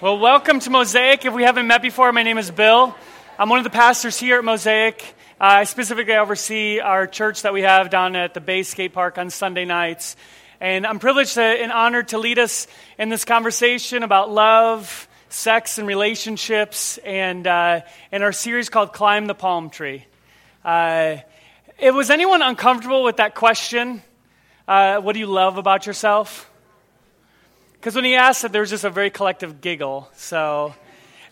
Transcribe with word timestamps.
Well, 0.00 0.20
welcome 0.20 0.60
to 0.60 0.70
Mosaic. 0.70 1.24
If 1.24 1.34
we 1.34 1.42
haven't 1.42 1.66
met 1.66 1.82
before, 1.82 2.12
my 2.12 2.22
name 2.22 2.38
is 2.38 2.52
Bill. 2.52 2.94
I'm 3.36 3.48
one 3.48 3.58
of 3.58 3.64
the 3.64 3.70
pastors 3.70 4.16
here 4.16 4.38
at 4.38 4.44
Mosaic. 4.44 5.02
Uh, 5.40 5.44
I 5.44 5.64
specifically 5.64 6.14
oversee 6.14 6.78
our 6.78 7.08
church 7.08 7.42
that 7.42 7.52
we 7.52 7.62
have 7.62 7.90
down 7.90 8.14
at 8.14 8.32
the 8.32 8.40
Bay 8.40 8.62
Skate 8.62 8.92
Park 8.92 9.18
on 9.18 9.28
Sunday 9.30 9.64
nights. 9.64 10.14
And 10.60 10.86
I'm 10.86 11.00
privileged 11.00 11.34
to, 11.34 11.42
and 11.42 11.72
honored 11.72 12.06
to 12.08 12.18
lead 12.18 12.38
us 12.38 12.68
in 12.96 13.08
this 13.08 13.24
conversation 13.24 14.04
about 14.04 14.30
love, 14.30 15.08
sex, 15.30 15.78
and 15.78 15.88
relationships, 15.88 16.98
and 16.98 17.44
uh, 17.44 17.80
in 18.12 18.22
our 18.22 18.30
series 18.30 18.68
called 18.68 18.92
Climb 18.92 19.26
the 19.26 19.34
Palm 19.34 19.68
Tree. 19.68 20.06
Uh, 20.64 21.16
was 21.82 22.10
anyone 22.10 22.40
uncomfortable 22.40 23.02
with 23.02 23.16
that 23.16 23.34
question? 23.34 24.00
Uh, 24.68 25.00
what 25.00 25.14
do 25.14 25.18
you 25.18 25.26
love 25.26 25.58
about 25.58 25.86
yourself? 25.86 26.48
Because 27.80 27.94
when 27.94 28.04
he 28.04 28.16
asked 28.16 28.44
it, 28.44 28.50
there 28.50 28.60
was 28.60 28.70
just 28.70 28.84
a 28.84 28.90
very 28.90 29.10
collective 29.10 29.60
giggle. 29.60 30.08
So, 30.14 30.74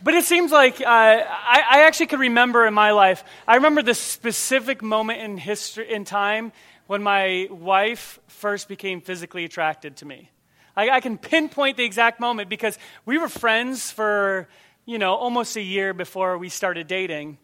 but 0.02 0.14
it 0.14 0.24
seems 0.24 0.52
like 0.52 0.80
uh, 0.80 0.84
I, 0.84 1.64
I, 1.68 1.82
actually 1.86 2.06
could 2.06 2.20
remember 2.20 2.66
in 2.66 2.74
my 2.74 2.92
life. 2.92 3.24
I 3.48 3.56
remember 3.56 3.82
this 3.82 3.98
specific 3.98 4.80
moment 4.80 5.20
in 5.22 5.38
history, 5.38 5.92
in 5.92 6.04
time, 6.04 6.52
when 6.86 7.02
my 7.02 7.48
wife 7.50 8.20
first 8.28 8.68
became 8.68 9.00
physically 9.00 9.44
attracted 9.44 9.96
to 9.96 10.06
me. 10.06 10.30
I, 10.76 10.90
I 10.90 11.00
can 11.00 11.18
pinpoint 11.18 11.78
the 11.78 11.84
exact 11.84 12.20
moment 12.20 12.48
because 12.48 12.78
we 13.04 13.18
were 13.18 13.28
friends 13.28 13.90
for 13.90 14.48
you 14.84 14.98
know 14.98 15.14
almost 15.16 15.56
a 15.56 15.62
year 15.62 15.94
before 15.94 16.38
we 16.38 16.48
started 16.48 16.86
dating. 16.86 17.38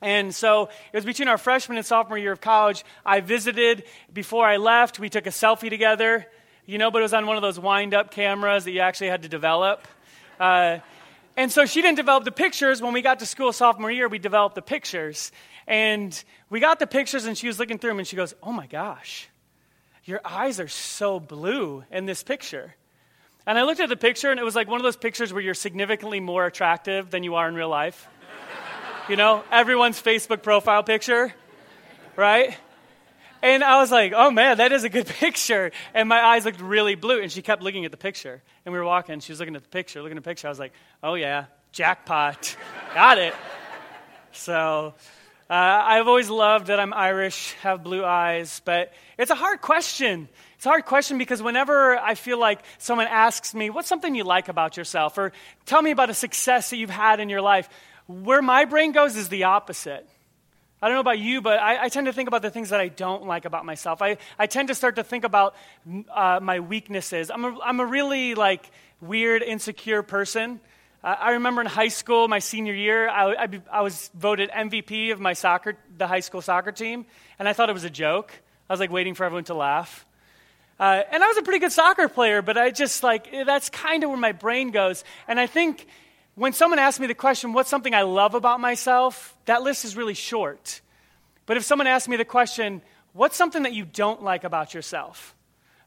And 0.00 0.32
so 0.32 0.64
it 0.92 0.96
was 0.96 1.04
between 1.04 1.26
our 1.26 1.38
freshman 1.38 1.78
and 1.78 1.86
sophomore 1.86 2.18
year 2.18 2.32
of 2.32 2.40
college. 2.40 2.84
I 3.04 3.20
visited 3.20 3.84
before 4.12 4.46
I 4.46 4.58
left. 4.58 5.00
We 5.00 5.08
took 5.08 5.26
a 5.26 5.30
selfie 5.30 5.70
together 5.70 6.26
you 6.66 6.78
know, 6.78 6.90
but 6.90 6.98
it 6.98 7.02
was 7.02 7.14
on 7.14 7.26
one 7.26 7.36
of 7.36 7.42
those 7.42 7.58
wind 7.58 7.94
up 7.94 8.10
cameras 8.10 8.64
that 8.64 8.72
you 8.72 8.80
actually 8.80 9.08
had 9.08 9.22
to 9.22 9.28
develop. 9.28 9.86
Uh, 10.38 10.78
and 11.36 11.52
so 11.52 11.64
she 11.64 11.80
didn't 11.80 11.96
develop 11.96 12.24
the 12.24 12.32
pictures. 12.32 12.82
When 12.82 12.92
we 12.92 13.02
got 13.02 13.20
to 13.20 13.26
school 13.26 13.52
sophomore 13.52 13.90
year, 13.90 14.08
we 14.08 14.18
developed 14.18 14.56
the 14.56 14.62
pictures. 14.62 15.30
And 15.66 16.22
we 16.50 16.60
got 16.60 16.78
the 16.78 16.86
pictures, 16.86 17.24
and 17.24 17.38
she 17.38 17.46
was 17.46 17.58
looking 17.58 17.78
through 17.78 17.90
them, 17.90 17.98
and 17.98 18.08
she 18.08 18.16
goes, 18.16 18.34
Oh 18.42 18.52
my 18.52 18.66
gosh, 18.66 19.28
your 20.04 20.20
eyes 20.24 20.60
are 20.60 20.68
so 20.68 21.20
blue 21.20 21.84
in 21.90 22.06
this 22.06 22.22
picture. 22.22 22.74
And 23.46 23.56
I 23.58 23.62
looked 23.62 23.80
at 23.80 23.88
the 23.88 23.96
picture, 23.96 24.30
and 24.30 24.40
it 24.40 24.44
was 24.44 24.56
like 24.56 24.68
one 24.68 24.80
of 24.80 24.84
those 24.84 24.96
pictures 24.96 25.32
where 25.32 25.42
you're 25.42 25.54
significantly 25.54 26.18
more 26.18 26.46
attractive 26.46 27.10
than 27.10 27.22
you 27.22 27.36
are 27.36 27.48
in 27.48 27.54
real 27.54 27.68
life. 27.68 28.08
you 29.08 29.16
know, 29.16 29.44
everyone's 29.52 30.02
Facebook 30.02 30.42
profile 30.42 30.82
picture, 30.82 31.32
right? 32.16 32.56
And 33.42 33.62
I 33.62 33.80
was 33.80 33.90
like, 33.90 34.12
oh 34.14 34.30
man, 34.30 34.58
that 34.58 34.72
is 34.72 34.84
a 34.84 34.88
good 34.88 35.06
picture. 35.20 35.72
And 35.94 36.08
my 36.08 36.20
eyes 36.20 36.44
looked 36.44 36.60
really 36.60 36.94
blue. 36.94 37.20
And 37.20 37.30
she 37.30 37.42
kept 37.42 37.62
looking 37.62 37.84
at 37.84 37.90
the 37.90 37.96
picture. 37.96 38.42
And 38.64 38.72
we 38.72 38.78
were 38.78 38.84
walking. 38.84 39.20
She 39.20 39.32
was 39.32 39.40
looking 39.40 39.56
at 39.56 39.62
the 39.62 39.68
picture, 39.68 40.02
looking 40.02 40.16
at 40.16 40.24
the 40.24 40.28
picture. 40.28 40.48
I 40.48 40.50
was 40.50 40.58
like, 40.58 40.72
oh 41.02 41.14
yeah, 41.14 41.46
jackpot. 41.72 42.56
Got 42.94 43.18
it. 43.18 43.34
So 44.32 44.94
uh, 45.48 45.54
I've 45.54 46.08
always 46.08 46.28
loved 46.28 46.66
that 46.68 46.80
I'm 46.80 46.92
Irish, 46.92 47.52
have 47.62 47.84
blue 47.84 48.04
eyes. 48.04 48.60
But 48.64 48.92
it's 49.16 49.30
a 49.30 49.36
hard 49.36 49.60
question. 49.60 50.28
It's 50.56 50.66
a 50.66 50.70
hard 50.70 50.86
question 50.86 51.18
because 51.18 51.42
whenever 51.42 51.96
I 51.96 52.14
feel 52.14 52.38
like 52.38 52.60
someone 52.78 53.06
asks 53.06 53.54
me, 53.54 53.70
what's 53.70 53.88
something 53.88 54.14
you 54.14 54.24
like 54.24 54.48
about 54.48 54.76
yourself? 54.76 55.18
Or 55.18 55.32
tell 55.64 55.82
me 55.82 55.90
about 55.90 56.10
a 56.10 56.14
success 56.14 56.70
that 56.70 56.76
you've 56.76 56.90
had 56.90 57.20
in 57.20 57.28
your 57.28 57.42
life, 57.42 57.68
where 58.06 58.42
my 58.42 58.64
brain 58.64 58.92
goes 58.92 59.16
is 59.16 59.28
the 59.28 59.44
opposite. 59.44 60.08
I 60.82 60.88
don't 60.88 60.96
know 60.96 61.00
about 61.00 61.18
you, 61.18 61.40
but 61.40 61.58
I, 61.58 61.84
I, 61.84 61.88
tend 61.88 62.06
to 62.06 62.12
think 62.12 62.28
about 62.28 62.42
the 62.42 62.50
things 62.50 62.68
that 62.68 62.80
I 62.80 62.88
don't 62.88 63.26
like 63.26 63.46
about 63.46 63.64
myself. 63.64 64.02
I, 64.02 64.18
I 64.38 64.46
tend 64.46 64.68
to 64.68 64.74
start 64.74 64.96
to 64.96 65.04
think 65.04 65.24
about 65.24 65.56
uh, 66.12 66.38
my 66.42 66.60
weaknesses. 66.60 67.30
I'm 67.30 67.44
a, 67.46 67.58
I'm 67.64 67.80
a 67.80 67.86
really 67.86 68.34
like 68.34 68.70
weird, 69.00 69.42
insecure 69.42 70.02
person. 70.02 70.60
Uh, 71.02 71.16
I 71.18 71.30
remember 71.32 71.62
in 71.62 71.66
high 71.66 71.88
school, 71.88 72.28
my 72.28 72.40
senior 72.40 72.74
year, 72.74 73.08
I, 73.08 73.44
I, 73.44 73.48
I, 73.72 73.80
was 73.80 74.10
voted 74.14 74.50
MVP 74.50 75.12
of 75.12 75.20
my 75.20 75.32
soccer, 75.32 75.78
the 75.96 76.06
high 76.06 76.20
school 76.20 76.42
soccer 76.42 76.72
team, 76.72 77.06
and 77.38 77.48
I 77.48 77.54
thought 77.54 77.70
it 77.70 77.74
was 77.74 77.84
a 77.84 77.90
joke. 77.90 78.32
I 78.68 78.72
was 78.72 78.80
like 78.80 78.90
waiting 78.90 79.14
for 79.14 79.24
everyone 79.24 79.44
to 79.44 79.54
laugh. 79.54 80.04
Uh, 80.78 81.02
and 81.10 81.24
I 81.24 81.26
was 81.26 81.38
a 81.38 81.42
pretty 81.42 81.60
good 81.60 81.72
soccer 81.72 82.08
player, 82.08 82.42
but 82.42 82.58
I 82.58 82.70
just 82.70 83.02
like, 83.02 83.30
that's 83.46 83.70
kind 83.70 84.04
of 84.04 84.10
where 84.10 84.18
my 84.18 84.32
brain 84.32 84.72
goes. 84.72 85.04
And 85.26 85.40
I 85.40 85.46
think 85.46 85.86
when 86.36 86.52
someone 86.52 86.78
asks 86.78 87.00
me 87.00 87.06
the 87.06 87.14
question, 87.14 87.54
what's 87.54 87.70
something 87.70 87.94
I 87.94 88.02
love 88.02 88.34
about 88.34 88.60
myself, 88.60 89.34
that 89.46 89.62
list 89.62 89.84
is 89.84 89.96
really 89.96 90.14
short. 90.14 90.82
But 91.46 91.56
if 91.56 91.64
someone 91.64 91.86
asks 91.86 92.08
me 92.08 92.16
the 92.16 92.26
question, 92.26 92.82
what's 93.14 93.36
something 93.36 93.62
that 93.62 93.72
you 93.72 93.86
don't 93.86 94.22
like 94.22 94.44
about 94.44 94.74
yourself? 94.74 95.34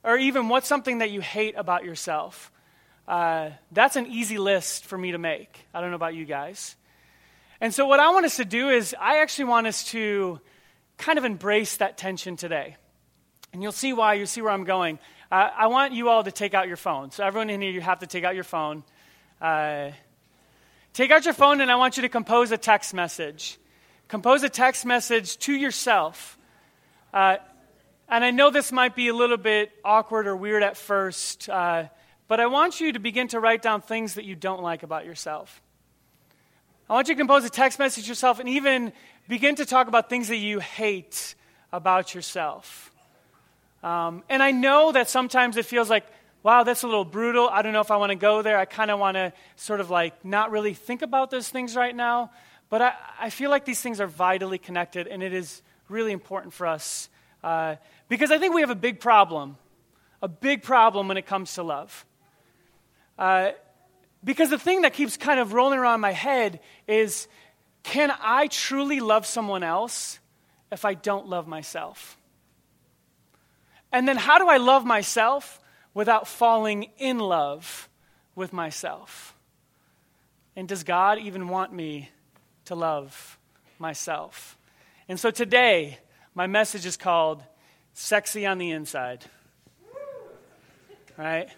Or 0.04 0.18
even 0.18 0.50
what's 0.50 0.68
something 0.68 1.00
that 1.00 1.12
you 1.12 1.22
hate 1.22 1.54
about 1.56 1.86
yourself? 1.86 2.52
Uh, 3.08 3.52
that's 3.72 3.96
an 3.96 4.08
easy 4.08 4.40
list 4.40 4.86
for 4.86 4.98
me 4.98 5.12
to 5.12 5.20
make. 5.20 5.68
I 5.74 5.82
don't 5.82 5.92
know 5.92 5.96
about 5.96 6.16
you 6.16 6.26
guys. 6.26 6.76
And 7.62 7.74
so, 7.74 7.86
what 7.86 8.00
I 8.00 8.10
want 8.10 8.26
us 8.26 8.38
to 8.38 8.46
do 8.46 8.70
is, 8.70 8.96
I 9.00 9.20
actually 9.20 9.46
want 9.46 9.68
us 9.68 9.84
to 9.92 10.40
kind 10.98 11.18
of 11.18 11.26
embrace 11.26 11.78
that 11.78 11.98
tension 11.98 12.38
today. 12.38 12.78
And 13.52 13.62
you'll 13.62 13.72
see 13.72 13.94
why, 13.94 14.14
you'll 14.14 14.28
see 14.28 14.42
where 14.42 14.52
I'm 14.52 14.64
going. 14.64 15.00
Uh, 15.32 15.50
I 15.56 15.68
want 15.68 15.94
you 15.94 16.08
all 16.08 16.24
to 16.24 16.32
take 16.32 16.54
out 16.54 16.68
your 16.68 16.78
phone. 16.78 17.12
So, 17.12 17.26
everyone 17.26 17.50
in 17.50 17.62
here, 17.62 17.72
you 17.72 17.82
have 17.82 18.00
to 18.00 18.08
take 18.08 18.24
out 18.24 18.36
your 18.36 18.46
phone. 18.46 18.84
Uh, 19.42 19.92
Take 20.94 21.12
out 21.12 21.26
your 21.26 21.34
phone 21.34 21.62
and 21.62 21.72
I 21.72 21.76
want 21.76 21.98
you 21.98 22.02
to 22.02 22.10
compose 22.10 22.52
a 22.52 22.58
text 22.58 22.94
message. 22.94 23.58
Compose 24.08 24.44
a 24.44 24.50
text 24.50 24.86
message 24.86 25.38
to 25.40 25.54
yourself. 25.54 26.38
Uh, 27.14 27.38
and 28.08 28.24
I 28.24 28.32
know 28.32 28.50
this 28.50 28.72
might 28.72 28.96
be 28.96 29.08
a 29.08 29.14
little 29.14 29.38
bit 29.38 29.72
awkward 29.86 30.28
or 30.28 30.36
weird 30.36 30.64
at 30.64 30.78
first, 30.78 31.48
uh, 31.48 31.86
but 32.28 32.40
I 32.40 32.48
want 32.48 32.82
you 32.82 32.94
to 32.94 33.00
begin 33.00 33.28
to 33.30 33.40
write 33.40 33.62
down 33.62 33.82
things 33.82 34.16
that 34.16 34.26
you 34.26 34.36
don't 34.36 34.64
like 34.64 34.84
about 34.84 35.06
yourself. 35.06 35.62
I 36.90 36.94
want 36.94 37.08
you 37.08 37.14
to 37.14 37.20
compose 37.20 37.46
a 37.46 37.52
text 37.52 37.78
message 37.78 38.08
yourself 38.08 38.40
and 38.40 38.50
even 38.50 38.94
begin 39.28 39.56
to 39.56 39.66
talk 39.66 39.88
about 39.88 40.10
things 40.10 40.28
that 40.30 40.38
you 40.38 40.60
hate 40.60 41.36
about 41.72 42.16
yourself. 42.16 42.92
Um, 43.84 44.24
and 44.28 44.42
I 44.42 44.52
know 44.52 44.92
that 44.92 45.08
sometimes 45.08 45.56
it 45.56 45.66
feels 45.66 45.90
like, 45.90 46.06
wow, 46.44 46.64
that's 46.64 46.84
a 46.84 46.88
little 46.88 47.06
brutal. 47.06 47.50
I 47.50 47.62
don't 47.62 47.74
know 47.74 47.82
if 47.82 47.92
I 47.92 47.98
want 47.98 48.12
to 48.12 48.16
go 48.16 48.42
there. 48.42 48.58
I 48.58 48.66
kind 48.66 48.92
of 48.92 49.00
want 49.00 49.16
to 49.16 49.34
sort 49.56 49.80
of 49.82 49.90
like 49.90 50.24
not 50.24 50.52
really 50.52 50.74
think 50.74 51.02
about 51.02 51.32
those 51.32 51.50
things 51.50 51.76
right 51.76 51.96
now. 51.96 52.32
But 52.70 52.82
I, 52.82 52.94
I 53.20 53.30
feel 53.30 53.50
like 53.50 53.66
these 53.66 53.82
things 53.82 54.00
are 54.00 54.08
vitally 54.08 54.58
connected, 54.58 55.08
and 55.08 55.24
it 55.24 55.34
is 55.34 55.62
really 55.90 56.12
important 56.12 56.54
for 56.54 56.68
us 56.68 57.10
uh, 57.44 57.76
because 58.08 58.32
I 58.32 58.38
think 58.38 58.54
we 58.54 58.62
have 58.62 58.70
a 58.70 58.76
big 58.76 59.00
problem, 59.00 59.58
a 60.22 60.28
big 60.28 60.64
problem 60.64 61.08
when 61.08 61.18
it 61.18 61.26
comes 61.26 61.54
to 61.56 61.64
love. 61.64 62.06
Uh, 63.18 63.52
because 64.24 64.50
the 64.50 64.60
thing 64.60 64.82
that 64.82 64.94
keeps 64.94 65.18
kind 65.18 65.40
of 65.40 65.54
rolling 65.54 65.80
around 65.80 66.02
my 66.02 66.12
head 66.12 66.60
is 66.88 67.28
can 67.84 68.14
I 68.22 68.48
truly 68.48 69.00
love 69.00 69.26
someone 69.26 69.64
else 69.64 70.20
if 70.72 70.86
I 70.86 70.94
don't 70.94 71.28
love 71.28 71.48
myself? 71.48 72.18
And 73.92 74.08
then 74.08 74.18
how 74.18 74.38
do 74.38 74.48
I 74.48 74.58
love 74.58 74.86
myself 74.86 75.60
without 75.94 76.28
falling 76.28 76.90
in 76.98 77.20
love 77.20 77.90
with 78.36 78.54
myself? 78.54 79.36
And 80.56 80.68
does 80.68 80.84
God 80.84 81.20
even 81.20 81.48
want 81.48 81.74
me 81.74 82.10
to 82.66 82.76
love 82.76 83.38
myself? 83.78 84.58
And 85.08 85.20
so 85.20 85.32
today, 85.32 86.00
my 86.36 86.48
message 86.48 86.86
is 86.86 86.98
called 86.98 87.44
Sexy 87.94 88.46
on 88.46 88.58
the 88.58 88.72
Inside. 88.72 89.26
Right? 91.18 91.50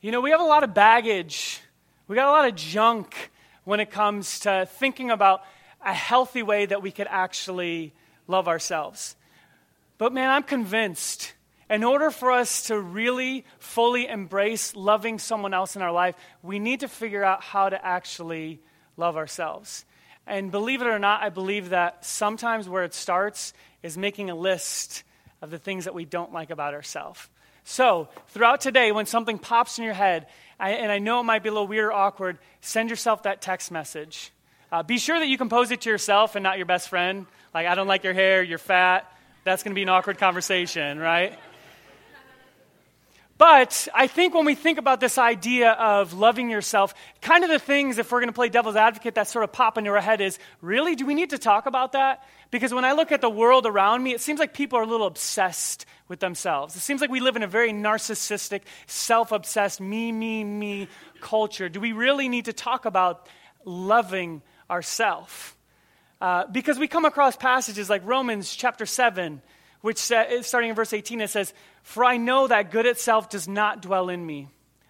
You 0.00 0.12
know, 0.12 0.20
we 0.20 0.30
have 0.30 0.40
a 0.40 0.44
lot 0.44 0.64
of 0.64 0.72
baggage. 0.72 1.60
We 2.08 2.16
got 2.16 2.28
a 2.28 2.30
lot 2.30 2.48
of 2.48 2.54
junk 2.54 3.30
when 3.64 3.80
it 3.80 3.90
comes 3.90 4.40
to 4.40 4.66
thinking 4.78 5.10
about 5.10 5.42
a 5.84 5.92
healthy 5.92 6.42
way 6.42 6.66
that 6.66 6.82
we 6.82 6.90
could 6.90 7.06
actually 7.08 7.92
love 8.30 8.48
ourselves. 8.48 9.16
But 9.98 10.12
man, 10.12 10.30
I'm 10.30 10.42
convinced 10.42 11.34
in 11.70 11.84
order 11.84 12.10
for 12.10 12.32
us 12.32 12.64
to 12.64 12.80
really 12.80 13.44
fully 13.60 14.08
embrace 14.08 14.74
loving 14.74 15.20
someone 15.20 15.54
else 15.54 15.76
in 15.76 15.82
our 15.82 15.92
life, 15.92 16.16
we 16.42 16.58
need 16.58 16.80
to 16.80 16.88
figure 16.88 17.22
out 17.22 17.42
how 17.42 17.68
to 17.68 17.84
actually 17.84 18.60
love 18.96 19.16
ourselves. 19.16 19.84
And 20.26 20.50
believe 20.50 20.82
it 20.82 20.88
or 20.88 20.98
not, 20.98 21.22
I 21.22 21.28
believe 21.28 21.70
that 21.70 22.04
sometimes 22.04 22.68
where 22.68 22.82
it 22.82 22.92
starts 22.92 23.52
is 23.82 23.96
making 23.96 24.30
a 24.30 24.34
list 24.34 25.04
of 25.40 25.50
the 25.50 25.58
things 25.58 25.84
that 25.84 25.94
we 25.94 26.04
don't 26.04 26.32
like 26.32 26.50
about 26.50 26.74
ourselves. 26.74 27.28
So, 27.62 28.08
throughout 28.28 28.60
today, 28.60 28.90
when 28.90 29.06
something 29.06 29.38
pops 29.38 29.78
in 29.78 29.84
your 29.84 29.94
head, 29.94 30.26
I, 30.58 30.72
and 30.72 30.90
I 30.90 30.98
know 30.98 31.20
it 31.20 31.24
might 31.24 31.42
be 31.42 31.50
a 31.50 31.52
little 31.52 31.68
weird 31.68 31.86
or 31.86 31.92
awkward, 31.92 32.38
send 32.60 32.90
yourself 32.90 33.22
that 33.22 33.40
text 33.40 33.70
message. 33.70 34.32
Uh, 34.72 34.82
be 34.82 34.98
sure 34.98 35.18
that 35.18 35.28
you 35.28 35.38
compose 35.38 35.70
it 35.70 35.82
to 35.82 35.90
yourself 35.90 36.36
and 36.36 36.42
not 36.42 36.56
your 36.56 36.66
best 36.66 36.88
friend. 36.88 37.26
Like, 37.52 37.66
I 37.66 37.74
don't 37.74 37.88
like 37.88 38.04
your 38.04 38.14
hair, 38.14 38.42
you're 38.42 38.58
fat. 38.58 39.10
That's 39.44 39.62
going 39.62 39.72
to 39.72 39.74
be 39.74 39.82
an 39.82 39.88
awkward 39.88 40.18
conversation, 40.18 40.98
right? 40.98 41.38
But 43.40 43.88
I 43.94 44.06
think 44.06 44.34
when 44.34 44.44
we 44.44 44.54
think 44.54 44.76
about 44.76 45.00
this 45.00 45.16
idea 45.16 45.70
of 45.70 46.12
loving 46.12 46.50
yourself, 46.50 46.92
kind 47.22 47.42
of 47.42 47.48
the 47.48 47.58
things, 47.58 47.96
if 47.96 48.12
we're 48.12 48.20
going 48.20 48.28
to 48.28 48.34
play 48.34 48.50
devil's 48.50 48.76
advocate, 48.76 49.14
that 49.14 49.28
sort 49.28 49.44
of 49.44 49.50
pop 49.50 49.78
into 49.78 49.90
our 49.92 50.00
head 50.02 50.20
is 50.20 50.38
really, 50.60 50.94
do 50.94 51.06
we 51.06 51.14
need 51.14 51.30
to 51.30 51.38
talk 51.38 51.64
about 51.64 51.92
that? 51.92 52.22
Because 52.50 52.74
when 52.74 52.84
I 52.84 52.92
look 52.92 53.12
at 53.12 53.22
the 53.22 53.30
world 53.30 53.64
around 53.64 54.02
me, 54.02 54.12
it 54.12 54.20
seems 54.20 54.40
like 54.40 54.52
people 54.52 54.78
are 54.78 54.82
a 54.82 54.86
little 54.86 55.06
obsessed 55.06 55.86
with 56.06 56.20
themselves. 56.20 56.76
It 56.76 56.80
seems 56.80 57.00
like 57.00 57.08
we 57.08 57.20
live 57.20 57.34
in 57.34 57.42
a 57.42 57.46
very 57.46 57.72
narcissistic, 57.72 58.60
self 58.86 59.32
obsessed, 59.32 59.80
me, 59.80 60.12
me, 60.12 60.44
me 60.44 60.88
culture. 61.22 61.70
Do 61.70 61.80
we 61.80 61.92
really 61.92 62.28
need 62.28 62.44
to 62.44 62.52
talk 62.52 62.84
about 62.84 63.26
loving 63.64 64.42
ourselves? 64.68 65.54
Uh, 66.20 66.46
because 66.46 66.78
we 66.78 66.86
come 66.86 67.04
across 67.04 67.36
passages 67.36 67.88
like 67.88 68.02
Romans 68.04 68.54
chapter 68.54 68.84
7 68.86 69.40
which 69.80 69.98
starting 69.98 70.70
in 70.70 70.74
verse 70.74 70.92
18, 70.92 71.20
it 71.20 71.30
says, 71.30 71.54
For 71.82 72.04
I 72.04 72.16
know 72.16 72.46
that 72.46 72.70
good 72.70 72.86
itself 72.86 73.30
does 73.30 73.48
not 73.48 73.82
dwell 73.82 74.08
in 74.08 74.24
me. 74.24 74.48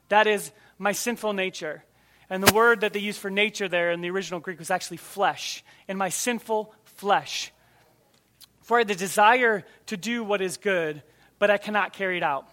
That 0.08 0.26
is 0.26 0.50
my 0.78 0.92
sinful 0.92 1.32
nature. 1.32 1.84
And 2.28 2.42
the 2.42 2.54
word 2.54 2.80
that 2.80 2.92
they 2.92 3.00
use 3.00 3.16
for 3.16 3.30
nature 3.30 3.68
there 3.68 3.92
in 3.92 4.00
the 4.00 4.10
original 4.10 4.40
Greek 4.40 4.58
was 4.58 4.70
actually 4.70 4.96
flesh, 4.96 5.64
in 5.88 5.96
my 5.96 6.08
sinful 6.08 6.74
flesh. 6.84 7.52
For 8.62 8.84
the 8.84 8.94
desire 8.94 9.64
to 9.86 9.96
do 9.96 10.24
what 10.24 10.40
is 10.40 10.56
good, 10.56 11.02
but 11.38 11.50
I 11.50 11.58
cannot 11.58 11.92
carry 11.92 12.16
it 12.16 12.22
out. 12.22 12.48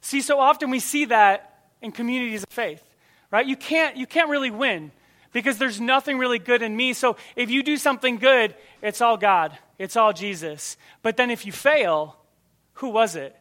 See, 0.00 0.20
so 0.20 0.38
often 0.38 0.70
we 0.70 0.80
see 0.80 1.06
that 1.06 1.70
in 1.82 1.90
communities 1.90 2.44
of 2.44 2.48
faith, 2.50 2.82
right? 3.30 3.46
You 3.46 3.56
can't, 3.56 3.96
you 3.96 4.06
can't 4.06 4.28
really 4.28 4.50
win 4.50 4.92
because 5.36 5.58
there's 5.58 5.82
nothing 5.82 6.16
really 6.16 6.38
good 6.38 6.62
in 6.62 6.74
me. 6.74 6.94
So 6.94 7.18
if 7.36 7.50
you 7.50 7.62
do 7.62 7.76
something 7.76 8.16
good, 8.16 8.54
it's 8.80 9.02
all 9.02 9.18
God, 9.18 9.58
it's 9.78 9.94
all 9.94 10.14
Jesus. 10.14 10.78
But 11.02 11.18
then 11.18 11.30
if 11.30 11.44
you 11.44 11.52
fail, 11.52 12.16
who 12.72 12.88
was 12.88 13.16
it? 13.16 13.36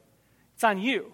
It's 0.56 0.64
on 0.66 0.78
you. 0.78 1.14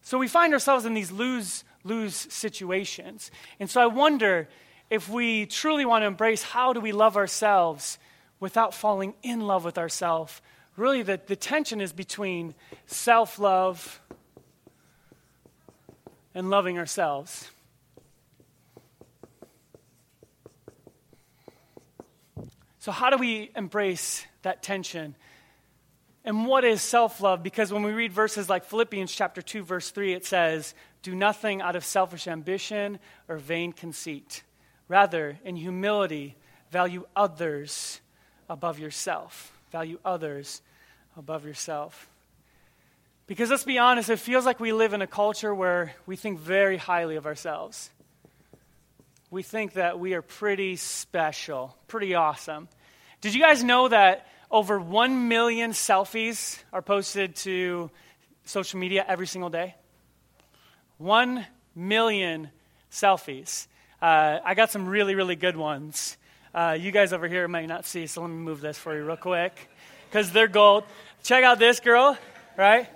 So 0.00 0.16
we 0.16 0.28
find 0.28 0.54
ourselves 0.54 0.86
in 0.86 0.94
these 0.94 1.12
lose 1.12 1.64
lose 1.84 2.14
situations. 2.14 3.30
And 3.60 3.68
so 3.68 3.82
I 3.82 3.88
wonder 3.88 4.48
if 4.88 5.06
we 5.06 5.44
truly 5.44 5.84
want 5.84 6.00
to 6.00 6.06
embrace 6.06 6.42
how 6.42 6.72
do 6.72 6.80
we 6.80 6.92
love 6.92 7.18
ourselves 7.18 7.98
without 8.40 8.72
falling 8.72 9.12
in 9.22 9.42
love 9.42 9.66
with 9.66 9.76
ourselves. 9.76 10.40
Really, 10.78 11.02
the, 11.02 11.20
the 11.26 11.36
tension 11.36 11.78
is 11.82 11.92
between 11.92 12.54
self 12.86 13.38
love 13.38 14.00
and 16.34 16.48
loving 16.48 16.78
ourselves. 16.78 17.50
So, 22.82 22.90
how 22.90 23.10
do 23.10 23.16
we 23.16 23.52
embrace 23.54 24.26
that 24.42 24.60
tension? 24.60 25.14
And 26.24 26.46
what 26.48 26.64
is 26.64 26.82
self 26.82 27.20
love? 27.20 27.40
Because 27.40 27.72
when 27.72 27.84
we 27.84 27.92
read 27.92 28.12
verses 28.12 28.48
like 28.48 28.64
Philippians 28.64 29.12
chapter 29.12 29.40
2, 29.40 29.62
verse 29.62 29.92
3, 29.92 30.14
it 30.14 30.26
says, 30.26 30.74
Do 31.02 31.14
nothing 31.14 31.62
out 31.62 31.76
of 31.76 31.84
selfish 31.84 32.26
ambition 32.26 32.98
or 33.28 33.36
vain 33.36 33.72
conceit. 33.72 34.42
Rather, 34.88 35.38
in 35.44 35.54
humility, 35.54 36.34
value 36.72 37.06
others 37.14 38.00
above 38.50 38.80
yourself. 38.80 39.56
Value 39.70 40.00
others 40.04 40.60
above 41.16 41.44
yourself. 41.44 42.10
Because 43.28 43.48
let's 43.48 43.62
be 43.62 43.78
honest, 43.78 44.10
it 44.10 44.18
feels 44.18 44.44
like 44.44 44.58
we 44.58 44.72
live 44.72 44.92
in 44.92 45.02
a 45.02 45.06
culture 45.06 45.54
where 45.54 45.94
we 46.04 46.16
think 46.16 46.40
very 46.40 46.78
highly 46.78 47.14
of 47.14 47.26
ourselves 47.26 47.90
we 49.32 49.42
think 49.42 49.72
that 49.72 49.98
we 49.98 50.12
are 50.12 50.20
pretty 50.20 50.76
special, 50.76 51.74
pretty 51.88 52.14
awesome. 52.14 52.68
Did 53.22 53.32
you 53.32 53.40
guys 53.40 53.64
know 53.64 53.88
that 53.88 54.26
over 54.50 54.78
1 54.78 55.28
million 55.28 55.70
selfies 55.70 56.62
are 56.70 56.82
posted 56.82 57.34
to 57.36 57.90
social 58.44 58.78
media 58.78 59.02
every 59.08 59.26
single 59.26 59.48
day? 59.48 59.74
1 60.98 61.46
million 61.74 62.50
selfies. 62.90 63.68
Uh, 64.02 64.40
I 64.44 64.52
got 64.52 64.70
some 64.70 64.86
really, 64.86 65.14
really 65.14 65.36
good 65.36 65.56
ones. 65.56 66.18
Uh, 66.54 66.76
you 66.78 66.90
guys 66.90 67.14
over 67.14 67.26
here 67.26 67.48
might 67.48 67.68
not 67.68 67.86
see, 67.86 68.06
so 68.06 68.20
let 68.20 68.28
me 68.28 68.36
move 68.36 68.60
this 68.60 68.76
for 68.76 68.94
you 68.94 69.02
real 69.02 69.16
quick 69.16 69.70
because 70.10 70.30
they're 70.30 70.46
gold. 70.46 70.84
Check 71.22 71.42
out 71.42 71.58
this 71.58 71.80
girl, 71.80 72.18
right? 72.58 72.86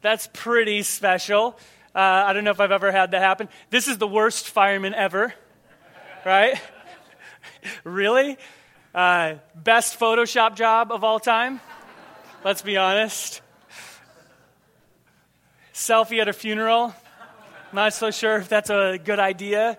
That's 0.00 0.26
pretty 0.32 0.84
special. 0.84 1.58
Uh, 1.94 1.98
I 1.98 2.32
don't 2.32 2.44
know 2.44 2.50
if 2.50 2.60
I've 2.60 2.72
ever 2.72 2.90
had 2.90 3.10
that 3.10 3.20
happen. 3.20 3.50
This 3.68 3.88
is 3.88 3.98
the 3.98 4.08
worst 4.08 4.48
fireman 4.48 4.94
ever 4.94 5.34
right? 6.24 6.60
really? 7.84 8.36
Uh, 8.94 9.34
best 9.54 9.98
Photoshop 9.98 10.56
job 10.56 10.92
of 10.92 11.04
all 11.04 11.20
time? 11.20 11.60
Let's 12.44 12.62
be 12.62 12.76
honest. 12.76 13.42
Selfie 15.74 16.20
at 16.20 16.28
a 16.28 16.32
funeral? 16.32 16.94
Not 17.72 17.94
so 17.94 18.10
sure 18.10 18.36
if 18.36 18.48
that's 18.48 18.70
a 18.70 18.98
good 19.02 19.18
idea. 19.18 19.78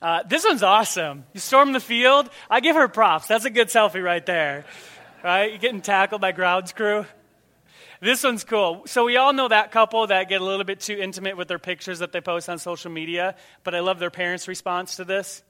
Uh, 0.00 0.22
this 0.28 0.44
one's 0.44 0.62
awesome. 0.62 1.24
You 1.32 1.40
storm 1.40 1.72
the 1.72 1.80
field. 1.80 2.28
I 2.50 2.60
give 2.60 2.76
her 2.76 2.86
props. 2.86 3.28
That's 3.28 3.44
a 3.44 3.50
good 3.50 3.68
selfie 3.68 4.02
right 4.02 4.24
there. 4.24 4.64
Right? 5.24 5.50
You're 5.50 5.58
getting 5.58 5.80
tackled 5.80 6.20
by 6.20 6.32
grounds 6.32 6.72
crew. 6.72 7.06
This 8.00 8.22
one's 8.24 8.44
cool. 8.44 8.82
So 8.86 9.04
we 9.04 9.16
all 9.16 9.32
know 9.32 9.48
that 9.48 9.70
couple 9.70 10.06
that 10.08 10.28
get 10.28 10.40
a 10.40 10.44
little 10.44 10.64
bit 10.64 10.80
too 10.80 10.94
intimate 10.94 11.36
with 11.36 11.48
their 11.48 11.58
pictures 11.58 12.00
that 12.00 12.12
they 12.12 12.20
post 12.20 12.48
on 12.48 12.58
social 12.58 12.90
media, 12.90 13.34
but 13.64 13.74
I 13.74 13.80
love 13.80 13.98
their 13.98 14.10
parents' 14.10 14.48
response 14.48 14.96
to 14.96 15.04
this. 15.04 15.42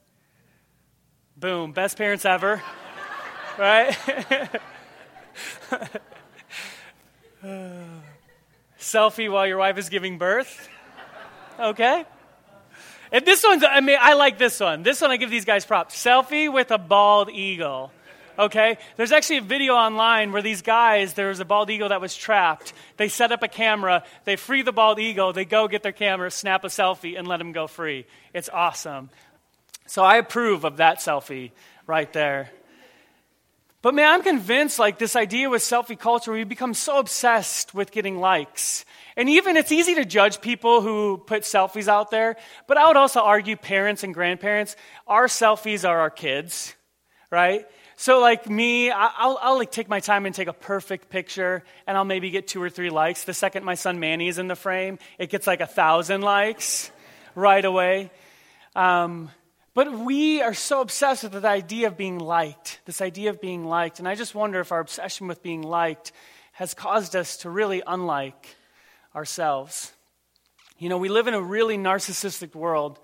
Boom, 1.35 1.73
best 1.73 1.97
parents 1.97 2.25
ever. 2.25 2.61
right? 3.57 3.95
Selfie 8.79 9.31
while 9.31 9.45
your 9.45 9.57
wife 9.57 9.77
is 9.77 9.89
giving 9.89 10.17
birth. 10.17 10.69
Okay? 11.59 12.05
And 13.11 13.25
this 13.25 13.43
one's, 13.43 13.63
I 13.63 13.81
mean, 13.81 13.97
I 13.99 14.13
like 14.13 14.37
this 14.37 14.59
one. 14.59 14.83
This 14.83 15.01
one 15.01 15.11
I 15.11 15.17
give 15.17 15.29
these 15.29 15.45
guys 15.45 15.65
props. 15.65 15.95
Selfie 15.95 16.51
with 16.51 16.71
a 16.71 16.77
bald 16.77 17.29
eagle 17.29 17.91
okay? 18.37 18.77
There's 18.95 19.11
actually 19.11 19.37
a 19.37 19.41
video 19.41 19.73
online 19.73 20.31
where 20.31 20.41
these 20.41 20.61
guys, 20.61 21.13
there 21.13 21.29
was 21.29 21.39
a 21.39 21.45
bald 21.45 21.69
eagle 21.69 21.89
that 21.89 22.01
was 22.01 22.15
trapped. 22.15 22.73
They 22.97 23.07
set 23.07 23.31
up 23.31 23.43
a 23.43 23.47
camera, 23.47 24.03
they 24.25 24.35
free 24.35 24.61
the 24.61 24.71
bald 24.71 24.99
eagle, 24.99 25.33
they 25.33 25.45
go 25.45 25.67
get 25.67 25.83
their 25.83 25.91
camera, 25.91 26.31
snap 26.31 26.63
a 26.63 26.67
selfie, 26.67 27.17
and 27.17 27.27
let 27.27 27.41
him 27.41 27.51
go 27.51 27.67
free. 27.67 28.05
It's 28.33 28.49
awesome. 28.49 29.09
So 29.85 30.03
I 30.03 30.17
approve 30.17 30.65
of 30.65 30.77
that 30.77 30.99
selfie 30.99 31.51
right 31.85 32.11
there. 32.11 32.51
But 33.81 33.93
man, 33.93 34.11
I'm 34.11 34.23
convinced 34.23 34.79
like 34.79 34.97
this 34.97 35.15
idea 35.15 35.49
with 35.49 35.61
selfie 35.61 35.97
culture, 35.97 36.33
we 36.33 36.43
become 36.43 36.73
so 36.73 36.99
obsessed 36.99 37.73
with 37.73 37.91
getting 37.91 38.19
likes. 38.19 38.85
And 39.15 39.29
even 39.29 39.55
it's 39.55 39.71
easy 39.71 39.95
to 39.95 40.05
judge 40.05 40.41
people 40.41 40.81
who 40.81 41.17
put 41.17 41.43
selfies 41.43 41.87
out 41.87 42.11
there, 42.11 42.35
but 42.67 42.77
I 42.77 42.87
would 42.87 42.97
also 42.97 43.21
argue 43.21 43.55
parents 43.55 44.03
and 44.03 44.13
grandparents, 44.13 44.75
our 45.07 45.27
selfies 45.27 45.87
are 45.87 45.99
our 45.99 46.09
kids, 46.09 46.75
right? 47.31 47.65
So, 47.99 48.19
like 48.19 48.47
me, 48.47 48.91
I'll, 48.91 49.39
I'll 49.41 49.57
like 49.57 49.71
take 49.71 49.89
my 49.89 50.01
time 50.01 50.27
and 50.27 50.35
take 50.35 50.47
a 50.47 50.53
perfect 50.53 51.09
picture, 51.09 51.63
and 51.87 51.97
I'll 51.97 52.05
maybe 52.05 52.29
get 52.29 52.47
two 52.47 52.61
or 52.61 52.69
three 52.69 52.91
likes. 52.91 53.23
The 53.23 53.33
second 53.33 53.65
my 53.65 53.73
son 53.73 53.99
Manny 53.99 54.27
is 54.27 54.37
in 54.37 54.47
the 54.47 54.55
frame, 54.55 54.99
it 55.17 55.31
gets 55.31 55.47
like 55.47 55.61
a 55.61 55.65
thousand 55.65 56.21
likes 56.21 56.91
right 57.33 57.65
away. 57.65 58.11
Um, 58.75 59.31
but 59.73 59.91
we 59.91 60.43
are 60.43 60.53
so 60.53 60.81
obsessed 60.81 61.23
with 61.23 61.31
the 61.31 61.47
idea 61.47 61.87
of 61.87 61.97
being 61.97 62.19
liked, 62.19 62.81
this 62.85 63.01
idea 63.01 63.31
of 63.31 63.41
being 63.41 63.65
liked. 63.65 63.97
And 63.97 64.07
I 64.07 64.13
just 64.13 64.35
wonder 64.35 64.59
if 64.59 64.71
our 64.71 64.79
obsession 64.79 65.25
with 65.25 65.41
being 65.41 65.63
liked 65.63 66.11
has 66.51 66.75
caused 66.75 67.15
us 67.15 67.37
to 67.37 67.49
really 67.49 67.81
unlike 67.85 68.55
ourselves. 69.15 69.91
You 70.77 70.89
know, 70.89 70.99
we 70.99 71.09
live 71.09 71.25
in 71.25 71.33
a 71.33 71.41
really 71.41 71.79
narcissistic 71.79 72.53
world 72.53 72.99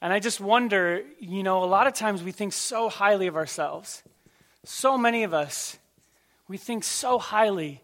and 0.00 0.12
I 0.12 0.18
just 0.18 0.40
wonder, 0.40 1.02
you 1.18 1.42
know, 1.42 1.64
a 1.64 1.66
lot 1.66 1.86
of 1.86 1.94
times 1.94 2.22
we 2.22 2.32
think 2.32 2.52
so 2.52 2.88
highly 2.88 3.26
of 3.26 3.36
ourselves. 3.36 4.02
So 4.64 4.98
many 4.98 5.22
of 5.22 5.32
us, 5.32 5.78
we 6.48 6.58
think 6.58 6.84
so 6.84 7.18
highly. 7.18 7.82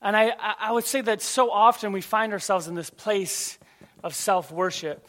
And 0.00 0.16
I, 0.16 0.32
I 0.60 0.72
would 0.72 0.84
say 0.84 1.00
that 1.02 1.22
so 1.22 1.50
often 1.50 1.92
we 1.92 2.00
find 2.00 2.32
ourselves 2.32 2.66
in 2.66 2.74
this 2.74 2.90
place 2.90 3.58
of 4.02 4.14
self 4.14 4.50
worship 4.50 5.08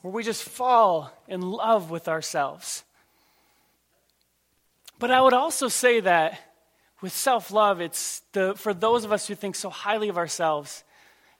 where 0.00 0.12
we 0.12 0.22
just 0.22 0.42
fall 0.42 1.10
in 1.28 1.40
love 1.42 1.90
with 1.90 2.08
ourselves. 2.08 2.84
But 4.98 5.10
I 5.10 5.20
would 5.20 5.34
also 5.34 5.68
say 5.68 6.00
that 6.00 6.40
with 7.02 7.12
self 7.12 7.50
love, 7.50 7.80
it's 7.80 8.22
the, 8.32 8.54
for 8.56 8.72
those 8.72 9.04
of 9.04 9.12
us 9.12 9.26
who 9.26 9.34
think 9.34 9.54
so 9.54 9.68
highly 9.68 10.08
of 10.08 10.16
ourselves, 10.16 10.84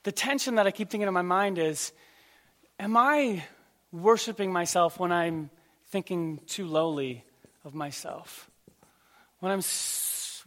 the 0.02 0.12
tension 0.12 0.56
that 0.56 0.66
I 0.66 0.70
keep 0.70 0.90
thinking 0.90 1.08
in 1.08 1.14
my 1.14 1.22
mind 1.22 1.58
is 1.58 1.92
Am 2.78 2.96
I 2.96 3.44
worshiping 3.92 4.52
myself 4.52 4.98
when 4.98 5.12
I'm 5.12 5.50
thinking 5.86 6.40
too 6.46 6.66
lowly 6.66 7.24
of 7.64 7.72
myself? 7.72 8.50
When 9.38 9.52
I'm, 9.52 9.62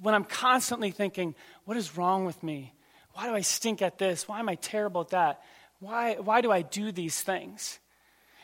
when 0.02 0.14
I'm 0.14 0.26
constantly 0.26 0.92
thinking, 0.92 1.36
what 1.64 1.78
is 1.78 1.98
wrong 1.98 2.26
with 2.26 2.42
me? 2.44 2.74
Why 3.14 3.28
do 3.28 3.36
I 3.36 3.42
stink 3.42 3.82
at 3.82 3.98
this? 3.98 4.28
Why 4.28 4.40
am 4.40 4.50
I 4.50 4.56
terrible 4.56 5.02
at 5.02 5.10
that? 5.10 5.42
Why, 5.80 6.16
why 6.16 6.42
do 6.42 6.52
I 6.52 6.64
do 6.64 6.92
these 6.92 7.22
things? 7.22 7.80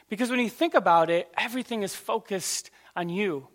Because 0.08 0.30
when 0.30 0.40
you 0.40 0.50
think 0.50 0.76
about 0.76 1.10
it, 1.10 1.28
everything 1.38 1.84
is 1.84 1.94
focused 1.94 2.72
on 2.96 3.10
you. 3.10 3.48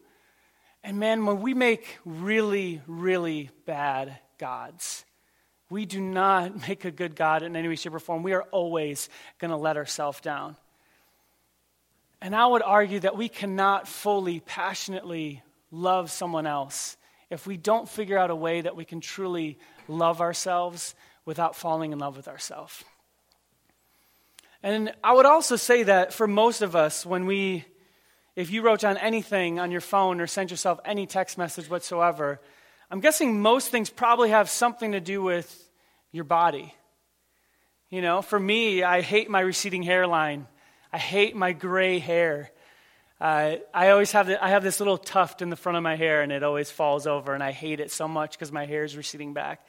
And 0.85 0.99
man, 0.99 1.25
when 1.25 1.41
we 1.41 1.55
make 1.55 1.99
really, 2.05 2.83
really 2.87 3.51
bad 3.65 4.19
gods, 4.39 5.05
we 5.71 5.87
do 5.87 6.01
not 6.01 6.69
make 6.69 6.85
a 6.85 6.91
good 6.91 7.17
God 7.17 7.43
in 7.43 7.57
any 7.57 7.69
way, 7.69 7.77
shape, 7.77 7.95
or 7.95 7.99
form. 7.99 8.23
We 8.23 8.33
are 8.33 8.43
always 8.45 9.09
going 9.39 9.51
to 9.51 9.57
let 9.57 9.77
ourselves 9.77 10.21
down. 10.21 10.57
And 12.21 12.35
I 12.35 12.47
would 12.47 12.63
argue 12.63 13.01
that 13.01 13.17
we 13.17 13.29
cannot 13.29 13.87
fully, 13.87 14.41
passionately 14.41 15.43
love 15.71 16.11
someone 16.11 16.47
else 16.47 16.97
if 17.31 17.47
we 17.47 17.57
don't 17.57 17.89
figure 17.89 18.19
out 18.19 18.31
a 18.31 18.37
way 18.37 18.63
that 18.63 18.75
we 18.75 18.85
can 18.85 19.01
truly 19.01 19.59
love 19.87 20.21
ourselves 20.21 20.95
without 21.25 21.55
falling 21.55 21.93
in 21.93 21.99
love 21.99 22.17
with 22.17 22.27
ourselves. 22.27 22.85
And 24.63 24.93
I 25.05 25.13
would 25.13 25.27
also 25.27 25.57
say 25.57 25.85
that 25.85 26.13
for 26.13 26.27
most 26.27 26.63
of 26.63 26.75
us, 26.75 27.07
when 27.07 27.27
we, 27.27 27.65
if 28.35 28.51
you 28.51 28.63
wrote 28.63 28.81
down 28.81 28.97
anything 28.97 29.61
on 29.61 29.71
your 29.71 29.81
phone 29.81 30.21
or 30.21 30.27
sent 30.27 30.51
yourself 30.51 30.81
any 30.85 31.07
text 31.07 31.39
message 31.39 31.71
whatsoever, 31.71 32.41
I'm 32.91 33.01
guessing 33.01 33.43
most 33.43 33.71
things 33.71 33.91
probably 33.91 34.31
have 34.31 34.49
something 34.49 34.93
to 34.93 35.01
do 35.01 35.21
with 35.23 35.71
your 36.11 36.25
body. 36.25 36.75
You 37.91 38.01
know, 38.01 38.23
for 38.23 38.41
me, 38.41 38.83
I 38.83 39.03
hate 39.03 39.29
my 39.29 39.41
receding 39.41 39.83
hairline. 39.83 40.47
I 40.91 40.97
hate 40.97 41.37
my 41.37 41.53
gray 41.53 41.99
hair. 41.99 42.51
Uh, 43.21 43.57
I 43.75 43.91
always 43.91 44.13
have 44.13 44.29
the, 44.29 44.43
I 44.43 44.51
have 44.51 44.63
this 44.63 44.81
little 44.81 44.97
tuft 44.97 45.43
in 45.43 45.51
the 45.51 45.57
front 45.57 45.77
of 45.77 45.83
my 45.83 45.97
hair, 45.97 46.23
and 46.23 46.33
it 46.33 46.43
always 46.43 46.71
falls 46.71 47.07
over, 47.07 47.35
and 47.35 47.43
I 47.43 47.53
hate 47.53 47.81
it 47.81 47.91
so 47.91 48.09
much 48.09 48.33
because 48.33 48.53
my 48.53 48.65
hair 48.65 48.85
is 48.85 48.97
receding 48.97 49.35
back. 49.35 49.67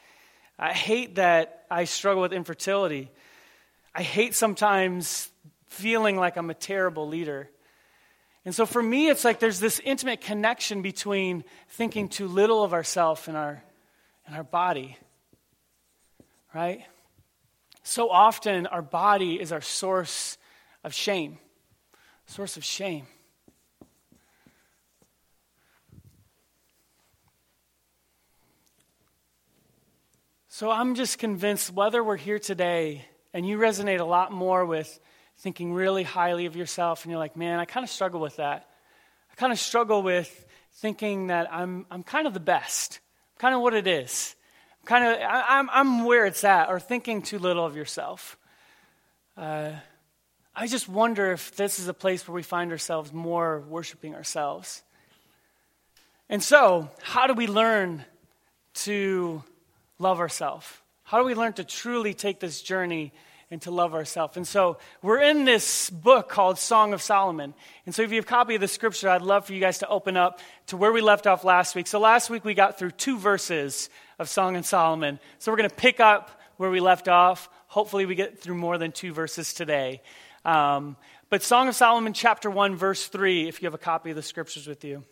I 0.57 0.71
hate 0.71 1.15
that 1.15 1.65
I 1.69 1.85
struggle 1.85 2.21
with 2.21 2.31
infertility. 2.31 3.11
I 3.93 4.01
hate 4.01 4.33
sometimes 4.33 5.29
feeling 5.67 6.15
like 6.15 6.37
I'm 6.37 6.49
a 6.49 6.53
terrible 6.53 7.07
leader. 7.07 7.49
And 8.49 8.55
so 8.55 8.65
for 8.65 8.81
me, 8.81 9.09
it's 9.09 9.23
like 9.23 9.39
there's 9.39 9.59
this 9.59 9.79
intimate 9.85 10.21
connection 10.21 10.81
between 10.81 11.43
thinking 11.67 12.09
too 12.09 12.27
little 12.27 12.63
of 12.63 12.73
ourself 12.73 13.27
and 13.27 13.37
our, 13.37 13.61
and 14.25 14.35
our 14.35 14.43
body, 14.43 14.97
right? 16.51 16.81
So 17.83 18.09
often, 18.09 18.65
our 18.65 18.81
body 18.81 19.39
is 19.39 19.51
our 19.51 19.61
source 19.61 20.39
of 20.83 20.95
shame. 20.95 21.37
Source 22.25 22.57
of 22.57 22.63
shame. 22.63 23.05
So 30.47 30.71
I'm 30.71 30.95
just 30.95 31.19
convinced 31.19 31.71
whether 31.71 32.03
we're 32.03 32.17
here 32.17 32.39
today 32.39 33.05
and 33.31 33.47
you 33.47 33.59
resonate 33.59 33.99
a 33.99 34.05
lot 34.05 34.31
more 34.31 34.65
with 34.65 34.99
thinking 35.39 35.73
really 35.73 36.03
highly 36.03 36.45
of 36.45 36.55
yourself 36.55 37.03
and 37.03 37.11
you're 37.11 37.19
like, 37.19 37.37
man, 37.37 37.59
I 37.59 37.65
kind 37.65 37.83
of 37.83 37.89
struggle 37.89 38.19
with 38.19 38.37
that. 38.37 38.67
I 39.31 39.35
kind 39.35 39.53
of 39.53 39.59
struggle 39.59 40.03
with 40.03 40.45
thinking 40.73 41.27
that 41.27 41.51
I'm, 41.51 41.85
I'm 41.89 42.03
kind 42.03 42.27
of 42.27 42.33
the 42.33 42.39
best, 42.39 42.99
kind 43.37 43.55
of 43.55 43.61
what 43.61 43.73
it 43.73 43.87
is. 43.87 44.35
kind 44.85 45.05
of, 45.05 45.21
I, 45.21 45.45
I'm, 45.57 45.69
I'm 45.71 46.05
where 46.05 46.25
it's 46.25 46.43
at, 46.43 46.69
or 46.69 46.79
thinking 46.79 47.21
too 47.21 47.39
little 47.39 47.65
of 47.65 47.75
yourself. 47.75 48.37
Uh, 49.37 49.71
I 50.53 50.67
just 50.67 50.89
wonder 50.89 51.31
if 51.31 51.55
this 51.55 51.79
is 51.79 51.87
a 51.87 51.93
place 51.93 52.27
where 52.27 52.35
we 52.35 52.43
find 52.43 52.71
ourselves 52.71 53.13
more 53.13 53.61
worshiping 53.61 54.15
ourselves. 54.15 54.83
And 56.27 56.43
so, 56.43 56.89
how 57.01 57.27
do 57.27 57.33
we 57.33 57.47
learn 57.47 58.03
to 58.73 59.41
love 59.99 60.19
ourselves? 60.19 60.67
How 61.03 61.17
do 61.17 61.23
we 61.23 61.33
learn 61.33 61.53
to 61.53 61.63
truly 61.63 62.13
take 62.13 62.41
this 62.41 62.61
journey 62.61 63.13
and 63.51 63.61
to 63.63 63.71
love 63.71 63.93
ourselves? 63.93 64.37
And 64.37 64.47
so, 64.47 64.77
we're 65.01 65.21
in 65.21 65.45
this 65.45 65.89
book 65.89 66.29
called 66.29 66.57
Song 66.57 66.93
of 66.93 67.01
Solomon. 67.01 67.53
And 67.85 67.93
so, 67.93 68.01
if 68.01 68.11
you 68.11 68.17
have 68.17 68.25
a 68.25 68.27
copy 68.27 68.55
of 68.55 68.61
the 68.61 68.67
scripture, 68.67 69.09
I'd 69.09 69.21
love 69.21 69.45
for 69.45 69.53
you 69.53 69.59
guys 69.59 69.79
to 69.79 69.87
open 69.87 70.17
up 70.17 70.39
to 70.67 70.77
where 70.77 70.91
we 70.91 71.01
left 71.01 71.27
off 71.27 71.43
last 71.43 71.75
week. 71.75 71.87
So, 71.87 71.99
last 71.99 72.29
week 72.29 72.45
we 72.45 72.53
got 72.53 72.77
through 72.77 72.91
two 72.91 73.17
verses 73.17 73.89
of 74.17 74.29
Song 74.29 74.55
of 74.55 74.65
Solomon. 74.65 75.19
So, 75.39 75.51
we're 75.51 75.57
going 75.57 75.69
to 75.69 75.75
pick 75.75 75.99
up 75.99 76.39
where 76.57 76.69
we 76.69 76.79
left 76.79 77.07
off. 77.07 77.49
Hopefully, 77.67 78.05
we 78.05 78.15
get 78.15 78.39
through 78.39 78.55
more 78.55 78.77
than 78.77 78.91
two 78.91 79.13
verses 79.13 79.53
today. 79.53 80.01
Um, 80.45 80.95
but 81.29 81.43
Song 81.43 81.67
of 81.67 81.75
Solomon, 81.75 82.13
chapter 82.13 82.49
1, 82.49 82.75
verse 82.75 83.07
3, 83.07 83.47
if 83.47 83.61
you 83.61 83.67
have 83.67 83.75
a 83.75 83.77
copy 83.77 84.09
of 84.09 84.15
the 84.15 84.23
scriptures 84.23 84.65
with 84.65 84.83
you. 84.83 85.03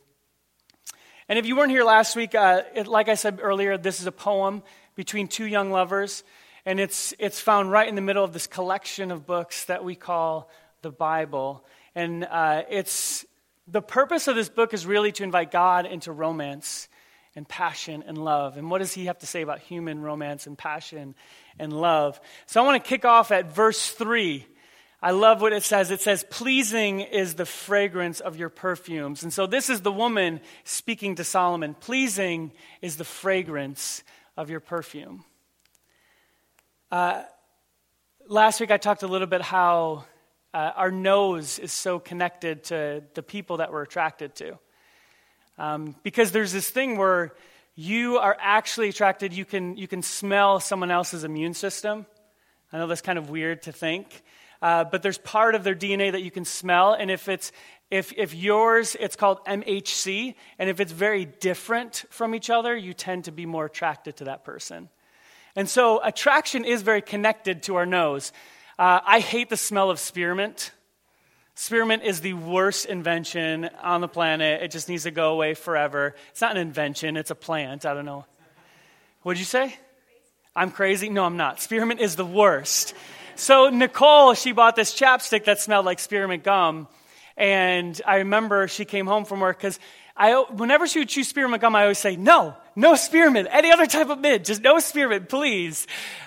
And 1.29 1.37
if 1.37 1.45
you 1.45 1.55
weren't 1.55 1.71
here 1.71 1.83
last 1.83 2.15
week, 2.15 2.33
uh, 2.33 2.63
it, 2.73 2.87
like 2.87 3.09
I 3.09 3.15
said 3.15 3.39
earlier, 3.41 3.77
this 3.77 3.99
is 3.99 4.07
a 4.07 4.11
poem 4.11 4.63
between 4.95 5.27
two 5.27 5.45
young 5.45 5.71
lovers. 5.71 6.23
And 6.67 6.81
it's, 6.81 7.13
it's 7.17 7.39
found 7.39 7.71
right 7.71 7.87
in 7.87 7.95
the 7.95 8.01
middle 8.01 8.25
of 8.25 8.33
this 8.33 8.45
collection 8.45 9.09
of 9.09 9.25
books 9.25 9.63
that 9.65 9.85
we 9.85 9.95
call 9.95 10.49
the 10.81 10.91
Bible. 10.91 11.63
And 11.95 12.25
uh, 12.25 12.63
it's, 12.69 13.25
the 13.69 13.81
purpose 13.81 14.27
of 14.27 14.35
this 14.35 14.49
book 14.49 14.73
is 14.73 14.85
really 14.85 15.13
to 15.13 15.23
invite 15.23 15.49
God 15.49 15.85
into 15.85 16.11
romance 16.11 16.89
and 17.37 17.47
passion 17.47 18.03
and 18.05 18.17
love. 18.17 18.57
And 18.57 18.69
what 18.69 18.79
does 18.79 18.91
he 18.91 19.05
have 19.05 19.17
to 19.19 19.25
say 19.25 19.43
about 19.43 19.59
human 19.59 20.01
romance 20.01 20.45
and 20.45 20.57
passion 20.57 21.15
and 21.57 21.71
love? 21.71 22.19
So 22.47 22.61
I 22.61 22.65
want 22.65 22.83
to 22.83 22.89
kick 22.89 23.05
off 23.05 23.31
at 23.31 23.49
verse 23.49 23.89
3 23.89 24.45
I 24.99 25.11
love 25.11 25.41
what 25.41 25.53
it 25.53 25.61
says. 25.63 25.91
It 25.91 26.01
says, 26.01 26.25
Pleasing 26.29 27.01
is 27.01 27.35
the 27.35 27.45
fragrance 27.45 28.19
of 28.19 28.35
your 28.35 28.49
perfumes. 28.49 29.21
And 29.23 29.31
so 29.31 29.45
this 29.45 29.69
is 29.69 29.81
the 29.81 29.91
woman 29.91 30.41
speaking 30.63 31.15
to 31.15 31.23
Solomon. 31.23 31.75
Pleasing 31.75 32.51
is 32.81 32.97
the 32.97 33.05
fragrance 33.05 34.03
of 34.35 34.49
your 34.49 34.59
perfume. 34.59 35.23
Uh, 36.89 37.23
last 38.29 38.61
week 38.61 38.71
I 38.71 38.77
talked 38.77 39.03
a 39.03 39.07
little 39.07 39.27
bit 39.27 39.41
how 39.41 40.05
uh, 40.53 40.71
our 40.73 40.89
nose 40.89 41.59
is 41.59 41.73
so 41.73 41.99
connected 41.99 42.63
to 42.65 43.03
the 43.13 43.21
people 43.21 43.57
that 43.57 43.73
we're 43.73 43.81
attracted 43.81 44.35
to. 44.35 44.57
Um, 45.57 45.95
because 46.03 46.31
there's 46.31 46.53
this 46.53 46.69
thing 46.69 46.97
where 46.97 47.33
you 47.75 48.19
are 48.19 48.37
actually 48.39 48.87
attracted, 48.87 49.33
you 49.33 49.43
can, 49.43 49.75
you 49.75 49.87
can 49.87 50.01
smell 50.01 50.61
someone 50.61 50.89
else's 50.89 51.25
immune 51.25 51.53
system. 51.53 52.05
I 52.71 52.77
know 52.77 52.87
that's 52.87 53.01
kind 53.01 53.19
of 53.19 53.29
weird 53.29 53.63
to 53.63 53.73
think. 53.73 54.23
Uh, 54.61 54.85
but 54.85 55.03
there's 55.03 55.17
part 55.17 55.55
of 55.55 55.65
their 55.65 55.75
DNA 55.75 56.13
that 56.13 56.23
you 56.23 56.31
can 56.31 56.45
smell, 56.45 56.93
and 56.93 57.11
if 57.11 57.27
it's 57.27 57.51
if, 57.91 58.11
if 58.17 58.33
yours, 58.33 58.97
it's 58.99 59.15
called 59.15 59.37
MHC, 59.45 60.33
and 60.57 60.69
if 60.69 60.79
it's 60.79 60.91
very 60.91 61.25
different 61.25 62.05
from 62.09 62.33
each 62.33 62.49
other, 62.49 62.75
you 62.75 62.93
tend 62.93 63.25
to 63.25 63.31
be 63.31 63.45
more 63.45 63.65
attracted 63.65 64.17
to 64.17 64.23
that 64.25 64.43
person. 64.43 64.89
And 65.57 65.67
so 65.67 65.99
attraction 66.03 66.65
is 66.65 66.83
very 66.83 67.01
connected 67.01 67.63
to 67.63 67.77
our 67.77 67.87
nose. 67.87 68.31
Uh, 68.77 68.99
I 69.03 69.19
hate 69.19 69.49
the 69.49 69.57
smell 69.57 69.89
of 69.89 69.99
spearmint. 69.99 70.71
Spearmint 71.55 72.03
is 72.03 72.21
the 72.21 72.33
worst 72.33 72.85
invention 72.85 73.67
on 73.81 74.01
the 74.01 74.07
planet. 74.07 74.61
It 74.61 74.69
just 74.69 74.87
needs 74.87 75.03
to 75.03 75.11
go 75.11 75.33
away 75.33 75.55
forever. 75.55 76.13
It's 76.29 76.41
not 76.41 76.51
an 76.51 76.57
invention, 76.57 77.17
it's 77.17 77.31
a 77.31 77.35
plant. 77.35 77.87
I 77.87 77.95
don't 77.95 78.05
know. 78.05 78.25
What 79.23 79.33
did 79.33 79.39
you 79.39 79.45
say? 79.45 79.75
I'm 80.55 80.69
crazy? 80.69 81.09
No, 81.09 81.25
I'm 81.25 81.37
not. 81.37 81.59
Spearmint 81.59 82.01
is 82.01 82.15
the 82.15 82.25
worst. 82.25 82.93
So 83.35 83.69
Nicole, 83.71 84.35
she 84.35 84.51
bought 84.51 84.75
this 84.75 84.93
chapstick 84.93 85.45
that 85.45 85.59
smelled 85.59 85.87
like 85.87 85.97
spearmint 85.97 86.43
gum. 86.43 86.87
And 87.37 88.01
I 88.05 88.17
remember 88.17 88.67
she 88.67 88.83
came 88.83 89.05
home 89.05 89.23
from 89.23 89.39
work 89.39 89.57
because 89.57 89.79
I, 90.15 90.33
whenever 90.49 90.87
she 90.87 90.99
would 90.99 91.09
choose 91.09 91.27
spearmint 91.27 91.61
gum, 91.61 91.75
I 91.75 91.83
always 91.83 91.99
say, 91.99 92.15
no, 92.15 92.55
no 92.75 92.95
spearmint, 92.95 93.47
any 93.51 93.71
other 93.71 93.85
type 93.85 94.09
of 94.09 94.19
mint, 94.19 94.45
just 94.45 94.63
no 94.63 94.79
spearmint, 94.79 95.29
please. 95.29 95.85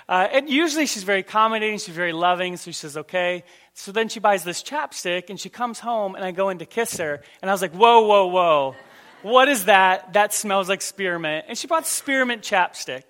Uh, 0.08 0.28
and 0.30 0.48
usually 0.48 0.86
she's 0.86 1.02
very 1.02 1.20
accommodating, 1.20 1.78
she's 1.78 1.94
very 1.94 2.12
loving, 2.12 2.56
so 2.56 2.70
she 2.70 2.74
says, 2.74 2.96
okay. 2.96 3.42
So 3.74 3.90
then 3.90 4.08
she 4.08 4.20
buys 4.20 4.44
this 4.44 4.62
chapstick 4.62 5.28
and 5.28 5.40
she 5.40 5.48
comes 5.48 5.80
home 5.80 6.14
and 6.14 6.24
I 6.24 6.30
go 6.30 6.50
in 6.50 6.58
to 6.58 6.66
kiss 6.66 6.98
her. 6.98 7.20
And 7.42 7.50
I 7.50 7.54
was 7.54 7.62
like, 7.62 7.72
whoa, 7.72 8.06
whoa, 8.06 8.26
whoa. 8.26 8.76
What 9.22 9.48
is 9.48 9.64
that? 9.64 10.12
That 10.12 10.32
smells 10.32 10.68
like 10.68 10.82
spearmint. 10.82 11.46
And 11.48 11.58
she 11.58 11.66
bought 11.66 11.86
spearmint 11.86 12.42
chapstick. 12.42 13.02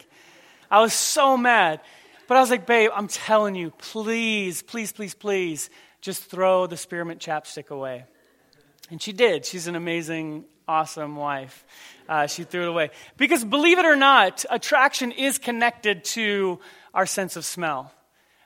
I 0.70 0.80
was 0.80 0.94
so 0.94 1.36
mad. 1.36 1.80
But 2.26 2.36
I 2.36 2.40
was 2.40 2.50
like, 2.50 2.64
babe, 2.64 2.90
I'm 2.94 3.08
telling 3.08 3.56
you, 3.56 3.70
please, 3.70 4.62
please, 4.62 4.92
please, 4.92 5.14
please, 5.14 5.68
just 6.00 6.24
throw 6.24 6.66
the 6.66 6.76
spearmint 6.76 7.20
chapstick 7.20 7.70
away. 7.70 8.04
And 8.90 9.00
she 9.00 9.12
did. 9.12 9.44
She's 9.44 9.66
an 9.66 9.76
amazing, 9.76 10.44
awesome 10.66 11.16
wife. 11.16 11.64
Uh, 12.08 12.26
she 12.26 12.44
threw 12.44 12.62
it 12.62 12.68
away. 12.68 12.90
Because 13.16 13.44
believe 13.44 13.78
it 13.78 13.84
or 13.84 13.96
not, 13.96 14.44
attraction 14.50 15.12
is 15.12 15.38
connected 15.38 16.04
to 16.04 16.58
our 16.92 17.06
sense 17.06 17.36
of 17.36 17.44
smell. 17.44 17.92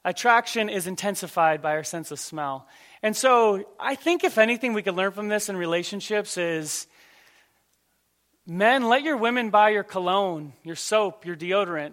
Attraction 0.04 0.68
is 0.68 0.86
intensified 0.86 1.62
by 1.62 1.72
our 1.72 1.84
sense 1.84 2.10
of 2.10 2.20
smell. 2.20 2.68
And 3.02 3.16
so 3.16 3.64
I 3.80 3.94
think 3.94 4.22
if 4.22 4.36
anything 4.36 4.74
we 4.74 4.82
could 4.82 4.94
learn 4.94 5.12
from 5.12 5.28
this 5.28 5.48
in 5.48 5.56
relationships 5.56 6.36
is 6.36 6.86
men, 8.46 8.88
let 8.88 9.02
your 9.02 9.16
women 9.16 9.48
buy 9.48 9.70
your 9.70 9.82
cologne, 9.82 10.52
your 10.62 10.76
soap, 10.76 11.24
your 11.24 11.36
deodorant. 11.36 11.92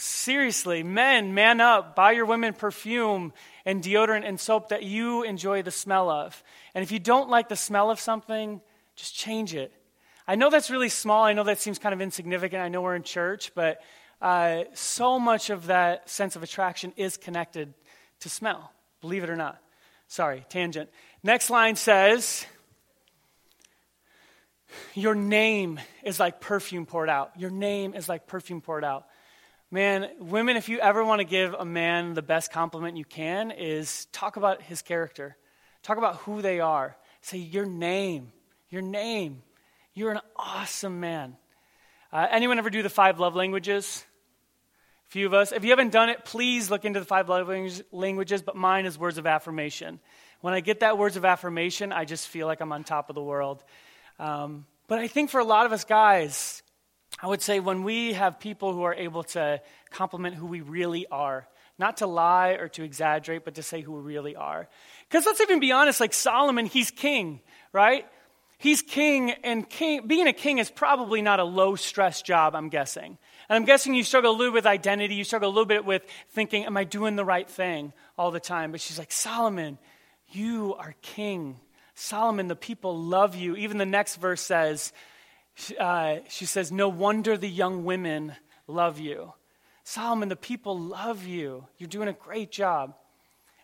Seriously, 0.00 0.84
men, 0.84 1.34
man 1.34 1.60
up. 1.60 1.96
Buy 1.96 2.12
your 2.12 2.24
women 2.24 2.54
perfume 2.54 3.32
and 3.64 3.82
deodorant 3.82 4.24
and 4.24 4.38
soap 4.38 4.68
that 4.68 4.84
you 4.84 5.24
enjoy 5.24 5.62
the 5.62 5.72
smell 5.72 6.08
of. 6.08 6.40
And 6.72 6.84
if 6.84 6.92
you 6.92 7.00
don't 7.00 7.28
like 7.28 7.48
the 7.48 7.56
smell 7.56 7.90
of 7.90 7.98
something, 7.98 8.60
just 8.94 9.16
change 9.16 9.56
it. 9.56 9.72
I 10.24 10.36
know 10.36 10.50
that's 10.50 10.70
really 10.70 10.88
small. 10.88 11.24
I 11.24 11.32
know 11.32 11.42
that 11.42 11.58
seems 11.58 11.80
kind 11.80 11.92
of 11.92 12.00
insignificant. 12.00 12.62
I 12.62 12.68
know 12.68 12.80
we're 12.80 12.94
in 12.94 13.02
church, 13.02 13.50
but 13.56 13.80
uh, 14.22 14.66
so 14.72 15.18
much 15.18 15.50
of 15.50 15.66
that 15.66 16.08
sense 16.08 16.36
of 16.36 16.44
attraction 16.44 16.92
is 16.96 17.16
connected 17.16 17.74
to 18.20 18.28
smell, 18.28 18.70
believe 19.00 19.24
it 19.24 19.30
or 19.30 19.36
not. 19.36 19.60
Sorry, 20.06 20.46
tangent. 20.48 20.90
Next 21.24 21.50
line 21.50 21.74
says, 21.74 22.46
Your 24.94 25.16
name 25.16 25.80
is 26.04 26.20
like 26.20 26.40
perfume 26.40 26.86
poured 26.86 27.08
out. 27.08 27.32
Your 27.36 27.50
name 27.50 27.94
is 27.94 28.08
like 28.08 28.28
perfume 28.28 28.60
poured 28.60 28.84
out. 28.84 29.07
Man, 29.70 30.08
women, 30.18 30.56
if 30.56 30.70
you 30.70 30.78
ever 30.78 31.04
want 31.04 31.20
to 31.20 31.24
give 31.24 31.52
a 31.52 31.64
man 31.64 32.14
the 32.14 32.22
best 32.22 32.50
compliment 32.50 32.96
you 32.96 33.04
can, 33.04 33.50
is 33.50 34.06
talk 34.12 34.36
about 34.36 34.62
his 34.62 34.80
character. 34.80 35.36
Talk 35.82 35.98
about 35.98 36.16
who 36.16 36.40
they 36.40 36.60
are. 36.60 36.96
Say, 37.20 37.36
your 37.36 37.66
name, 37.66 38.32
your 38.70 38.80
name. 38.80 39.42
You're 39.92 40.12
an 40.12 40.20
awesome 40.36 41.00
man. 41.00 41.36
Uh, 42.10 42.26
anyone 42.30 42.58
ever 42.58 42.70
do 42.70 42.82
the 42.82 42.88
five 42.88 43.20
love 43.20 43.36
languages? 43.36 44.06
A 45.08 45.10
few 45.10 45.26
of 45.26 45.34
us. 45.34 45.52
If 45.52 45.64
you 45.64 45.70
haven't 45.70 45.92
done 45.92 46.08
it, 46.08 46.24
please 46.24 46.70
look 46.70 46.86
into 46.86 47.00
the 47.00 47.06
five 47.06 47.28
love 47.28 47.50
languages, 47.92 48.40
but 48.40 48.56
mine 48.56 48.86
is 48.86 48.98
words 48.98 49.18
of 49.18 49.26
affirmation. 49.26 50.00
When 50.40 50.54
I 50.54 50.60
get 50.60 50.80
that 50.80 50.96
words 50.96 51.18
of 51.18 51.26
affirmation, 51.26 51.92
I 51.92 52.06
just 52.06 52.28
feel 52.28 52.46
like 52.46 52.62
I'm 52.62 52.72
on 52.72 52.84
top 52.84 53.10
of 53.10 53.14
the 53.14 53.22
world. 53.22 53.62
Um, 54.18 54.64
but 54.86 54.98
I 54.98 55.08
think 55.08 55.28
for 55.28 55.40
a 55.40 55.44
lot 55.44 55.66
of 55.66 55.72
us 55.72 55.84
guys, 55.84 56.62
I 57.20 57.26
would 57.26 57.42
say 57.42 57.60
when 57.60 57.82
we 57.82 58.12
have 58.12 58.38
people 58.38 58.72
who 58.72 58.82
are 58.82 58.94
able 58.94 59.24
to 59.24 59.60
compliment 59.90 60.36
who 60.36 60.46
we 60.46 60.60
really 60.60 61.06
are, 61.10 61.48
not 61.78 61.98
to 61.98 62.06
lie 62.06 62.50
or 62.50 62.68
to 62.68 62.82
exaggerate, 62.82 63.44
but 63.44 63.54
to 63.54 63.62
say 63.62 63.80
who 63.80 63.92
we 63.92 64.00
really 64.00 64.36
are. 64.36 64.68
Because 65.08 65.26
let's 65.26 65.40
even 65.40 65.60
be 65.60 65.72
honest, 65.72 66.00
like 66.00 66.12
Solomon, 66.12 66.66
he's 66.66 66.90
king, 66.90 67.40
right? 67.72 68.06
He's 68.58 68.82
king, 68.82 69.30
and 69.44 69.68
king, 69.68 70.08
being 70.08 70.26
a 70.26 70.32
king 70.32 70.58
is 70.58 70.68
probably 70.68 71.22
not 71.22 71.38
a 71.38 71.44
low 71.44 71.76
stress 71.76 72.22
job, 72.22 72.56
I'm 72.56 72.68
guessing. 72.68 73.16
And 73.48 73.56
I'm 73.56 73.64
guessing 73.64 73.94
you 73.94 74.02
struggle 74.02 74.32
a 74.32 74.36
little 74.36 74.52
with 74.52 74.66
identity. 74.66 75.14
You 75.14 75.22
struggle 75.22 75.48
a 75.48 75.52
little 75.52 75.64
bit 75.64 75.84
with 75.84 76.04
thinking, 76.30 76.66
am 76.66 76.76
I 76.76 76.82
doing 76.82 77.14
the 77.14 77.24
right 77.24 77.48
thing 77.48 77.92
all 78.18 78.32
the 78.32 78.40
time? 78.40 78.72
But 78.72 78.80
she's 78.80 78.98
like, 78.98 79.12
Solomon, 79.12 79.78
you 80.30 80.74
are 80.74 80.94
king. 81.02 81.60
Solomon, 81.94 82.48
the 82.48 82.56
people 82.56 82.98
love 82.98 83.36
you. 83.36 83.54
Even 83.54 83.78
the 83.78 83.86
next 83.86 84.16
verse 84.16 84.40
says, 84.40 84.92
uh, 85.78 86.16
she 86.28 86.46
says, 86.46 86.70
No 86.72 86.88
wonder 86.88 87.36
the 87.36 87.48
young 87.48 87.84
women 87.84 88.34
love 88.66 88.98
you. 88.98 89.32
Solomon, 89.84 90.28
the 90.28 90.36
people 90.36 90.78
love 90.78 91.24
you. 91.24 91.66
You're 91.78 91.88
doing 91.88 92.08
a 92.08 92.12
great 92.12 92.50
job. 92.50 92.94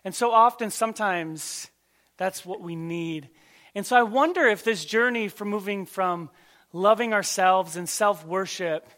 And 0.03 0.13
so 0.13 0.31
often, 0.31 0.71
sometimes, 0.71 1.69
that's 2.17 2.45
what 2.45 2.61
we 2.61 2.75
need. 2.75 3.29
And 3.73 3.85
so 3.85 3.95
I 3.95 4.03
wonder 4.03 4.45
if 4.45 4.63
this 4.63 4.85
journey 4.85 5.27
from 5.27 5.49
moving 5.49 5.85
from 5.85 6.29
loving 6.73 7.13
ourselves 7.13 7.75
and 7.75 7.87
self 7.87 8.25
worship 8.25 8.89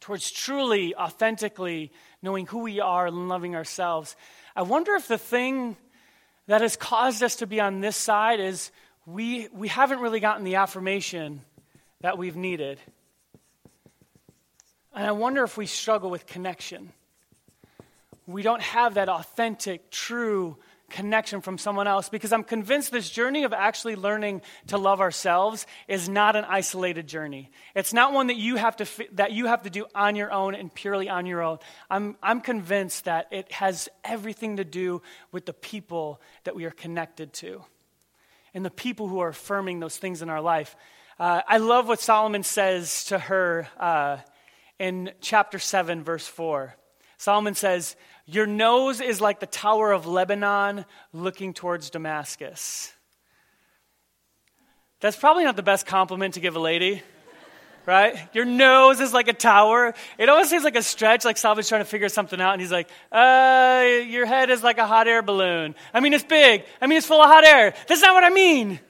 towards 0.00 0.30
truly, 0.30 0.94
authentically 0.94 1.92
knowing 2.20 2.46
who 2.46 2.58
we 2.58 2.80
are 2.80 3.06
and 3.06 3.28
loving 3.28 3.54
ourselves, 3.54 4.16
I 4.54 4.62
wonder 4.62 4.94
if 4.94 5.08
the 5.08 5.18
thing 5.18 5.76
that 6.46 6.60
has 6.60 6.76
caused 6.76 7.22
us 7.22 7.36
to 7.36 7.46
be 7.46 7.60
on 7.60 7.80
this 7.80 7.96
side 7.96 8.40
is 8.40 8.70
we, 9.06 9.48
we 9.52 9.68
haven't 9.68 10.00
really 10.00 10.20
gotten 10.20 10.44
the 10.44 10.56
affirmation 10.56 11.40
that 12.04 12.18
we've 12.18 12.36
needed. 12.36 12.78
And 14.94 15.06
I 15.06 15.12
wonder 15.12 15.42
if 15.42 15.56
we 15.56 15.64
struggle 15.64 16.10
with 16.10 16.26
connection. 16.26 16.92
We 18.26 18.42
don't 18.42 18.60
have 18.60 18.94
that 18.94 19.08
authentic, 19.08 19.90
true 19.90 20.58
connection 20.90 21.40
from 21.40 21.56
someone 21.56 21.86
else 21.86 22.10
because 22.10 22.30
I'm 22.30 22.44
convinced 22.44 22.92
this 22.92 23.08
journey 23.08 23.44
of 23.44 23.54
actually 23.54 23.96
learning 23.96 24.42
to 24.66 24.76
love 24.76 25.00
ourselves 25.00 25.66
is 25.88 26.06
not 26.06 26.36
an 26.36 26.44
isolated 26.44 27.06
journey. 27.06 27.50
It's 27.74 27.94
not 27.94 28.12
one 28.12 28.26
that 28.26 28.36
you 28.36 28.56
have 28.56 28.76
to, 28.76 28.86
that 29.12 29.32
you 29.32 29.46
have 29.46 29.62
to 29.62 29.70
do 29.70 29.86
on 29.94 30.14
your 30.14 30.30
own 30.30 30.54
and 30.54 30.72
purely 30.74 31.08
on 31.08 31.24
your 31.24 31.40
own. 31.40 31.58
I'm, 31.90 32.18
I'm 32.22 32.42
convinced 32.42 33.06
that 33.06 33.28
it 33.30 33.50
has 33.50 33.88
everything 34.04 34.58
to 34.58 34.64
do 34.64 35.00
with 35.32 35.46
the 35.46 35.54
people 35.54 36.20
that 36.44 36.54
we 36.54 36.66
are 36.66 36.70
connected 36.70 37.32
to 37.32 37.64
and 38.52 38.62
the 38.62 38.70
people 38.70 39.08
who 39.08 39.20
are 39.20 39.28
affirming 39.28 39.80
those 39.80 39.96
things 39.96 40.20
in 40.20 40.28
our 40.28 40.42
life. 40.42 40.76
Uh, 41.18 41.42
I 41.46 41.58
love 41.58 41.86
what 41.86 42.00
Solomon 42.00 42.42
says 42.42 43.04
to 43.06 43.18
her 43.18 43.68
uh, 43.78 44.18
in 44.80 45.12
chapter 45.20 45.60
7, 45.60 46.02
verse 46.02 46.26
4. 46.26 46.74
Solomon 47.18 47.54
says, 47.54 47.94
Your 48.26 48.46
nose 48.46 49.00
is 49.00 49.20
like 49.20 49.38
the 49.38 49.46
tower 49.46 49.92
of 49.92 50.06
Lebanon 50.06 50.84
looking 51.12 51.54
towards 51.54 51.90
Damascus. 51.90 52.92
That's 55.00 55.16
probably 55.16 55.44
not 55.44 55.54
the 55.54 55.62
best 55.62 55.86
compliment 55.86 56.34
to 56.34 56.40
give 56.40 56.56
a 56.56 56.60
lady, 56.60 57.02
right? 57.86 58.16
Your 58.32 58.44
nose 58.44 58.98
is 58.98 59.12
like 59.12 59.28
a 59.28 59.32
tower. 59.32 59.94
It 60.18 60.28
always 60.28 60.48
seems 60.48 60.64
like 60.64 60.76
a 60.76 60.82
stretch, 60.82 61.24
like 61.24 61.36
Solomon's 61.36 61.68
trying 61.68 61.82
to 61.82 61.88
figure 61.88 62.08
something 62.08 62.40
out, 62.40 62.54
and 62.54 62.60
he's 62.60 62.72
like, 62.72 62.88
uh, 63.12 63.84
Your 64.08 64.26
head 64.26 64.50
is 64.50 64.64
like 64.64 64.78
a 64.78 64.86
hot 64.86 65.06
air 65.06 65.22
balloon. 65.22 65.76
I 65.92 66.00
mean, 66.00 66.12
it's 66.12 66.24
big. 66.24 66.64
I 66.80 66.88
mean, 66.88 66.98
it's 66.98 67.06
full 67.06 67.22
of 67.22 67.30
hot 67.30 67.44
air. 67.44 67.72
That's 67.86 68.02
not 68.02 68.14
what 68.14 68.24
I 68.24 68.30
mean. 68.30 68.80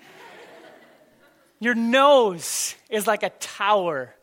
Your 1.60 1.74
nose 1.74 2.74
is 2.90 3.06
like 3.06 3.22
a 3.22 3.30
tower, 3.30 4.14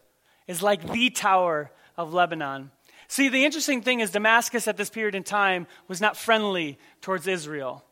is 0.47 0.61
like 0.61 0.91
the 0.91 1.09
tower 1.09 1.71
of 1.97 2.13
Lebanon. 2.13 2.71
See, 3.07 3.29
the 3.29 3.45
interesting 3.45 3.81
thing 3.81 3.99
is 3.99 4.11
Damascus 4.11 4.67
at 4.67 4.77
this 4.77 4.89
period 4.89 5.15
in 5.15 5.23
time 5.23 5.67
was 5.87 5.99
not 5.99 6.15
friendly 6.15 6.77
towards 7.01 7.27
Israel, 7.27 7.83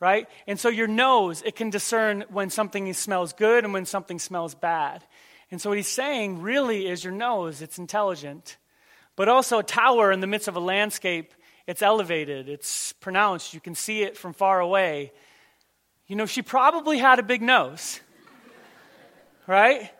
right? 0.00 0.28
And 0.46 0.60
so 0.60 0.68
your 0.68 0.86
nose, 0.86 1.42
it 1.46 1.56
can 1.56 1.70
discern 1.70 2.24
when 2.28 2.50
something 2.50 2.92
smells 2.92 3.32
good 3.32 3.64
and 3.64 3.72
when 3.72 3.86
something 3.86 4.18
smells 4.18 4.54
bad. 4.54 5.02
And 5.50 5.60
so 5.60 5.70
what 5.70 5.78
he's 5.78 5.88
saying 5.88 6.42
really 6.42 6.86
is 6.86 7.04
your 7.04 7.12
nose, 7.12 7.62
it's 7.62 7.78
intelligent. 7.78 8.56
But 9.14 9.28
also 9.28 9.60
a 9.60 9.62
tower 9.62 10.12
in 10.12 10.20
the 10.20 10.26
midst 10.26 10.48
of 10.48 10.56
a 10.56 10.60
landscape, 10.60 11.32
it's 11.66 11.82
elevated, 11.82 12.48
it's 12.48 12.92
pronounced, 12.94 13.54
you 13.54 13.60
can 13.60 13.74
see 13.74 14.02
it 14.02 14.16
from 14.16 14.34
far 14.34 14.60
away. 14.60 15.12
You 16.06 16.16
know, 16.16 16.26
she 16.26 16.42
probably 16.42 16.98
had 16.98 17.18
a 17.18 17.22
big 17.22 17.42
nose 17.42 18.00
right? 19.46 19.90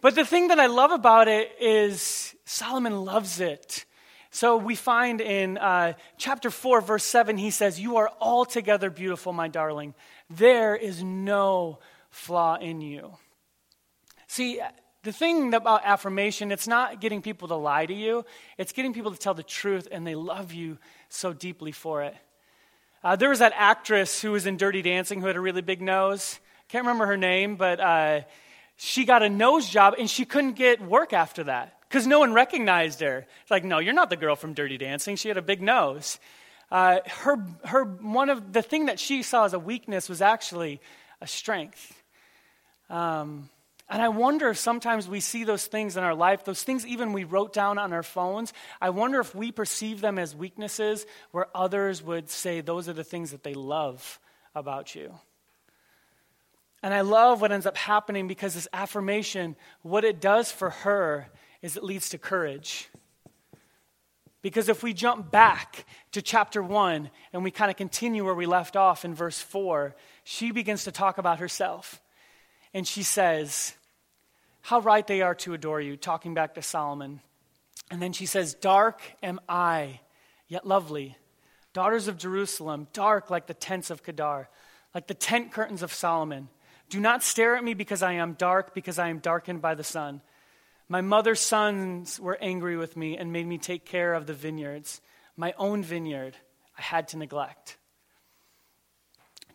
But 0.00 0.14
the 0.14 0.24
thing 0.24 0.48
that 0.48 0.60
I 0.60 0.66
love 0.66 0.90
about 0.90 1.28
it 1.28 1.50
is 1.60 2.34
Solomon 2.44 3.04
loves 3.04 3.40
it. 3.40 3.84
So 4.30 4.56
we 4.56 4.74
find 4.74 5.20
in 5.20 5.58
uh, 5.58 5.92
chapter 6.18 6.50
4, 6.50 6.80
verse 6.80 7.04
7, 7.04 7.38
he 7.38 7.50
says, 7.50 7.80
You 7.80 7.98
are 7.98 8.10
altogether 8.20 8.90
beautiful, 8.90 9.32
my 9.32 9.48
darling. 9.48 9.94
There 10.28 10.74
is 10.74 11.02
no 11.02 11.78
flaw 12.10 12.56
in 12.56 12.80
you. 12.80 13.12
See, 14.26 14.60
the 15.04 15.12
thing 15.12 15.54
about 15.54 15.82
affirmation, 15.84 16.50
it's 16.50 16.66
not 16.66 17.00
getting 17.00 17.22
people 17.22 17.48
to 17.48 17.54
lie 17.54 17.86
to 17.86 17.94
you, 17.94 18.24
it's 18.58 18.72
getting 18.72 18.92
people 18.92 19.12
to 19.12 19.18
tell 19.18 19.34
the 19.34 19.42
truth, 19.42 19.86
and 19.92 20.06
they 20.06 20.14
love 20.14 20.52
you 20.52 20.78
so 21.08 21.32
deeply 21.32 21.72
for 21.72 22.02
it. 22.02 22.16
Uh, 23.04 23.14
there 23.14 23.28
was 23.28 23.38
that 23.38 23.52
actress 23.54 24.20
who 24.22 24.32
was 24.32 24.46
in 24.46 24.56
Dirty 24.56 24.82
Dancing 24.82 25.20
who 25.20 25.26
had 25.26 25.36
a 25.36 25.40
really 25.40 25.62
big 25.62 25.80
nose. 25.80 26.40
Can't 26.68 26.84
remember 26.84 27.06
her 27.06 27.18
name, 27.18 27.56
but 27.56 27.78
uh, 27.78 28.22
she 28.76 29.04
got 29.04 29.22
a 29.22 29.28
nose 29.28 29.68
job 29.68 29.94
and 29.98 30.08
she 30.10 30.24
couldn't 30.24 30.52
get 30.52 30.80
work 30.80 31.12
after 31.12 31.44
that 31.44 31.78
because 31.88 32.06
no 32.06 32.18
one 32.18 32.32
recognized 32.32 33.00
her. 33.00 33.26
It's 33.42 33.50
like, 33.50 33.64
no, 33.64 33.78
you're 33.78 33.94
not 33.94 34.10
the 34.10 34.16
girl 34.16 34.36
from 34.36 34.54
Dirty 34.54 34.78
Dancing. 34.78 35.16
She 35.16 35.28
had 35.28 35.36
a 35.36 35.42
big 35.42 35.62
nose. 35.62 36.18
Uh, 36.70 36.98
her, 37.06 37.36
her, 37.64 37.84
one 37.84 38.30
of 38.30 38.52
the 38.52 38.62
thing 38.62 38.86
that 38.86 38.98
she 38.98 39.22
saw 39.22 39.44
as 39.44 39.52
a 39.52 39.58
weakness 39.58 40.08
was 40.08 40.20
actually 40.20 40.80
a 41.20 41.26
strength. 41.26 42.02
Um, 42.90 43.48
and 43.88 44.00
I 44.02 44.08
wonder 44.08 44.48
if 44.48 44.58
sometimes 44.58 45.06
we 45.08 45.20
see 45.20 45.44
those 45.44 45.66
things 45.66 45.96
in 45.96 46.04
our 46.04 46.14
life, 46.14 46.44
those 46.44 46.62
things 46.62 46.86
even 46.86 47.12
we 47.12 47.24
wrote 47.24 47.52
down 47.52 47.78
on 47.78 47.92
our 47.92 48.02
phones. 48.02 48.52
I 48.80 48.90
wonder 48.90 49.20
if 49.20 49.34
we 49.34 49.52
perceive 49.52 50.00
them 50.00 50.18
as 50.18 50.34
weaknesses 50.34 51.06
where 51.32 51.46
others 51.54 52.02
would 52.02 52.30
say 52.30 52.60
those 52.60 52.88
are 52.88 52.94
the 52.94 53.04
things 53.04 53.30
that 53.32 53.42
they 53.42 53.54
love 53.54 54.18
about 54.54 54.94
you. 54.94 55.14
And 56.84 56.92
I 56.92 57.00
love 57.00 57.40
what 57.40 57.50
ends 57.50 57.64
up 57.64 57.78
happening 57.78 58.28
because 58.28 58.52
this 58.52 58.68
affirmation, 58.70 59.56
what 59.80 60.04
it 60.04 60.20
does 60.20 60.52
for 60.52 60.68
her 60.68 61.28
is 61.62 61.78
it 61.78 61.82
leads 61.82 62.10
to 62.10 62.18
courage. 62.18 62.90
Because 64.42 64.68
if 64.68 64.82
we 64.82 64.92
jump 64.92 65.30
back 65.30 65.86
to 66.12 66.20
chapter 66.20 66.62
1 66.62 67.08
and 67.32 67.42
we 67.42 67.50
kind 67.50 67.70
of 67.70 67.78
continue 67.78 68.22
where 68.22 68.34
we 68.34 68.44
left 68.44 68.76
off 68.76 69.06
in 69.06 69.14
verse 69.14 69.40
4, 69.40 69.96
she 70.24 70.50
begins 70.50 70.84
to 70.84 70.92
talk 70.92 71.16
about 71.16 71.38
herself. 71.38 72.02
And 72.74 72.86
she 72.86 73.02
says, 73.02 73.72
How 74.60 74.80
right 74.80 75.06
they 75.06 75.22
are 75.22 75.36
to 75.36 75.54
adore 75.54 75.80
you, 75.80 75.96
talking 75.96 76.34
back 76.34 76.54
to 76.56 76.62
Solomon. 76.62 77.22
And 77.90 78.02
then 78.02 78.12
she 78.12 78.26
says, 78.26 78.52
Dark 78.52 79.00
am 79.22 79.40
I, 79.48 80.00
yet 80.48 80.66
lovely. 80.66 81.16
Daughters 81.72 82.08
of 82.08 82.18
Jerusalem, 82.18 82.88
dark 82.92 83.30
like 83.30 83.46
the 83.46 83.54
tents 83.54 83.88
of 83.88 84.02
Kedar, 84.02 84.50
like 84.94 85.06
the 85.06 85.14
tent 85.14 85.50
curtains 85.50 85.82
of 85.82 85.90
Solomon. 85.90 86.50
Do 86.94 87.00
not 87.00 87.24
stare 87.24 87.56
at 87.56 87.64
me 87.64 87.74
because 87.74 88.04
I 88.04 88.12
am 88.12 88.34
dark, 88.34 88.72
because 88.72 89.00
I 89.00 89.08
am 89.08 89.18
darkened 89.18 89.60
by 89.60 89.74
the 89.74 89.82
sun. 89.82 90.20
My 90.88 91.00
mother's 91.00 91.40
sons 91.40 92.20
were 92.20 92.38
angry 92.40 92.76
with 92.76 92.96
me 92.96 93.16
and 93.16 93.32
made 93.32 93.48
me 93.48 93.58
take 93.58 93.84
care 93.84 94.14
of 94.14 94.28
the 94.28 94.32
vineyards. 94.32 95.00
My 95.36 95.54
own 95.58 95.82
vineyard 95.82 96.36
I 96.78 96.82
had 96.82 97.08
to 97.08 97.18
neglect. 97.18 97.78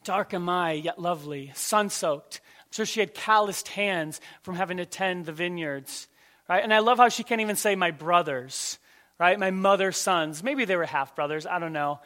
Dark 0.03 0.33
am 0.33 0.49
I, 0.49 0.73
yet 0.73 0.99
lovely, 0.99 1.53
sun 1.55 1.89
soaked. 1.89 2.41
I'm 2.59 2.71
sure 2.71 2.85
she 2.85 2.99
had 2.99 3.13
calloused 3.13 3.69
hands 3.69 4.19
from 4.41 4.55
having 4.55 4.75
to 4.75 4.85
tend 4.85 5.25
the 5.25 5.31
vineyards. 5.31 6.09
Right? 6.49 6.61
And 6.61 6.73
I 6.73 6.79
love 6.79 6.97
how 6.97 7.07
she 7.07 7.23
can't 7.23 7.39
even 7.39 7.55
say 7.55 7.73
my 7.73 7.91
brothers, 7.91 8.79
right? 9.17 9.39
My 9.39 9.51
mother's 9.51 9.95
sons. 9.95 10.43
Maybe 10.43 10.65
they 10.65 10.75
were 10.75 10.85
half 10.85 11.15
brothers, 11.15 11.45
I 11.45 11.59
don't 11.59 11.71
know. 11.71 12.01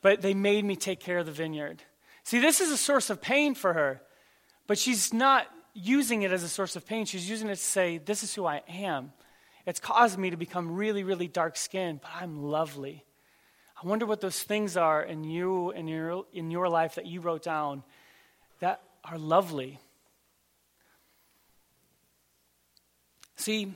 But 0.00 0.22
they 0.22 0.32
made 0.32 0.64
me 0.64 0.74
take 0.74 1.00
care 1.00 1.18
of 1.18 1.26
the 1.26 1.32
vineyard. 1.32 1.82
See, 2.22 2.40
this 2.40 2.62
is 2.62 2.70
a 2.70 2.78
source 2.78 3.10
of 3.10 3.20
pain 3.20 3.54
for 3.54 3.74
her. 3.74 4.00
But 4.70 4.78
she's 4.78 5.12
not 5.12 5.48
using 5.74 6.22
it 6.22 6.30
as 6.30 6.44
a 6.44 6.48
source 6.48 6.76
of 6.76 6.86
pain. 6.86 7.04
She's 7.04 7.28
using 7.28 7.48
it 7.48 7.56
to 7.56 7.60
say, 7.60 7.98
This 7.98 8.22
is 8.22 8.32
who 8.32 8.46
I 8.46 8.62
am. 8.68 9.12
It's 9.66 9.80
caused 9.80 10.16
me 10.16 10.30
to 10.30 10.36
become 10.36 10.76
really, 10.76 11.02
really 11.02 11.26
dark 11.26 11.56
skinned, 11.56 12.02
but 12.02 12.10
I'm 12.14 12.40
lovely. 12.40 13.04
I 13.82 13.88
wonder 13.88 14.06
what 14.06 14.20
those 14.20 14.40
things 14.40 14.76
are 14.76 15.02
in 15.02 15.24
you 15.24 15.72
in 15.72 15.88
your, 15.88 16.24
in 16.32 16.52
your 16.52 16.68
life 16.68 16.94
that 16.94 17.06
you 17.06 17.20
wrote 17.20 17.42
down 17.42 17.82
that 18.60 18.80
are 19.02 19.18
lovely. 19.18 19.80
See, 23.34 23.74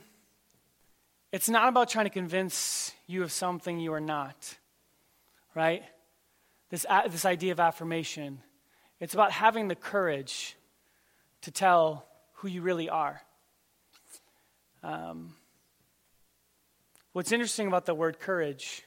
it's 1.33 1.49
not 1.49 1.67
about 1.67 1.89
trying 1.89 2.05
to 2.05 2.09
convince 2.09 2.93
you 3.05 3.21
of 3.21 3.33
something 3.33 3.81
you 3.81 3.91
are 3.91 3.99
not, 3.99 4.55
right? 5.55 5.83
This, 6.69 6.85
this 7.11 7.25
idea 7.25 7.51
of 7.51 7.59
affirmation. 7.59 8.39
It's 9.01 9.13
about 9.13 9.33
having 9.33 9.67
the 9.67 9.75
courage 9.75 10.55
to 11.45 11.51
tell 11.51 12.07
who 12.33 12.47
you 12.47 12.63
really 12.63 12.89
are. 12.89 13.21
Um, 14.81 15.35
what's 17.13 17.31
interesting 17.31 17.67
about 17.67 17.85
the 17.85 17.93
word 17.93 18.19
courage 18.19 18.81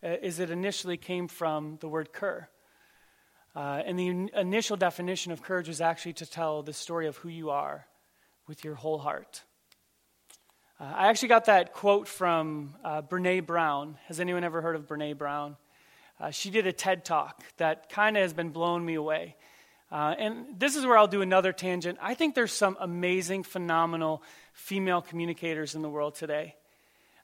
uh, 0.00 0.10
is 0.22 0.38
it 0.38 0.48
initially 0.48 0.96
came 0.96 1.26
from 1.26 1.76
the 1.80 1.88
word 1.88 2.12
cur. 2.12 2.48
Uh, 3.56 3.82
and 3.84 3.98
the 3.98 4.06
in- 4.06 4.30
initial 4.36 4.76
definition 4.76 5.32
of 5.32 5.42
courage 5.42 5.66
was 5.66 5.80
actually 5.80 6.12
to 6.12 6.26
tell 6.26 6.62
the 6.62 6.72
story 6.72 7.08
of 7.08 7.16
who 7.16 7.28
you 7.28 7.50
are 7.50 7.84
with 8.46 8.62
your 8.62 8.76
whole 8.76 8.98
heart. 8.98 9.42
Uh, 10.78 10.92
I 10.94 11.08
actually 11.08 11.28
got 11.30 11.46
that 11.46 11.72
quote 11.72 12.06
from 12.06 12.76
uh, 12.84 13.02
Brene 13.02 13.44
Brown. 13.44 13.98
Has 14.06 14.20
anyone 14.20 14.44
ever 14.44 14.62
heard 14.62 14.76
of 14.76 14.86
Brene 14.86 15.18
Brown? 15.18 15.56
Uh, 16.20 16.30
she 16.30 16.50
did 16.50 16.64
a 16.68 16.72
TED 16.72 17.04
talk 17.04 17.42
that 17.56 17.88
kind 17.88 18.16
of 18.16 18.22
has 18.22 18.32
been 18.32 18.50
blowing 18.50 18.86
me 18.86 18.94
away. 18.94 19.34
Uh, 19.90 20.14
and 20.18 20.46
this 20.58 20.76
is 20.76 20.84
where 20.84 20.96
I'll 20.96 21.06
do 21.06 21.22
another 21.22 21.52
tangent. 21.52 21.98
I 22.00 22.14
think 22.14 22.34
there's 22.34 22.52
some 22.52 22.76
amazing, 22.80 23.42
phenomenal 23.42 24.22
female 24.52 25.02
communicators 25.02 25.74
in 25.74 25.82
the 25.82 25.88
world 25.88 26.14
today. 26.14 26.54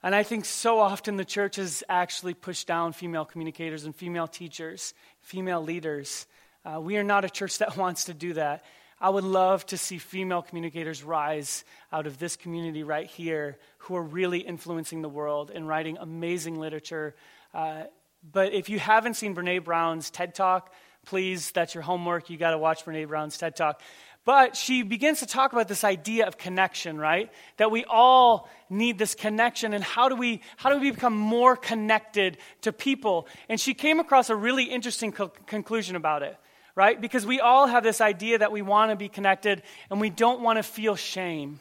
And 0.03 0.15
I 0.15 0.23
think 0.23 0.45
so 0.45 0.79
often 0.79 1.17
the 1.17 1.25
church 1.25 1.57
has 1.57 1.83
actually 1.89 2.35
pushed 2.35 2.67
down 2.67 2.93
female 2.93 3.25
communicators 3.25 3.85
and 3.85 3.95
female 3.95 4.27
teachers, 4.27 4.95
female 5.21 5.63
leaders. 5.63 6.27
Uh, 6.65 6.81
we 6.81 6.97
are 6.97 7.05
not 7.05 7.25
a 7.25 7.31
church 7.31 7.59
that 7.59 7.77
wants 7.77 8.05
to 8.05 8.15
do 8.15 8.35
that. 8.35 8.65
I 9.03 9.09
would 9.09 9.25
love 9.25 9.65
to 9.67 9.79
see 9.79 9.97
female 9.97 10.43
communicators 10.43 11.03
rise 11.03 11.65
out 11.91 12.07
of 12.07 12.19
this 12.19 12.37
community 12.37 12.83
right 12.83 13.07
here 13.07 13.57
who 13.79 13.97
are 13.97 14.03
really 14.03 14.41
influencing 14.41 15.01
the 15.01 15.09
world 15.09 15.51
and 15.55 15.67
writing 15.67 15.97
amazing 15.99 16.61
literature. 16.61 17.15
Uh, 17.55 17.85
but 18.31 18.53
if 18.53 18.69
you 18.69 18.79
haven't 18.79 19.15
seen 19.15 19.35
Brene 19.35 19.65
Brown's 19.65 20.11
TED 20.11 20.35
Talk, 20.35 20.73
please, 21.07 21.51
that's 21.51 21.75
your 21.75 21.83
homework. 21.83 22.31
You 22.31 22.37
got 22.37 22.51
to 22.51 22.59
watch 22.59 22.85
Brene 22.85 23.09
Brown's 23.09 23.37
TED 23.39 23.57
Talk. 23.57 23.81
But 24.25 24.55
she 24.55 24.83
begins 24.83 25.21
to 25.21 25.27
talk 25.27 25.53
about 25.53 25.67
this 25.67 25.83
idea 25.83 26.27
of 26.27 26.37
connection, 26.37 26.99
right? 26.99 27.33
That 27.57 27.71
we 27.71 27.85
all 27.87 28.51
need 28.69 28.99
this 28.99 29.15
connection 29.15 29.73
and 29.73 29.83
how 29.83 30.09
do 30.09 30.15
we 30.15 30.43
how 30.57 30.71
do 30.71 30.79
we 30.79 30.91
become 30.91 31.17
more 31.17 31.57
connected 31.57 32.37
to 32.61 32.73
people? 32.73 33.27
And 33.49 33.59
she 33.59 33.73
came 33.73 33.99
across 33.99 34.29
a 34.29 34.37
really 34.37 34.65
interesting 34.65 35.11
co- 35.11 35.33
conclusion 35.47 35.97
about 35.97 36.23
it 36.23 36.37
right? 36.75 37.01
Because 37.01 37.27
we 37.27 37.41
all 37.41 37.67
have 37.67 37.83
this 37.83 38.01
idea 38.01 38.39
that 38.39 38.53
we 38.53 38.63
want 38.63 38.91
to 38.91 38.97
be 38.97 39.09
connected 39.09 39.63
and 39.91 40.01
we 40.01 40.11
don't 40.11 40.41
want 40.41 40.57
to 40.57 40.63
feel 40.63 40.97
shame, 40.97 41.61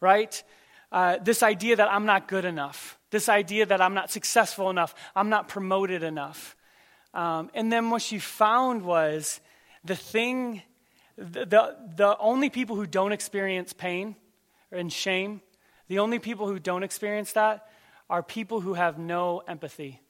right? 0.00 0.42
Uh, 0.90 1.18
this 1.22 1.42
idea 1.42 1.76
that 1.76 1.92
I'm 1.92 2.06
not 2.06 2.28
good 2.28 2.44
enough, 2.44 2.98
this 3.10 3.28
idea 3.28 3.66
that 3.66 3.80
I'm 3.80 3.94
not 3.94 4.10
successful 4.10 4.70
enough, 4.70 4.94
I'm 5.14 5.28
not 5.28 5.48
promoted 5.48 6.02
enough. 6.02 6.56
Um, 7.14 7.50
and 7.54 7.72
then 7.72 7.90
what 7.90 8.02
she 8.02 8.18
found 8.18 8.82
was 8.82 9.40
the 9.84 9.96
thing, 9.96 10.62
the, 11.16 11.46
the, 11.46 11.76
the 11.96 12.16
only 12.18 12.50
people 12.50 12.76
who 12.76 12.86
don't 12.86 13.12
experience 13.12 13.72
pain 13.72 14.16
and 14.70 14.92
shame, 14.92 15.40
the 15.88 15.98
only 15.98 16.18
people 16.18 16.46
who 16.46 16.58
don't 16.58 16.82
experience 16.82 17.32
that 17.32 17.68
are 18.10 18.22
people 18.22 18.60
who 18.60 18.74
have 18.74 18.98
no 18.98 19.42
empathy. 19.48 20.00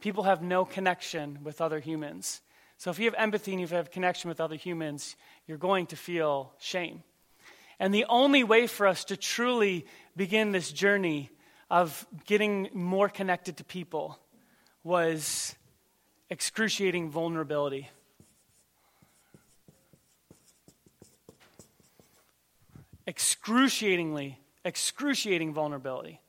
People 0.00 0.24
have 0.24 0.42
no 0.42 0.64
connection 0.64 1.38
with 1.42 1.60
other 1.60 1.80
humans. 1.80 2.40
So 2.78 2.90
if 2.90 2.98
you 2.98 3.04
have 3.04 3.14
empathy 3.18 3.52
and 3.52 3.60
you 3.60 3.66
have 3.68 3.90
connection 3.90 4.28
with 4.28 4.40
other 4.40 4.56
humans, 4.56 5.16
you're 5.46 5.58
going 5.58 5.86
to 5.86 5.96
feel 5.96 6.52
shame. 6.58 7.02
And 7.78 7.92
the 7.92 8.06
only 8.08 8.44
way 8.44 8.66
for 8.66 8.86
us 8.86 9.04
to 9.06 9.16
truly 9.16 9.86
begin 10.16 10.52
this 10.52 10.72
journey 10.72 11.30
of 11.70 12.06
getting 12.26 12.68
more 12.72 13.08
connected 13.08 13.58
to 13.58 13.64
people 13.64 14.18
was 14.82 15.54
excruciating 16.30 17.10
vulnerability. 17.10 17.90
Excruciatingly, 23.06 24.38
excruciating 24.64 25.52
vulnerability. 25.52 26.20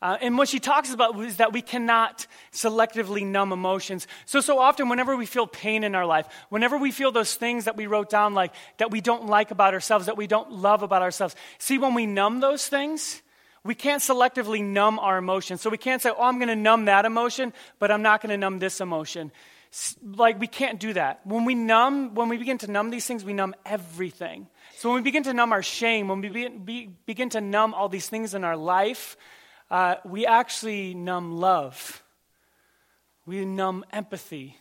Uh, 0.00 0.16
and 0.20 0.38
what 0.38 0.48
she 0.48 0.60
talks 0.60 0.92
about 0.92 1.18
is 1.18 1.38
that 1.38 1.52
we 1.52 1.60
cannot 1.60 2.28
selectively 2.52 3.26
numb 3.26 3.50
emotions. 3.50 4.06
So, 4.26 4.40
so 4.40 4.60
often, 4.60 4.88
whenever 4.88 5.16
we 5.16 5.26
feel 5.26 5.48
pain 5.48 5.82
in 5.82 5.96
our 5.96 6.06
life, 6.06 6.28
whenever 6.50 6.78
we 6.78 6.92
feel 6.92 7.10
those 7.10 7.34
things 7.34 7.64
that 7.64 7.76
we 7.76 7.88
wrote 7.88 8.08
down, 8.08 8.32
like 8.32 8.54
that 8.76 8.92
we 8.92 9.00
don't 9.00 9.26
like 9.26 9.50
about 9.50 9.74
ourselves, 9.74 10.06
that 10.06 10.16
we 10.16 10.28
don't 10.28 10.52
love 10.52 10.84
about 10.84 11.02
ourselves, 11.02 11.34
see, 11.58 11.78
when 11.78 11.94
we 11.94 12.06
numb 12.06 12.38
those 12.38 12.68
things, 12.68 13.22
we 13.68 13.74
can't 13.74 14.00
selectively 14.00 14.64
numb 14.64 14.98
our 14.98 15.18
emotions. 15.18 15.60
So 15.60 15.68
we 15.68 15.76
can't 15.76 16.00
say, 16.00 16.08
oh, 16.08 16.22
I'm 16.22 16.38
going 16.38 16.48
to 16.48 16.56
numb 16.56 16.86
that 16.86 17.04
emotion, 17.04 17.52
but 17.78 17.90
I'm 17.90 18.00
not 18.00 18.22
going 18.22 18.30
to 18.30 18.38
numb 18.38 18.58
this 18.60 18.80
emotion. 18.80 19.30
Like, 20.02 20.40
we 20.40 20.46
can't 20.46 20.80
do 20.80 20.94
that. 20.94 21.20
When 21.26 21.44
we 21.44 21.54
numb, 21.54 22.14
when 22.14 22.30
we 22.30 22.38
begin 22.38 22.56
to 22.58 22.70
numb 22.70 22.88
these 22.88 23.04
things, 23.04 23.26
we 23.26 23.34
numb 23.34 23.54
everything. 23.66 24.46
So 24.78 24.88
when 24.88 24.96
we 24.96 25.02
begin 25.02 25.22
to 25.24 25.34
numb 25.34 25.52
our 25.52 25.62
shame, 25.62 26.08
when 26.08 26.22
we 26.22 26.28
begin, 26.30 26.64
be, 26.64 26.88
begin 27.04 27.28
to 27.28 27.42
numb 27.42 27.74
all 27.74 27.90
these 27.90 28.08
things 28.08 28.32
in 28.32 28.42
our 28.42 28.56
life, 28.56 29.18
uh, 29.70 29.96
we 30.02 30.24
actually 30.24 30.94
numb 30.94 31.36
love, 31.36 32.02
we 33.26 33.44
numb 33.44 33.84
empathy. 33.92 34.56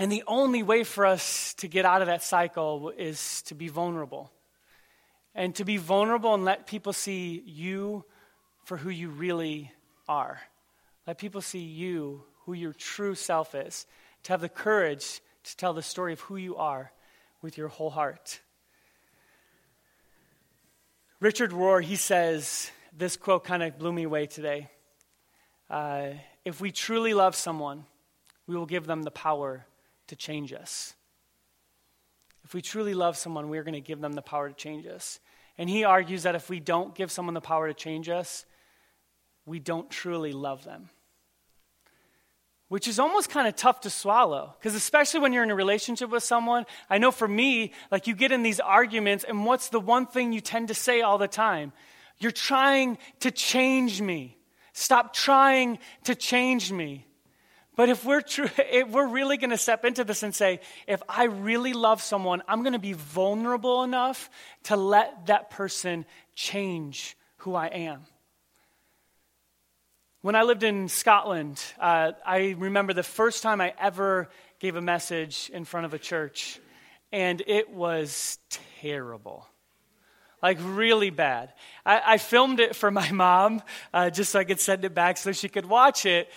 And 0.00 0.10
the 0.10 0.24
only 0.26 0.64
way 0.64 0.82
for 0.82 1.06
us 1.06 1.54
to 1.58 1.68
get 1.68 1.84
out 1.84 2.00
of 2.02 2.08
that 2.08 2.24
cycle 2.24 2.90
is 2.90 3.42
to 3.42 3.54
be 3.54 3.68
vulnerable. 3.68 4.32
And 5.34 5.54
to 5.56 5.64
be 5.64 5.76
vulnerable 5.76 6.34
and 6.34 6.44
let 6.44 6.66
people 6.66 6.92
see 6.92 7.42
you 7.46 8.04
for 8.64 8.76
who 8.76 8.90
you 8.90 9.08
really 9.10 9.72
are. 10.08 10.40
Let 11.06 11.18
people 11.18 11.40
see 11.40 11.60
you, 11.60 12.24
who 12.44 12.52
your 12.52 12.72
true 12.72 13.14
self 13.14 13.54
is. 13.54 13.86
To 14.24 14.32
have 14.32 14.40
the 14.40 14.48
courage 14.48 15.20
to 15.44 15.56
tell 15.56 15.72
the 15.72 15.82
story 15.82 16.12
of 16.12 16.20
who 16.20 16.36
you 16.36 16.56
are 16.56 16.92
with 17.40 17.56
your 17.56 17.68
whole 17.68 17.90
heart. 17.90 18.40
Richard 21.20 21.50
Rohr, 21.52 21.82
he 21.82 21.96
says, 21.96 22.70
this 22.96 23.16
quote 23.16 23.44
kind 23.44 23.62
of 23.62 23.78
blew 23.78 23.92
me 23.92 24.04
away 24.04 24.26
today. 24.26 24.70
Uh, 25.70 26.10
if 26.44 26.60
we 26.60 26.72
truly 26.72 27.14
love 27.14 27.34
someone, 27.34 27.84
we 28.46 28.56
will 28.56 28.66
give 28.66 28.86
them 28.86 29.02
the 29.02 29.10
power 29.10 29.66
to 30.08 30.16
change 30.16 30.52
us. 30.52 30.94
If 32.48 32.54
we 32.54 32.62
truly 32.62 32.94
love 32.94 33.18
someone, 33.18 33.50
we're 33.50 33.62
going 33.62 33.74
to 33.74 33.80
give 33.82 34.00
them 34.00 34.14
the 34.14 34.22
power 34.22 34.48
to 34.48 34.54
change 34.54 34.86
us. 34.86 35.20
And 35.58 35.68
he 35.68 35.84
argues 35.84 36.22
that 36.22 36.34
if 36.34 36.48
we 36.48 36.60
don't 36.60 36.94
give 36.94 37.12
someone 37.12 37.34
the 37.34 37.42
power 37.42 37.68
to 37.68 37.74
change 37.74 38.08
us, 38.08 38.46
we 39.44 39.58
don't 39.58 39.90
truly 39.90 40.32
love 40.32 40.64
them. 40.64 40.88
Which 42.68 42.88
is 42.88 42.98
almost 42.98 43.28
kind 43.28 43.46
of 43.46 43.54
tough 43.54 43.80
to 43.80 43.90
swallow. 43.90 44.54
Because 44.58 44.74
especially 44.74 45.20
when 45.20 45.34
you're 45.34 45.42
in 45.42 45.50
a 45.50 45.54
relationship 45.54 46.08
with 46.08 46.22
someone, 46.22 46.64
I 46.88 46.96
know 46.96 47.10
for 47.10 47.28
me, 47.28 47.74
like 47.90 48.06
you 48.06 48.14
get 48.14 48.32
in 48.32 48.42
these 48.42 48.60
arguments, 48.60 49.24
and 49.24 49.44
what's 49.44 49.68
the 49.68 49.78
one 49.78 50.06
thing 50.06 50.32
you 50.32 50.40
tend 50.40 50.68
to 50.68 50.74
say 50.74 51.02
all 51.02 51.18
the 51.18 51.28
time? 51.28 51.74
You're 52.16 52.30
trying 52.30 52.96
to 53.20 53.30
change 53.30 54.00
me. 54.00 54.38
Stop 54.72 55.12
trying 55.12 55.80
to 56.04 56.14
change 56.14 56.72
me. 56.72 57.07
But 57.78 57.90
if 57.90 58.04
we're, 58.04 58.22
true, 58.22 58.50
if 58.58 58.88
we're 58.88 59.06
really 59.06 59.36
going 59.36 59.50
to 59.50 59.56
step 59.56 59.84
into 59.84 60.02
this 60.02 60.24
and 60.24 60.34
say, 60.34 60.58
if 60.88 61.00
I 61.08 61.26
really 61.26 61.74
love 61.74 62.02
someone, 62.02 62.42
I'm 62.48 62.64
going 62.64 62.72
to 62.72 62.80
be 62.80 62.92
vulnerable 62.92 63.84
enough 63.84 64.28
to 64.64 64.76
let 64.76 65.26
that 65.26 65.50
person 65.50 66.04
change 66.34 67.16
who 67.36 67.54
I 67.54 67.68
am. 67.68 68.00
When 70.22 70.34
I 70.34 70.42
lived 70.42 70.64
in 70.64 70.88
Scotland, 70.88 71.62
uh, 71.78 72.12
I 72.26 72.56
remember 72.58 72.94
the 72.94 73.04
first 73.04 73.44
time 73.44 73.60
I 73.60 73.72
ever 73.78 74.28
gave 74.58 74.74
a 74.74 74.82
message 74.82 75.48
in 75.54 75.64
front 75.64 75.86
of 75.86 75.94
a 75.94 76.00
church, 76.00 76.58
and 77.12 77.40
it 77.46 77.70
was 77.70 78.40
terrible 78.80 79.46
like 80.42 80.58
really 80.62 81.10
bad. 81.10 81.52
I, 81.84 82.02
I 82.06 82.18
filmed 82.18 82.60
it 82.60 82.76
for 82.76 82.90
my 82.90 83.10
mom 83.12 83.62
uh, 83.92 84.10
just 84.10 84.32
so 84.32 84.38
I 84.38 84.44
could 84.44 84.60
send 84.60 84.84
it 84.84 84.94
back 84.94 85.16
so 85.16 85.32
she 85.32 85.48
could 85.48 85.66
watch 85.66 86.06
it. 86.06 86.30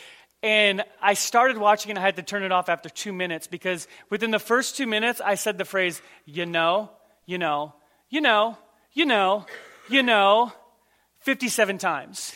And 0.43 0.83
I 1.01 1.13
started 1.13 1.57
watching 1.57 1.91
and 1.91 1.99
I 1.99 2.01
had 2.01 2.15
to 2.15 2.23
turn 2.23 2.43
it 2.43 2.51
off 2.51 2.67
after 2.67 2.89
two 2.89 3.13
minutes 3.13 3.47
because 3.47 3.87
within 4.09 4.31
the 4.31 4.39
first 4.39 4.75
two 4.75 4.87
minutes, 4.87 5.21
I 5.23 5.35
said 5.35 5.57
the 5.57 5.65
phrase, 5.65 6.01
you 6.25 6.45
know, 6.45 6.89
you 7.25 7.37
know, 7.37 7.75
you 8.09 8.21
know, 8.21 8.57
you 8.93 9.05
know, 9.05 9.45
you 9.89 10.01
know, 10.01 10.51
57 11.19 11.77
times. 11.77 12.35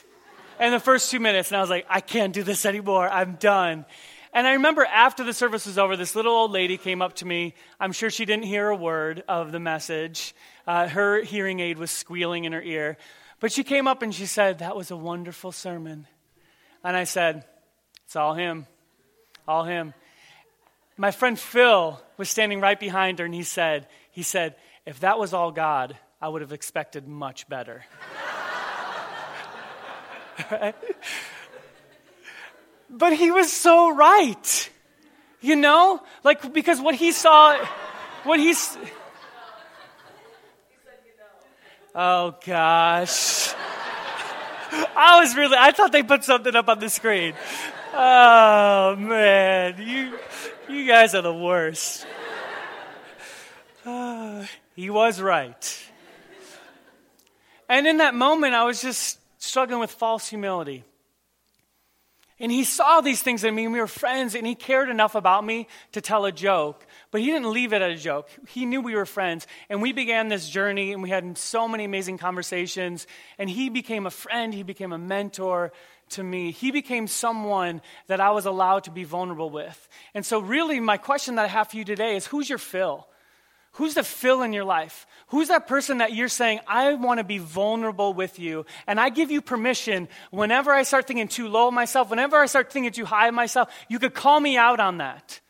in 0.60 0.72
the 0.72 0.80
first 0.80 1.12
two 1.12 1.20
minutes, 1.20 1.50
and 1.50 1.58
I 1.58 1.62
was 1.62 1.70
like, 1.70 1.86
I 1.90 2.00
can't 2.00 2.34
do 2.34 2.44
this 2.44 2.66
anymore. 2.66 3.10
I'm 3.10 3.36
done. 3.36 3.86
And 4.32 4.46
I 4.46 4.54
remember 4.54 4.86
after 4.86 5.24
the 5.24 5.34
service 5.34 5.66
was 5.66 5.78
over, 5.78 5.98
this 5.98 6.16
little 6.16 6.34
old 6.34 6.52
lady 6.52 6.78
came 6.78 7.02
up 7.02 7.16
to 7.16 7.26
me. 7.26 7.56
I'm 7.80 7.92
sure 7.92 8.10
she 8.10 8.26
didn't 8.26 8.46
hear 8.46 8.70
a 8.70 8.76
word 8.76 9.24
of 9.28 9.52
the 9.52 9.60
message. 9.60 10.36
Uh, 10.68 10.88
her 10.88 11.22
hearing 11.24 11.60
aid 11.60 11.78
was 11.78 11.90
squealing 11.90 12.46
in 12.46 12.52
her 12.52 12.62
ear. 12.62 12.98
But 13.40 13.52
she 13.52 13.64
came 13.64 13.88
up 13.88 14.02
and 14.02 14.14
she 14.14 14.26
said, 14.26 14.60
That 14.60 14.76
was 14.76 14.92
a 14.92 14.98
wonderful 14.98 15.52
sermon. 15.52 16.08
And 16.84 16.96
I 16.96 17.06
said, 17.06 17.46
It's 18.06 18.16
all 18.16 18.34
him. 18.34 18.68
All 19.48 19.64
him. 19.64 19.94
My 20.98 21.12
friend 21.12 21.38
Phil 21.38 22.02
was 22.18 22.30
standing 22.30 22.62
right 22.62 22.80
behind 22.80 23.20
her 23.20 23.26
and 23.26 23.34
he 23.34 23.44
said, 23.44 23.88
he 24.12 24.24
said, 24.24 24.56
if 24.86 25.02
that 25.02 25.20
was 25.20 25.34
all 25.34 25.52
God, 25.52 25.98
I 26.22 26.30
would 26.30 26.42
have 26.42 26.54
expected 26.54 27.08
much 27.08 27.50
better. 27.50 27.86
But 32.90 33.14
he 33.14 33.32
was 33.32 33.52
so 33.52 33.94
right. 33.94 34.70
You 35.42 35.56
know? 35.56 36.02
Like, 36.24 36.54
because 36.54 36.80
what 36.80 36.96
he 36.96 37.12
saw, 37.12 37.58
what 38.24 38.40
he's. 38.40 38.78
Oh, 41.94 42.36
gosh. 42.46 43.54
I 44.98 45.20
was 45.20 45.36
really, 45.36 45.58
I 45.58 45.72
thought 45.72 45.92
they 45.92 46.04
put 46.04 46.24
something 46.24 46.56
up 46.56 46.68
on 46.68 46.80
the 46.80 46.90
screen. 46.90 47.34
Oh, 47.98 48.98
man. 48.98 49.76
You, 49.80 50.20
you 50.68 50.86
guys 50.86 51.16
are 51.16 51.22
the 51.22 51.34
worst. 51.34 52.06
Uh, 53.86 54.46
he 54.76 54.90
was 54.90 55.22
right. 55.22 55.84
And 57.70 57.88
in 57.88 57.98
that 57.98 58.14
moment, 58.14 58.54
I 58.54 58.66
was 58.66 58.82
just 58.82 59.18
struggling 59.38 59.80
with 59.80 59.92
false 59.92 60.28
humility. 60.28 60.84
And 62.38 62.52
he 62.52 62.66
saw 62.66 63.00
these 63.00 63.22
things 63.22 63.46
in 63.46 63.56
me, 63.56 63.64
and 63.64 63.72
we 63.72 63.80
were 63.80 63.88
friends, 63.88 64.36
and 64.36 64.46
he 64.46 64.56
cared 64.56 64.90
enough 64.90 65.16
about 65.16 65.46
me 65.46 65.70
to 65.94 66.02
tell 66.02 66.26
a 66.26 66.34
joke. 66.34 66.86
But 67.12 67.22
he 67.22 67.28
didn't 67.28 67.50
leave 67.50 67.72
it 67.72 67.82
at 67.82 67.92
a 67.92 67.96
joke. 67.96 68.30
He 68.50 68.66
knew 68.66 68.82
we 68.82 68.94
were 68.94 69.06
friends. 69.06 69.48
And 69.70 69.82
we 69.82 69.94
began 69.94 70.28
this 70.28 70.50
journey, 70.50 70.92
and 70.92 71.02
we 71.02 71.10
had 71.10 71.38
so 71.38 71.66
many 71.66 71.86
amazing 71.86 72.18
conversations. 72.18 73.08
And 73.38 73.50
he 73.50 73.70
became 73.70 74.06
a 74.06 74.12
friend, 74.12 74.54
he 74.54 74.64
became 74.64 74.92
a 74.92 74.98
mentor 74.98 75.72
to 76.10 76.24
me. 76.24 76.52
He 76.52 76.72
became 76.72 77.08
someone 77.08 77.82
that 78.08 78.20
I 78.20 78.32
was 78.32 78.46
allowed 78.46 78.86
to 78.86 78.92
be 78.92 79.04
vulnerable 79.04 79.50
with. 79.50 79.88
And 80.14 80.26
so, 80.26 80.40
really, 80.40 80.80
my 80.80 80.98
question 80.98 81.36
that 81.36 81.46
I 81.46 81.50
have 81.50 81.70
for 81.70 81.78
you 81.78 81.86
today 81.86 82.16
is 82.16 82.28
who's 82.28 82.50
your 82.50 82.58
Phil? 82.58 83.08
Who's 83.74 83.96
the 83.96 84.04
fill 84.04 84.42
in 84.42 84.54
your 84.54 84.64
life? 84.64 85.06
Who's 85.28 85.50
that 85.50 85.68
person 85.68 85.98
that 85.98 86.14
you're 86.14 86.30
saying, 86.30 86.62
I 86.66 86.94
want 86.94 87.18
to 87.18 87.26
be 87.26 87.40
vulnerable 87.40 88.14
with 88.14 88.40
you? 88.40 88.66
And 88.88 89.02
I 89.02 89.10
give 89.10 89.32
you 89.32 89.42
permission 89.42 90.08
whenever 90.32 90.72
I 90.72 90.84
start 90.84 91.08
thinking 91.08 91.28
too 91.28 91.50
low 91.50 91.68
of 91.68 91.74
myself, 91.74 92.10
whenever 92.10 92.38
I 92.38 92.46
start 92.46 92.72
thinking 92.72 92.94
too 92.94 93.04
high 93.04 93.28
of 93.28 93.34
myself, 93.34 93.70
you 93.90 94.00
could 94.00 94.14
call 94.14 94.40
me 94.40 94.56
out 94.56 94.80
on 94.80 95.00
that. 95.00 95.42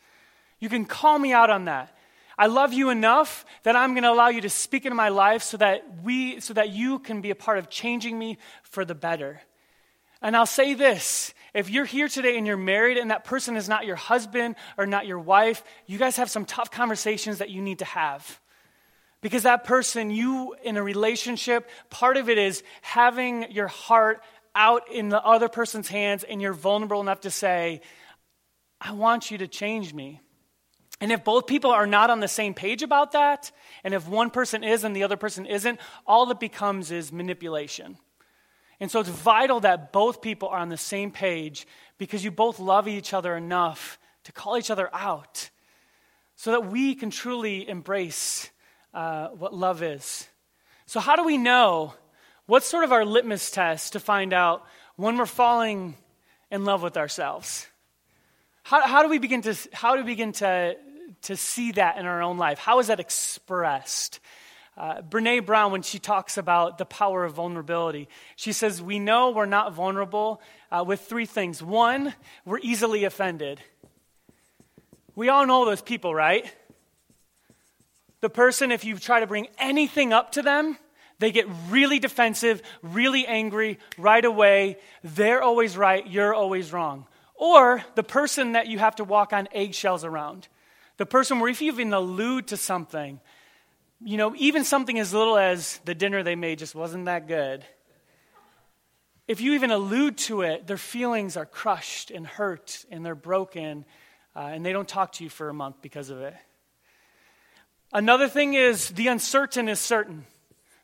You 0.60 0.70
can 0.70 0.86
call 0.86 1.20
me 1.20 1.34
out 1.34 1.52
on 1.52 1.65
that. 1.65 1.96
I 2.36 2.48
love 2.48 2.74
you 2.74 2.89
enough 2.89 3.46
that 3.62 3.76
I'm 3.76 3.94
going 3.94 4.04
to 4.04 4.12
allow 4.12 4.30
you 4.30 4.41
to 4.41 4.50
speak 4.50 4.86
into 4.86 4.96
my 4.96 5.10
life 5.10 5.44
so 5.44 5.58
that 5.58 5.84
we 6.04 6.39
so 6.39 6.56
that 6.56 6.70
you 6.70 7.00
can 7.00 7.22
be 7.22 7.30
a 7.30 7.36
part 7.36 7.60
of 7.60 7.70
changing 7.70 8.18
me 8.18 8.39
for 8.63 8.84
the 8.84 8.96
better. 8.96 9.41
And 10.26 10.36
I'll 10.36 10.48
say 10.48 10.74
this 10.74 11.36
if 11.54 11.70
you're 11.70 11.86
here 11.86 12.08
today 12.08 12.36
and 12.36 12.48
you're 12.48 12.58
married 12.58 12.98
and 12.98 13.12
that 13.12 13.26
person 13.26 13.56
is 13.56 13.70
not 13.70 13.86
your 13.86 13.96
husband 13.96 14.56
or 14.76 14.88
not 14.88 15.06
your 15.06 15.20
wife, 15.20 15.64
you 15.86 16.00
guys 16.00 16.18
have 16.18 16.32
some 16.32 16.46
tough 16.46 16.72
conversations 16.72 17.38
that 17.38 17.52
you 17.52 17.62
need 17.62 17.80
to 17.80 17.86
have. 17.86 18.42
Because 19.22 19.44
that 19.44 19.66
person, 19.66 20.10
you 20.10 20.56
in 20.64 20.78
a 20.78 20.84
relationship, 20.84 21.70
part 21.92 22.18
of 22.18 22.28
it 22.28 22.40
is 22.40 22.64
having 22.82 23.52
your 23.52 23.68
heart 23.68 24.24
out 24.56 24.92
in 24.92 25.10
the 25.10 25.24
other 25.24 25.48
person's 25.48 25.90
hands 25.90 26.24
and 26.24 26.42
you're 26.42 26.54
vulnerable 26.54 27.02
enough 27.02 27.22
to 27.22 27.30
say, 27.30 27.82
I 28.82 28.94
want 28.94 29.30
you 29.30 29.38
to 29.38 29.48
change 29.48 29.94
me. 29.94 30.22
And 31.00 31.12
if 31.12 31.24
both 31.24 31.46
people 31.46 31.70
are 31.70 31.86
not 31.86 32.10
on 32.10 32.20
the 32.20 32.28
same 32.28 32.56
page 32.56 32.82
about 32.82 33.12
that, 33.12 33.52
and 33.84 33.94
if 33.94 34.08
one 34.08 34.32
person 34.32 34.64
is 34.64 34.84
and 34.84 34.96
the 34.96 35.04
other 35.04 35.18
person 35.18 35.46
isn't, 35.46 35.80
all 36.08 36.26
that 36.26 36.40
becomes 36.40 36.90
is 36.90 37.12
manipulation. 37.12 38.00
And 38.80 38.92
so 38.92 39.00
it's 39.00 39.10
vital 39.10 39.62
that 39.62 39.92
both 39.92 40.22
people 40.22 40.50
are 40.50 40.60
on 40.60 40.70
the 40.70 40.78
same 40.78 41.12
page 41.12 41.66
because 41.98 42.24
you 42.24 42.32
both 42.32 42.60
love 42.60 42.88
each 42.88 43.14
other 43.14 43.36
enough 43.36 43.98
to 44.26 44.32
call 44.32 44.58
each 44.58 44.72
other 44.72 44.90
out 44.94 45.50
so 46.36 46.52
that 46.52 46.68
we 46.70 46.96
can 46.96 47.10
truly 47.10 47.68
embrace 47.68 48.50
uh, 48.94 49.30
what 49.30 49.54
love 49.54 49.82
is. 49.82 50.28
So, 50.86 51.00
how 51.00 51.16
do 51.16 51.24
we 51.24 51.38
know? 51.38 51.94
What's 52.48 52.68
sort 52.68 52.84
of 52.84 52.92
our 52.92 53.06
litmus 53.06 53.50
test 53.50 53.94
to 53.94 54.00
find 54.00 54.32
out 54.32 54.64
when 54.98 55.18
we're 55.18 55.26
falling 55.26 55.96
in 56.52 56.64
love 56.64 56.84
with 56.84 56.96
ourselves? 56.96 57.68
How, 58.62 58.86
how 58.86 59.02
do 59.02 59.10
we 59.10 59.18
begin, 59.18 59.42
to, 59.44 59.56
how 59.74 59.96
do 59.96 60.04
we 60.04 60.08
begin 60.08 60.32
to, 60.34 60.76
to 61.24 61.38
see 61.38 61.72
that 61.74 61.98
in 61.98 62.06
our 62.06 62.22
own 62.22 62.38
life? 62.38 62.60
How 62.60 62.80
is 62.80 62.88
that 62.88 63.00
expressed? 63.00 64.20
Uh, 64.78 65.02
Brene 65.02 65.46
Brown, 65.46 65.72
when 65.72 65.84
she 65.84 66.00
talks 66.00 66.38
about 66.38 66.78
the 66.78 66.86
power 66.86 67.24
of 67.24 67.34
vulnerability, 67.34 68.10
she 68.36 68.52
says, 68.52 68.82
We 68.82 69.00
know 69.00 69.32
we're 69.32 69.46
not 69.46 69.74
vulnerable 69.74 70.42
uh, 70.70 70.84
with 70.86 71.02
three 71.02 71.26
things. 71.26 71.64
One, 71.64 72.14
we're 72.44 72.60
easily 72.60 73.06
offended. 73.06 73.62
We 75.16 75.30
all 75.30 75.46
know 75.46 75.64
those 75.64 75.82
people, 75.82 76.14
right? 76.14 76.54
The 78.20 78.30
person, 78.30 78.72
if 78.72 78.84
you 78.84 78.98
try 78.98 79.22
to 79.22 79.28
bring 79.28 79.48
anything 79.58 80.12
up 80.12 80.34
to 80.34 80.42
them, 80.42 80.78
they 81.20 81.32
get 81.32 81.48
really 81.70 82.00
defensive, 82.00 82.62
really 82.82 83.26
angry 83.26 83.80
right 83.98 84.26
away. 84.26 84.78
They're 85.04 85.42
always 85.42 85.78
right, 85.78 86.06
you're 86.06 86.34
always 86.34 86.74
wrong. 86.74 87.08
Or 87.36 87.84
the 87.96 88.04
person 88.04 88.54
that 88.54 88.68
you 88.68 88.80
have 88.80 88.96
to 88.98 89.06
walk 89.06 89.32
on 89.32 89.48
eggshells 89.54 90.04
around. 90.04 90.50
The 90.98 91.06
person 91.06 91.40
where 91.40 91.50
if 91.50 91.62
you 91.62 91.72
even 91.72 91.94
allude 91.94 92.48
to 92.48 92.58
something, 92.58 93.20
you 94.06 94.18
know, 94.18 94.36
even 94.38 94.63
something 94.63 95.00
as 95.00 95.15
little 95.15 95.36
as 95.36 95.80
the 95.84 95.96
dinner 95.96 96.22
they 96.22 96.36
made 96.36 96.60
just 96.60 96.76
wasn't 96.76 97.06
that 97.06 97.28
good. 97.28 97.65
If 99.28 99.41
you 99.41 99.54
even 99.54 99.72
allude 99.72 100.20
to 100.20 100.41
it, 100.41 100.68
their 100.68 100.78
feelings 100.78 101.36
are 101.36 101.46
crushed 101.48 102.12
and 102.12 102.28
hurt 102.28 102.86
and 102.91 103.04
they're 103.04 103.15
broken, 103.15 103.84
uh, 104.36 104.41
and 104.41 104.63
they 104.63 104.74
don't 104.74 104.88
talk 104.88 105.13
to 105.13 105.24
you 105.24 105.30
for 105.32 105.50
a 105.50 105.56
month 105.56 105.78
because 105.82 106.12
of 106.12 106.22
it. 106.22 106.36
Another 107.91 108.30
thing 108.30 108.54
is 108.54 108.89
the 108.89 109.08
uncertain 109.08 109.68
is 109.68 109.80
certain. 109.80 110.28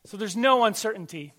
So 0.04 0.16
there's 0.16 0.36
no 0.36 0.64
uncertainty. 0.64 1.32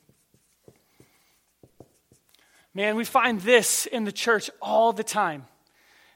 Man, 2.73 2.95
we 2.95 3.03
find 3.03 3.41
this 3.41 3.87
in 3.87 4.05
the 4.05 4.13
church 4.13 4.49
all 4.61 4.93
the 4.93 5.03
time. 5.03 5.47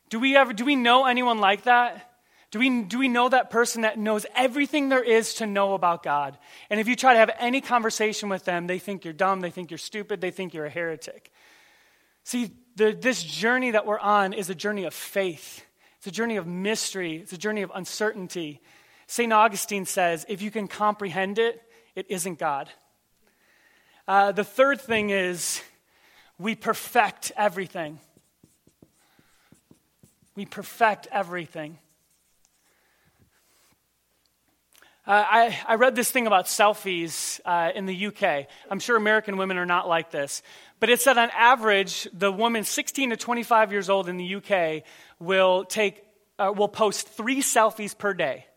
Do 0.09 0.17
we 0.17 0.37
ever 0.37 0.53
do 0.53 0.63
we 0.63 0.77
know 0.77 1.05
anyone 1.05 1.39
like 1.39 1.63
that? 1.63 2.09
Do 2.51 2.59
we, 2.59 2.83
do 2.83 2.99
we 2.99 3.09
know 3.09 3.27
that 3.27 3.49
person 3.49 3.81
that 3.81 3.99
knows 3.99 4.25
everything 4.33 4.87
there 4.87 5.03
is 5.03 5.35
to 5.35 5.45
know 5.45 5.73
about 5.73 6.01
God? 6.01 6.37
And 6.69 6.79
if 6.79 6.87
you 6.87 6.95
try 6.95 7.13
to 7.13 7.19
have 7.19 7.31
any 7.39 7.59
conversation 7.59 8.29
with 8.29 8.45
them, 8.45 8.67
they 8.67 8.79
think 8.79 9.03
you're 9.03 9.13
dumb, 9.13 9.41
they 9.41 9.49
think 9.49 9.69
you're 9.69 9.77
stupid, 9.77 10.21
they 10.21 10.31
think 10.31 10.53
you're 10.53 10.65
a 10.65 10.69
heretic. 10.69 11.31
See, 12.23 12.51
the, 12.75 12.93
this 12.93 13.21
journey 13.21 13.71
that 13.71 13.85
we're 13.85 13.99
on 13.99 14.31
is 14.31 14.49
a 14.49 14.55
journey 14.55 14.85
of 14.85 14.93
faith, 14.93 15.65
it's 15.97 16.07
a 16.07 16.11
journey 16.11 16.37
of 16.37 16.47
mystery, 16.47 17.17
it's 17.17 17.33
a 17.33 17.37
journey 17.37 17.63
of 17.63 17.71
uncertainty. 17.75 18.61
St. 19.07 19.31
Augustine 19.31 19.85
says, 19.85 20.25
if 20.27 20.41
you 20.41 20.51
can 20.51 20.67
comprehend 20.67 21.39
it, 21.39 21.61
it 21.95 22.05
isn't 22.09 22.39
God. 22.39 22.69
Uh, 24.07 24.31
the 24.31 24.43
third 24.43 24.79
thing 24.79 25.09
is 25.09 25.61
we 26.37 26.55
perfect 26.55 27.31
everything. 27.35 27.99
We 30.35 30.45
perfect 30.45 31.07
everything. 31.11 31.79
Uh, 35.07 35.23
I, 35.25 35.59
I, 35.65 35.75
read 35.75 35.95
this 35.95 36.11
thing 36.11 36.27
about 36.27 36.47
selfies 36.47 37.39
uh, 37.45 37.71
in 37.73 37.85
the 37.85 38.07
UK. 38.07 38.45
I'm 38.69 38.79
sure 38.79 38.97
American 38.97 39.37
women 39.37 39.57
are 39.57 39.65
not 39.65 39.87
like 39.87 40.11
this. 40.11 40.41
But 40.81 40.89
it 40.89 40.99
said 40.99 41.17
on 41.17 41.29
average, 41.29 42.09
the 42.11 42.29
woman 42.29 42.65
16 42.65 43.11
to 43.11 43.15
25 43.15 43.71
years 43.71 43.89
old 43.89 44.09
in 44.09 44.17
the 44.17 44.35
UK 44.35 44.83
will, 45.17 45.63
take, 45.63 46.03
uh, 46.37 46.51
will 46.53 46.67
post 46.67 47.07
three 47.07 47.41
selfies 47.41 47.97
per 47.97 48.13
day. 48.13 48.47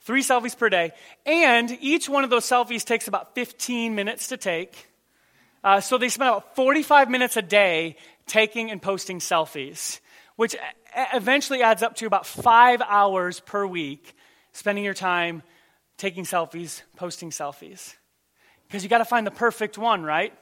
Three 0.00 0.22
selfies 0.22 0.56
per 0.56 0.70
day. 0.70 0.92
And 1.26 1.76
each 1.82 2.08
one 2.08 2.24
of 2.24 2.30
those 2.30 2.46
selfies 2.46 2.82
takes 2.86 3.06
about 3.06 3.34
15 3.34 3.94
minutes 3.94 4.28
to 4.28 4.38
take. 4.38 4.88
Uh, 5.62 5.82
so 5.82 5.98
they 5.98 6.08
spend 6.08 6.30
about 6.30 6.56
45 6.56 7.10
minutes 7.10 7.36
a 7.36 7.42
day 7.42 7.96
taking 8.26 8.70
and 8.70 8.80
posting 8.80 9.18
selfies, 9.18 10.00
which 10.36 10.56
eventually 11.12 11.62
adds 11.62 11.82
up 11.82 11.96
to 11.96 12.06
about 12.06 12.24
five 12.24 12.80
hours 12.80 13.40
per 13.40 13.66
week 13.66 14.16
spending 14.54 14.82
your 14.82 14.94
time 14.94 15.42
taking 15.96 16.24
selfies, 16.24 16.82
posting 16.96 17.30
selfies. 17.30 17.94
Because 18.66 18.82
you 18.82 18.88
got 18.88 18.98
to 18.98 19.04
find 19.04 19.26
the 19.26 19.30
perfect 19.30 19.78
one, 19.78 20.02
right? 20.02 20.32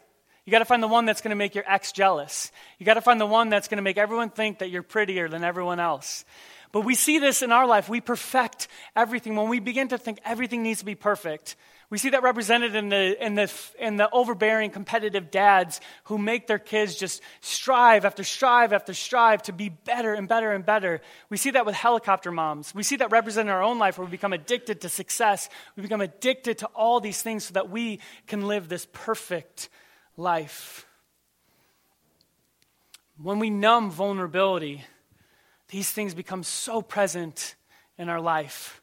You 0.44 0.50
got 0.50 0.58
to 0.58 0.64
find 0.64 0.82
the 0.82 0.88
one 0.88 1.06
that's 1.06 1.20
going 1.20 1.30
to 1.30 1.36
make 1.36 1.54
your 1.54 1.64
ex 1.66 1.92
jealous. 1.92 2.50
You 2.78 2.86
got 2.86 2.94
to 2.94 3.00
find 3.00 3.20
the 3.20 3.26
one 3.26 3.48
that's 3.48 3.68
going 3.68 3.76
to 3.76 3.82
make 3.82 3.98
everyone 3.98 4.30
think 4.30 4.58
that 4.58 4.70
you're 4.70 4.82
prettier 4.82 5.28
than 5.28 5.44
everyone 5.44 5.78
else. 5.78 6.24
But 6.72 6.86
we 6.86 6.94
see 6.94 7.18
this 7.18 7.42
in 7.42 7.52
our 7.52 7.66
life. 7.66 7.88
We 7.88 8.00
perfect 8.00 8.66
everything. 8.96 9.36
When 9.36 9.48
we 9.48 9.60
begin 9.60 9.88
to 9.88 9.98
think 9.98 10.18
everything 10.24 10.62
needs 10.62 10.80
to 10.80 10.86
be 10.86 10.94
perfect, 10.94 11.54
we 11.90 11.98
see 11.98 12.08
that 12.08 12.22
represented 12.22 12.74
in 12.74 12.88
the, 12.88 13.22
in, 13.22 13.34
the, 13.34 13.52
in 13.78 13.96
the 13.98 14.08
overbearing, 14.10 14.70
competitive 14.70 15.30
dads 15.30 15.82
who 16.04 16.16
make 16.16 16.46
their 16.46 16.58
kids 16.58 16.96
just 16.96 17.20
strive 17.42 18.06
after 18.06 18.24
strive 18.24 18.72
after 18.72 18.94
strive 18.94 19.42
to 19.42 19.52
be 19.52 19.68
better 19.68 20.14
and 20.14 20.26
better 20.26 20.52
and 20.52 20.64
better. 20.64 21.02
We 21.28 21.36
see 21.36 21.50
that 21.50 21.66
with 21.66 21.74
helicopter 21.74 22.32
moms. 22.32 22.74
We 22.74 22.82
see 22.82 22.96
that 22.96 23.12
represented 23.12 23.50
in 23.50 23.54
our 23.54 23.62
own 23.62 23.78
life 23.78 23.98
where 23.98 24.06
we 24.06 24.10
become 24.10 24.32
addicted 24.32 24.80
to 24.80 24.88
success. 24.88 25.50
We 25.76 25.82
become 25.82 26.00
addicted 26.00 26.56
to 26.58 26.66
all 26.68 27.00
these 27.00 27.20
things 27.20 27.44
so 27.44 27.52
that 27.52 27.68
we 27.68 28.00
can 28.26 28.48
live 28.48 28.70
this 28.70 28.86
perfect 28.90 29.68
life. 30.16 30.86
When 33.18 33.38
we 33.38 33.50
numb 33.50 33.90
vulnerability, 33.90 34.82
these 35.72 35.90
things 35.90 36.12
become 36.14 36.42
so 36.42 36.82
present 36.82 37.56
in 37.96 38.10
our 38.10 38.20
life. 38.20 38.82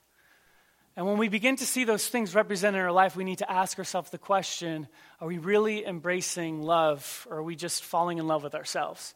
And 0.95 1.05
when 1.05 1.17
we 1.17 1.29
begin 1.29 1.55
to 1.57 1.65
see 1.65 1.83
those 1.83 2.07
things 2.07 2.33
represented 2.33 2.79
in 2.79 2.85
our 2.85 2.91
life, 2.91 3.15
we 3.15 3.23
need 3.23 3.37
to 3.37 3.49
ask 3.49 3.77
ourselves 3.77 4.09
the 4.09 4.17
question 4.17 4.87
are 5.21 5.27
we 5.27 5.37
really 5.37 5.85
embracing 5.85 6.63
love, 6.63 7.27
or 7.29 7.37
are 7.37 7.43
we 7.43 7.55
just 7.55 7.83
falling 7.83 8.17
in 8.17 8.27
love 8.27 8.43
with 8.43 8.55
ourselves? 8.55 9.13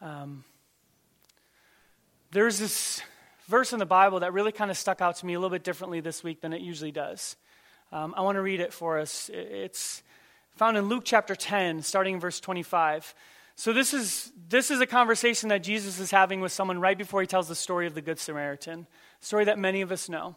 Um, 0.00 0.44
there's 2.30 2.60
this 2.60 3.02
verse 3.48 3.72
in 3.72 3.80
the 3.80 3.86
Bible 3.86 4.20
that 4.20 4.32
really 4.32 4.52
kind 4.52 4.70
of 4.70 4.78
stuck 4.78 5.00
out 5.00 5.16
to 5.16 5.26
me 5.26 5.34
a 5.34 5.40
little 5.40 5.50
bit 5.50 5.64
differently 5.64 6.00
this 6.00 6.22
week 6.22 6.40
than 6.42 6.52
it 6.52 6.60
usually 6.60 6.92
does. 6.92 7.34
Um, 7.90 8.14
I 8.16 8.20
want 8.20 8.36
to 8.36 8.42
read 8.42 8.60
it 8.60 8.72
for 8.72 9.00
us. 9.00 9.30
It's 9.32 10.04
found 10.54 10.76
in 10.76 10.88
Luke 10.88 11.02
chapter 11.04 11.34
10, 11.34 11.82
starting 11.82 12.14
in 12.14 12.20
verse 12.20 12.38
25. 12.38 13.14
So, 13.58 13.72
this 13.72 13.92
is, 13.92 14.30
this 14.48 14.70
is 14.70 14.80
a 14.80 14.86
conversation 14.86 15.48
that 15.48 15.64
Jesus 15.64 15.98
is 15.98 16.12
having 16.12 16.40
with 16.40 16.52
someone 16.52 16.78
right 16.78 16.96
before 16.96 17.20
he 17.20 17.26
tells 17.26 17.48
the 17.48 17.56
story 17.56 17.88
of 17.88 17.94
the 17.94 18.00
Good 18.00 18.20
Samaritan 18.20 18.86
story 19.18 19.46
that 19.46 19.58
many 19.58 19.80
of 19.80 19.90
us 19.90 20.08
know. 20.08 20.36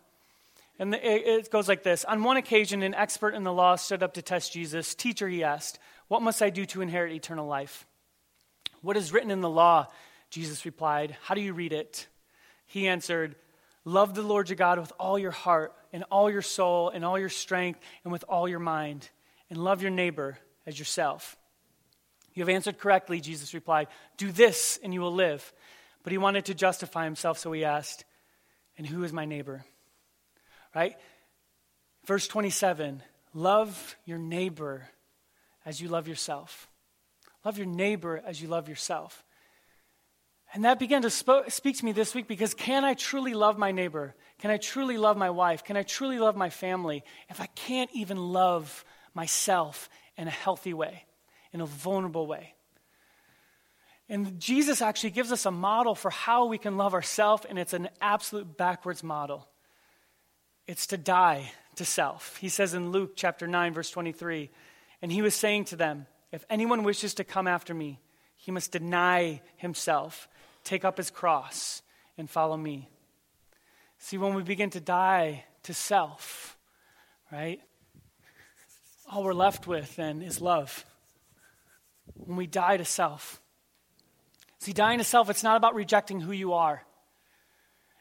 And 0.80 0.96
it 0.96 1.52
goes 1.52 1.68
like 1.68 1.84
this 1.84 2.04
On 2.06 2.24
one 2.24 2.38
occasion, 2.38 2.82
an 2.82 2.96
expert 2.96 3.36
in 3.36 3.44
the 3.44 3.54
law 3.54 3.76
stood 3.76 4.02
up 4.02 4.16
to 4.16 4.24
test 4.24 4.54
Jesus. 4.54 4.96
Teacher, 4.96 5.30
he 5.30 5.44
asked, 5.44 5.78
What 6.08 6.24
must 6.24 6.42
I 6.42 6.50
do 6.50 6.66
to 6.66 6.82
inherit 6.82 7.14
eternal 7.14 7.46
life? 7.46 7.86
What 8.82 8.98
is 8.98 9.14
written 9.14 9.30
in 9.30 9.42
the 9.42 9.50
law? 9.50 9.86
Jesus 10.32 10.66
replied, 10.66 11.16
How 11.22 11.36
do 11.36 11.42
you 11.42 11.54
read 11.54 11.74
it? 11.74 12.08
He 12.66 12.88
answered, 12.88 13.36
Love 13.86 14.16
the 14.16 14.24
Lord 14.24 14.50
your 14.50 14.56
God 14.56 14.80
with 14.80 14.94
all 15.00 15.20
your 15.20 15.30
heart, 15.30 15.76
and 15.94 16.04
all 16.10 16.32
your 16.32 16.42
soul, 16.42 16.90
and 16.90 17.06
all 17.06 17.20
your 17.20 17.30
strength, 17.30 17.82
and 18.04 18.12
with 18.12 18.26
all 18.28 18.50
your 18.50 18.58
mind, 18.58 19.08
and 19.52 19.64
love 19.64 19.84
your 19.84 19.92
neighbor 19.92 20.40
as 20.66 20.80
yourself. 20.80 21.38
You 22.34 22.42
have 22.42 22.50
answered 22.50 22.78
correctly, 22.78 23.20
Jesus 23.20 23.54
replied. 23.54 23.88
Do 24.18 24.32
this, 24.32 24.80
and 24.84 24.94
you 24.94 25.02
will 25.02 25.14
live. 25.14 25.54
But 26.04 26.12
he 26.12 26.18
wanted 26.18 26.46
to 26.46 26.54
justify 26.54 27.04
himself, 27.04 27.38
so 27.38 27.52
he 27.52 27.66
asked, 27.66 28.06
and 28.78 28.88
who 28.88 29.04
is 29.04 29.14
my 29.14 29.26
neighbor? 29.26 29.64
Right? 30.74 30.96
Verse 32.06 32.28
27 32.28 33.04
Love 33.34 33.96
your 34.06 34.18
neighbor 34.18 34.88
as 35.66 35.80
you 35.80 35.88
love 35.88 36.08
yourself. 36.08 36.68
Love 37.46 37.58
your 37.58 37.68
neighbor 37.68 38.22
as 38.26 38.42
you 38.42 38.48
love 38.48 38.68
yourself. 38.68 39.24
And 40.54 40.66
that 40.66 40.80
began 40.80 41.04
to 41.04 41.10
sp- 41.10 41.48
speak 41.48 41.78
to 41.78 41.86
me 41.86 41.94
this 41.94 42.14
week 42.14 42.28
because 42.28 42.54
can 42.54 42.84
I 42.84 42.94
truly 42.94 43.34
love 43.34 43.58
my 43.58 43.72
neighbor? 43.72 44.16
Can 44.40 44.52
I 44.52 44.58
truly 44.58 44.98
love 44.98 45.16
my 45.16 45.30
wife? 45.30 45.64
Can 45.64 45.78
I 45.78 45.84
truly 45.84 46.20
love 46.20 46.36
my 46.36 46.50
family 46.50 47.04
if 47.30 47.40
I 47.40 47.46
can't 47.56 47.90
even 47.94 48.18
love 48.18 48.84
myself 49.14 49.90
in 50.18 50.28
a 50.28 50.32
healthy 50.32 50.74
way, 50.74 51.06
in 51.54 51.62
a 51.62 51.66
vulnerable 51.66 52.28
way? 52.28 52.54
And 54.10 54.40
Jesus 54.42 54.82
actually 54.82 55.12
gives 55.12 55.32
us 55.32 55.46
a 55.46 55.52
model 55.52 55.96
for 55.96 56.12
how 56.12 56.46
we 56.46 56.58
can 56.58 56.76
love 56.76 56.94
ourselves, 56.94 57.46
and 57.48 57.58
it's 57.58 57.74
an 57.74 57.88
absolute 58.02 58.58
backwards 58.58 59.04
model. 59.04 59.48
It's 60.68 60.88
to 60.88 60.98
die 60.98 61.52
to 61.76 61.86
self. 61.86 62.36
He 62.38 62.50
says 62.50 62.74
in 62.74 62.92
Luke 62.92 63.14
chapter 63.16 63.48
9, 63.48 63.74
verse 63.74 63.90
23, 63.90 64.50
and 65.02 65.12
he 65.12 65.22
was 65.22 65.34
saying 65.34 65.66
to 65.66 65.76
them, 65.78 66.08
If 66.32 66.44
anyone 66.50 66.84
wishes 66.84 67.14
to 67.16 67.24
come 67.24 67.48
after 67.48 67.74
me, 67.74 68.00
he 68.36 68.52
must 68.52 68.72
deny 68.72 69.42
himself, 69.56 70.28
take 70.64 70.84
up 70.84 70.98
his 70.98 71.10
cross, 71.10 71.82
and 72.18 72.30
follow 72.30 72.58
me. 72.58 72.90
See, 73.98 74.18
when 74.18 74.34
we 74.34 74.44
begin 74.44 74.72
to 74.72 74.82
die 74.82 75.46
to 75.64 75.74
self, 75.74 76.58
right, 77.32 77.62
all 79.10 79.24
we're 79.24 79.34
left 79.34 79.68
with 79.68 79.96
then 79.96 80.22
is 80.22 80.42
love. 80.42 80.86
When 82.26 82.38
we 82.38 82.48
die 82.48 82.78
to 82.78 82.86
self, 82.86 83.42
See, 84.62 84.74
dying 84.74 85.00
to 85.00 85.04
self, 85.04 85.28
it's 85.32 85.42
not 85.42 85.58
about 85.58 85.74
rejecting 85.74 86.22
who 86.22 86.32
you 86.32 86.54
are. 86.54 86.84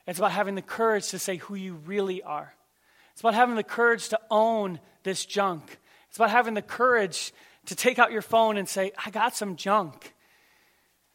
It's 0.06 0.18
about 0.18 0.32
having 0.32 0.56
the 0.56 0.62
courage 0.62 1.08
to 1.08 1.18
say 1.18 1.36
who 1.36 1.54
you 1.54 1.76
really 1.86 2.22
are. 2.22 2.52
It's 3.12 3.22
about 3.22 3.32
having 3.32 3.54
the 3.54 3.64
courage 3.64 4.10
to 4.10 4.20
own 4.30 4.78
this 5.02 5.24
junk. 5.24 5.78
It's 6.08 6.18
about 6.18 6.28
having 6.28 6.52
the 6.52 6.60
courage 6.60 7.32
to 7.64 7.74
take 7.74 7.98
out 7.98 8.12
your 8.12 8.20
phone 8.20 8.58
and 8.58 8.68
say, 8.68 8.92
I 9.02 9.08
got 9.08 9.34
some 9.34 9.56
junk, 9.56 10.12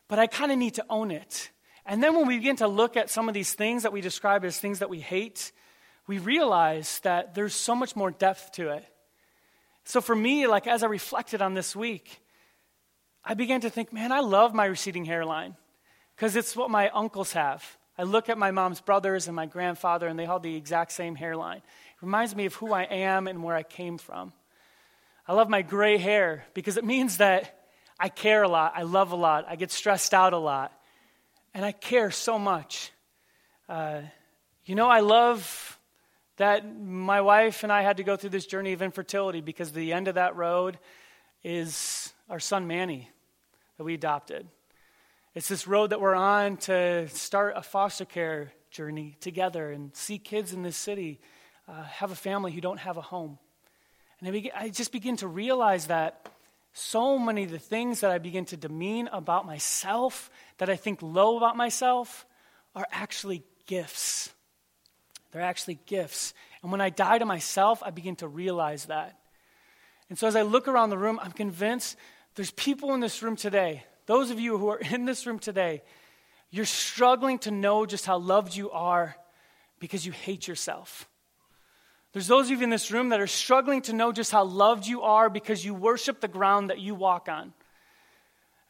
but 0.07 0.17
I 0.17 0.25
kind 0.25 0.51
of 0.51 0.57
need 0.57 0.75
to 0.75 0.85
own 0.89 1.11
it. 1.11 1.51
And 1.85 2.01
then 2.01 2.15
when 2.15 2.25
we 2.25 2.37
begin 2.37 2.55
to 2.57 2.67
look 2.67 2.97
at 2.97 3.11
some 3.11 3.27
of 3.27 3.35
these 3.35 3.53
things 3.53 3.83
that 3.83 3.93
we 3.93 4.01
describe 4.01 4.43
as 4.45 4.57
things 4.57 4.79
that 4.79 4.89
we 4.89 4.99
hate, 4.99 5.51
we 6.07 6.17
realize 6.17 6.99
that 7.03 7.35
there's 7.35 7.53
so 7.53 7.75
much 7.75 7.95
more 7.95 8.09
depth 8.09 8.53
to 8.53 8.69
it. 8.69 8.83
So 9.83 10.01
for 10.01 10.15
me, 10.15 10.47
like 10.47 10.65
as 10.65 10.81
I 10.81 10.87
reflected 10.87 11.43
on 11.43 11.53
this 11.53 11.75
week, 11.75 12.19
I 13.27 13.33
began 13.33 13.61
to 13.61 13.71
think, 13.71 13.91
man, 13.91 14.11
I 14.11 14.19
love 14.19 14.53
my 14.53 14.65
receding 14.65 15.05
hairline 15.05 15.55
because 16.15 16.35
it's 16.35 16.55
what 16.55 16.69
my 16.69 16.89
uncles 16.89 17.33
have. 17.33 17.77
I 17.97 18.03
look 18.03 18.29
at 18.29 18.37
my 18.37 18.51
mom's 18.51 18.81
brothers 18.81 19.25
and 19.27 19.35
my 19.35 19.47
grandfather, 19.47 20.07
and 20.07 20.19
they 20.19 20.25
all 20.25 20.39
the 20.39 20.55
exact 20.55 20.91
same 20.91 21.15
hairline. 21.15 21.57
It 21.57 22.01
reminds 22.01 22.35
me 22.35 22.45
of 22.45 22.53
who 22.53 22.71
I 22.71 22.83
am 22.83 23.27
and 23.27 23.43
where 23.43 23.55
I 23.55 23.63
came 23.63 23.97
from. 23.97 24.31
I 25.27 25.33
love 25.33 25.49
my 25.49 25.63
gray 25.63 25.97
hair 25.97 26.45
because 26.53 26.77
it 26.77 26.85
means 26.85 27.17
that 27.17 27.63
I 27.99 28.09
care 28.09 28.43
a 28.43 28.47
lot, 28.47 28.73
I 28.75 28.83
love 28.83 29.11
a 29.11 29.15
lot, 29.15 29.45
I 29.47 29.55
get 29.55 29.71
stressed 29.71 30.13
out 30.13 30.33
a 30.33 30.37
lot, 30.37 30.71
and 31.53 31.65
I 31.65 31.71
care 31.71 32.11
so 32.11 32.37
much. 32.37 32.91
Uh, 33.67 34.01
you 34.65 34.75
know, 34.75 34.87
I 34.87 34.99
love 34.99 35.79
that 36.37 36.79
my 36.79 37.21
wife 37.21 37.63
and 37.63 37.71
I 37.71 37.81
had 37.81 37.97
to 37.97 38.03
go 38.03 38.17
through 38.17 38.31
this 38.31 38.45
journey 38.45 38.73
of 38.73 38.81
infertility 38.81 39.41
because 39.41 39.71
the 39.71 39.93
end 39.93 40.09
of 40.09 40.15
that 40.15 40.35
road 40.35 40.77
is 41.43 42.13
our 42.29 42.39
son 42.39 42.67
Manny 42.67 43.09
that 43.77 43.83
we 43.83 43.93
adopted. 43.93 44.47
It's 45.33 45.47
this 45.47 45.67
road 45.67 45.89
that 45.89 45.99
we're 45.99 46.15
on 46.15 46.57
to 46.57 47.09
start 47.09 47.53
a 47.57 47.61
foster 47.61 48.05
care 48.05 48.53
journey 48.71 49.17
together 49.19 49.71
and 49.71 49.95
see 49.95 50.17
kids 50.17 50.53
in 50.53 50.63
this 50.63 50.77
city 50.77 51.19
uh, 51.67 51.83
have 51.83 52.11
a 52.11 52.15
family 52.15 52.51
who 52.51 52.61
don't 52.61 52.79
have 52.79 52.97
a 52.97 53.01
home. 53.01 53.37
And 54.19 54.29
I, 54.29 54.31
begin, 54.31 54.51
I 54.55 54.69
just 54.69 54.91
begin 54.91 55.17
to 55.17 55.27
realize 55.27 55.87
that 55.87 56.29
so 56.71 57.17
many 57.17 57.43
of 57.43 57.51
the 57.51 57.59
things 57.59 58.01
that 58.01 58.11
I 58.11 58.17
begin 58.17 58.45
to 58.45 58.57
demean 58.57 59.09
about 59.11 59.45
myself, 59.45 60.29
that 60.57 60.69
I 60.69 60.75
think 60.75 61.01
low 61.01 61.37
about 61.37 61.55
myself, 61.55 62.25
are 62.75 62.87
actually 62.91 63.43
gifts. 63.65 64.33
They're 65.31 65.41
actually 65.41 65.79
gifts. 65.85 66.33
And 66.61 66.71
when 66.71 66.81
I 66.81 66.89
die 66.89 67.17
to 67.17 67.25
myself, 67.25 67.83
I 67.83 67.91
begin 67.91 68.15
to 68.17 68.27
realize 68.27 68.85
that. 68.85 69.19
And 70.09 70.17
so 70.17 70.27
as 70.27 70.35
I 70.35 70.43
look 70.43 70.67
around 70.67 70.91
the 70.91 70.97
room, 70.97 71.19
I'm 71.21 71.31
convinced 71.31 71.97
there's 72.35 72.51
people 72.51 72.93
in 72.93 72.99
this 72.99 73.23
room 73.23 73.35
today, 73.35 73.83
those 74.05 74.29
of 74.29 74.39
you 74.39 74.57
who 74.57 74.69
are 74.69 74.77
in 74.91 75.05
this 75.05 75.25
room 75.25 75.39
today, 75.39 75.81
you're 76.51 76.65
struggling 76.65 77.39
to 77.39 77.51
know 77.51 77.85
just 77.85 78.05
how 78.05 78.17
loved 78.17 78.55
you 78.55 78.71
are 78.71 79.15
because 79.79 80.05
you 80.05 80.11
hate 80.11 80.47
yourself. 80.47 81.09
There's 82.13 82.27
those 82.27 82.49
of 82.49 82.57
you 82.59 82.63
in 82.63 82.69
this 82.69 82.91
room 82.91 83.09
that 83.09 83.19
are 83.19 83.27
struggling 83.27 83.81
to 83.83 83.93
know 83.93 84.13
just 84.13 84.31
how 84.31 84.45
loved 84.45 84.87
you 84.87 85.01
are 85.01 85.29
because 85.29 85.65
you 85.65 85.73
worship 85.73 86.21
the 86.21 86.29
ground 86.29 86.69
that 86.69 86.79
you 86.79 86.95
walk 86.95 87.27
on. 87.27 87.53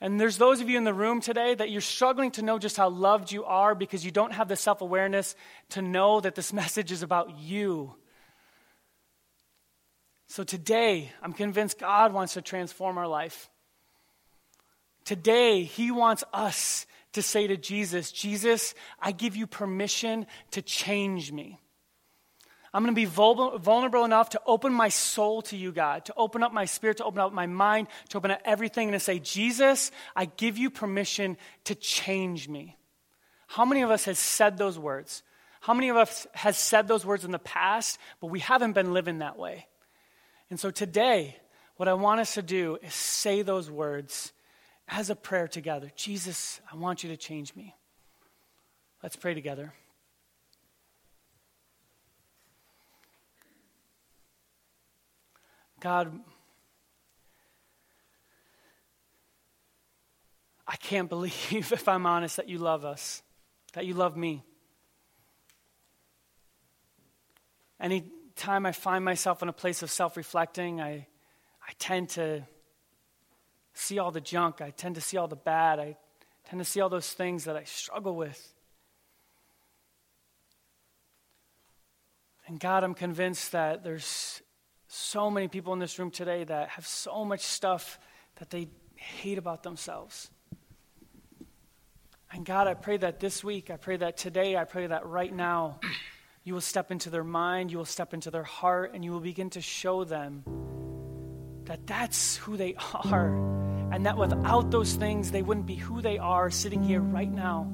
And 0.02 0.20
there's 0.20 0.38
those 0.38 0.62
of 0.62 0.70
you 0.70 0.78
in 0.78 0.84
the 0.84 0.94
room 0.94 1.22
today 1.22 1.54
that 1.54 1.70
you're 1.70 1.82
struggling 1.82 2.32
to 2.32 2.42
know 2.42 2.58
just 2.58 2.76
how 2.76 2.90
loved 2.90 3.32
you 3.32 3.46
are 3.46 3.76
because 3.76 4.04
you 4.04 4.12
don't 4.12 4.34
have 4.34 4.48
the 4.48 4.56
self 4.56 4.82
awareness 4.82 5.36
to 5.70 5.82
know 5.82 6.20
that 6.22 6.34
this 6.36 6.52
message 6.62 6.92
is 6.92 7.04
about 7.04 7.38
you. 7.38 7.94
So 10.28 10.44
today, 10.44 11.12
I'm 11.22 11.34
convinced 11.34 11.78
God 11.78 12.14
wants 12.14 12.34
to 12.34 12.42
transform 12.42 12.98
our 12.98 13.08
life. 13.08 13.48
Today, 15.06 15.64
he 15.64 15.92
wants 15.92 16.24
us 16.34 16.86
to 17.14 17.22
say 17.22 17.48
to 17.48 17.56
Jesus, 17.56 18.12
Jesus, 18.12 18.74
I 19.00 19.12
give 19.12 19.36
you 19.36 19.48
permission 19.48 20.26
to 20.52 20.62
change 20.62 21.32
me. 21.32 21.60
I'm 22.74 22.84
going 22.84 22.94
to 22.94 23.00
be 23.00 23.06
vulnerable 23.06 24.04
enough 24.04 24.32
to 24.32 24.42
open 24.46 24.74
my 24.74 24.90
soul 24.90 25.42
to 25.44 25.56
you, 25.56 25.72
God, 25.72 26.04
to 26.06 26.14
open 26.18 26.44
up 26.44 26.52
my 26.52 26.66
spirit, 26.66 26.98
to 26.98 27.06
open 27.06 27.22
up 27.22 27.32
my 27.32 27.46
mind, 27.46 27.88
to 28.10 28.18
open 28.18 28.32
up 28.32 28.42
everything, 28.44 28.90
and 28.90 28.96
to 28.96 29.00
say, 29.00 29.18
Jesus, 29.20 29.92
I 30.14 30.26
give 30.26 30.58
you 30.58 30.70
permission 30.70 31.38
to 31.66 31.76
change 31.76 32.50
me. 32.50 32.76
How 33.48 33.64
many 33.64 33.84
of 33.84 33.92
us 33.92 34.04
has 34.06 34.20
said 34.20 34.58
those 34.58 34.78
words? 34.78 35.24
How 35.62 35.74
many 35.74 35.88
of 35.88 35.96
us 35.96 36.28
has 36.34 36.58
said 36.58 36.90
those 36.90 37.06
words 37.06 37.24
in 37.24 37.32
the 37.32 37.40
past, 37.40 37.98
but 38.20 38.28
we 38.28 38.40
haven't 38.40 38.74
been 38.74 38.92
living 38.92 39.20
that 39.20 39.38
way? 39.38 39.68
And 40.50 40.60
so 40.60 40.70
today, 40.70 41.38
what 41.78 41.88
I 41.88 41.94
want 41.94 42.20
us 42.20 42.34
to 42.34 42.42
do 42.42 42.78
is 42.84 42.94
say 42.94 43.42
those 43.42 43.72
words 43.72 44.34
as 44.88 45.10
a 45.10 45.16
prayer 45.16 45.48
together 45.48 45.92
Jesus, 45.96 46.62
I 46.72 46.76
want 46.76 47.04
you 47.04 47.10
to 47.10 47.18
change 47.18 47.56
me. 47.56 47.76
Let's 49.02 49.16
pray 49.16 49.34
together. 49.34 49.74
God, 55.80 56.20
I 60.68 60.76
can't 60.78 61.10
believe, 61.10 61.34
if 61.52 61.88
I'm 61.88 62.06
honest, 62.06 62.38
that 62.38 62.50
you 62.50 62.58
love 62.58 62.86
us, 62.86 63.22
that 63.74 63.86
you 63.86 63.94
love 63.94 64.18
me. 64.18 64.44
Anytime 67.80 68.66
I 68.66 68.72
find 68.72 69.06
myself 69.06 69.44
in 69.44 69.50
a 69.50 69.54
place 69.54 69.84
of 69.84 69.92
self 69.92 70.18
reflecting, 70.18 70.82
I, 70.82 71.08
I 71.62 71.72
tend 71.78 72.10
to 72.12 72.44
see 73.76 74.00
all 74.00 74.12
the 74.12 74.22
junk. 74.22 74.62
I 74.62 74.72
tend 74.72 74.96
to 74.96 75.02
see 75.02 75.18
all 75.18 75.28
the 75.28 75.36
bad. 75.36 75.80
I 75.80 75.98
tend 76.50 76.60
to 76.60 76.66
see 76.66 76.82
all 76.82 76.90
those 76.90 77.12
things 77.12 77.44
that 77.44 77.56
I 77.56 77.64
struggle 77.66 78.16
with. 78.16 78.54
And 82.48 82.60
God, 82.60 82.84
I'm 82.84 82.94
convinced 82.94 83.52
that 83.52 83.84
there's 83.84 84.42
so 84.88 85.30
many 85.30 85.48
people 85.48 85.74
in 85.74 85.80
this 85.80 86.00
room 86.00 86.12
today 86.12 86.44
that 86.44 86.70
have 86.70 86.88
so 86.88 87.26
much 87.26 87.42
stuff 87.42 88.00
that 88.36 88.50
they 88.50 88.70
hate 88.96 89.38
about 89.38 89.64
themselves. 89.64 90.30
And 92.32 92.46
God, 92.46 92.68
I 92.68 92.74
pray 92.74 92.98
that 92.98 93.20
this 93.20 93.44
week, 93.44 93.70
I 93.70 93.78
pray 93.78 93.98
that 93.98 94.18
today, 94.18 94.58
I 94.58 94.64
pray 94.64 94.88
that 94.88 95.06
right 95.06 95.34
now, 95.34 95.80
you 96.44 96.54
will 96.54 96.62
step 96.62 96.92
into 96.92 97.10
their 97.10 97.24
mind, 97.24 97.72
you 97.72 97.78
will 97.78 97.86
step 97.86 98.14
into 98.14 98.30
their 98.30 98.44
heart, 98.44 98.92
and 98.94 99.04
you 99.04 99.12
will 99.12 99.20
begin 99.20 99.50
to 99.52 99.62
show 99.62 100.04
them 100.04 100.44
that 101.66 101.86
that's 101.88 102.38
who 102.38 102.58
they 102.58 102.76
are. 103.04 103.36
And 103.92 104.06
that 104.06 104.18
without 104.18 104.72
those 104.72 104.96
things, 104.96 105.32
they 105.32 105.42
wouldn't 105.42 105.66
be 105.66 105.76
who 105.76 106.02
they 106.02 106.18
are 106.18 106.50
sitting 106.50 106.84
here 106.84 107.02
right 107.02 107.32
now. 107.32 107.72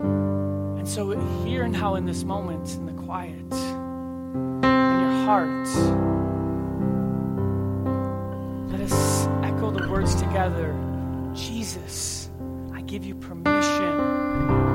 And 0.00 0.88
so, 0.88 1.18
here 1.44 1.62
and 1.62 1.72
now 1.72 1.94
in 1.94 2.06
this 2.06 2.24
moment, 2.24 2.74
in 2.74 2.86
the 2.86 2.92
quiet, 2.92 3.52
in 3.52 4.62
your 5.00 5.12
heart, 5.24 5.68
let 8.70 8.80
us 8.80 9.28
echo 9.44 9.70
the 9.70 9.88
words 9.88 10.14
together 10.16 10.76
Jesus, 11.34 12.28
I 12.74 12.82
give 12.82 13.04
you 13.04 13.14
permission 13.14 14.71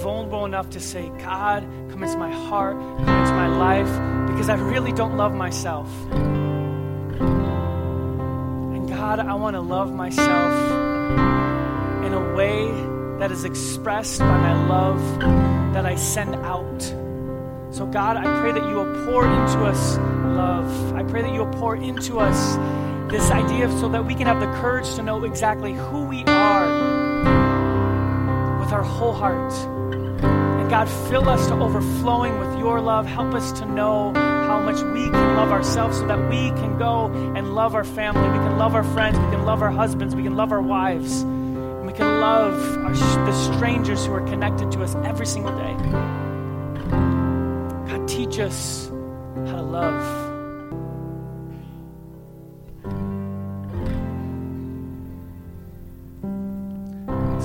vulnerable 0.00 0.46
enough 0.46 0.70
to 0.70 0.80
say, 0.80 1.10
God, 1.18 1.62
come 1.90 2.02
into 2.02 2.16
my 2.16 2.32
heart, 2.32 2.76
come 2.76 3.00
into 3.00 3.32
my 3.32 3.48
life, 3.48 4.30
because 4.30 4.48
I 4.48 4.54
really 4.54 4.92
don't 4.92 5.16
love 5.16 5.34
myself. 5.34 5.88
And 8.72 8.88
God, 8.88 9.20
I 9.20 9.34
want 9.34 9.56
to 9.56 9.60
love 9.60 9.92
myself 9.92 10.52
in 12.06 12.14
a 12.14 12.34
way 12.34 12.70
that 13.18 13.30
is 13.30 13.44
expressed 13.44 14.20
by 14.20 14.38
my 14.38 14.66
love 14.66 15.20
that 15.74 15.84
I 15.84 15.96
send 15.96 16.34
out. 16.36 16.82
So, 17.70 17.86
God, 17.86 18.16
I 18.16 18.24
pray 18.40 18.52
that 18.52 18.66
you 18.68 18.76
will 18.76 19.04
pour 19.06 19.26
into 19.26 19.64
us 19.64 19.98
love. 19.98 20.94
I 20.94 21.02
pray 21.02 21.20
that 21.22 21.32
you 21.32 21.44
will 21.44 21.52
pour 21.60 21.76
into 21.76 22.18
us 22.18 22.56
this 23.12 23.30
idea 23.30 23.70
so 23.78 23.88
that 23.90 24.06
we 24.06 24.14
can 24.14 24.26
have 24.26 24.40
the 24.40 24.50
courage 24.60 24.94
to 24.94 25.02
know 25.02 25.22
exactly 25.24 25.74
who 25.74 26.04
we 26.04 26.24
are 26.24 26.66
with 28.60 28.72
our 28.72 28.82
whole 28.82 29.12
heart. 29.12 29.52
God, 30.70 30.88
fill 31.10 31.28
us 31.28 31.48
to 31.48 31.54
overflowing 31.54 32.38
with 32.38 32.60
your 32.60 32.80
love. 32.80 33.04
Help 33.04 33.34
us 33.34 33.50
to 33.58 33.66
know 33.66 34.12
how 34.14 34.60
much 34.60 34.76
we 34.76 35.10
can 35.10 35.36
love 35.36 35.50
ourselves 35.50 35.98
so 35.98 36.06
that 36.06 36.30
we 36.30 36.50
can 36.60 36.78
go 36.78 37.06
and 37.34 37.56
love 37.56 37.74
our 37.74 37.82
family. 37.82 38.22
We 38.22 38.38
can 38.38 38.56
love 38.56 38.76
our 38.76 38.84
friends. 38.84 39.18
We 39.18 39.30
can 39.32 39.44
love 39.44 39.62
our 39.62 39.70
husbands. 39.72 40.14
We 40.14 40.22
can 40.22 40.36
love 40.36 40.52
our 40.52 40.62
wives. 40.62 41.22
And 41.22 41.86
we 41.88 41.92
can 41.92 42.20
love 42.20 42.54
our, 42.84 42.94
the 42.94 43.54
strangers 43.54 44.06
who 44.06 44.12
are 44.12 44.20
connected 44.20 44.70
to 44.70 44.84
us 44.84 44.94
every 45.04 45.26
single 45.26 45.50
day. 45.58 45.74
God, 47.88 48.06
teach 48.06 48.38
us 48.38 48.86
how 49.46 49.56
to 49.56 49.62
love. 49.62 50.19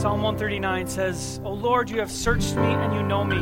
Psalm 0.06 0.22
139 0.22 0.88
says, 0.88 1.42
O 1.44 1.52
Lord, 1.52 1.90
you 1.90 1.98
have 1.98 2.12
searched 2.12 2.56
me 2.56 2.68
and 2.68 2.94
you 2.94 3.02
know 3.02 3.24
me. 3.24 3.38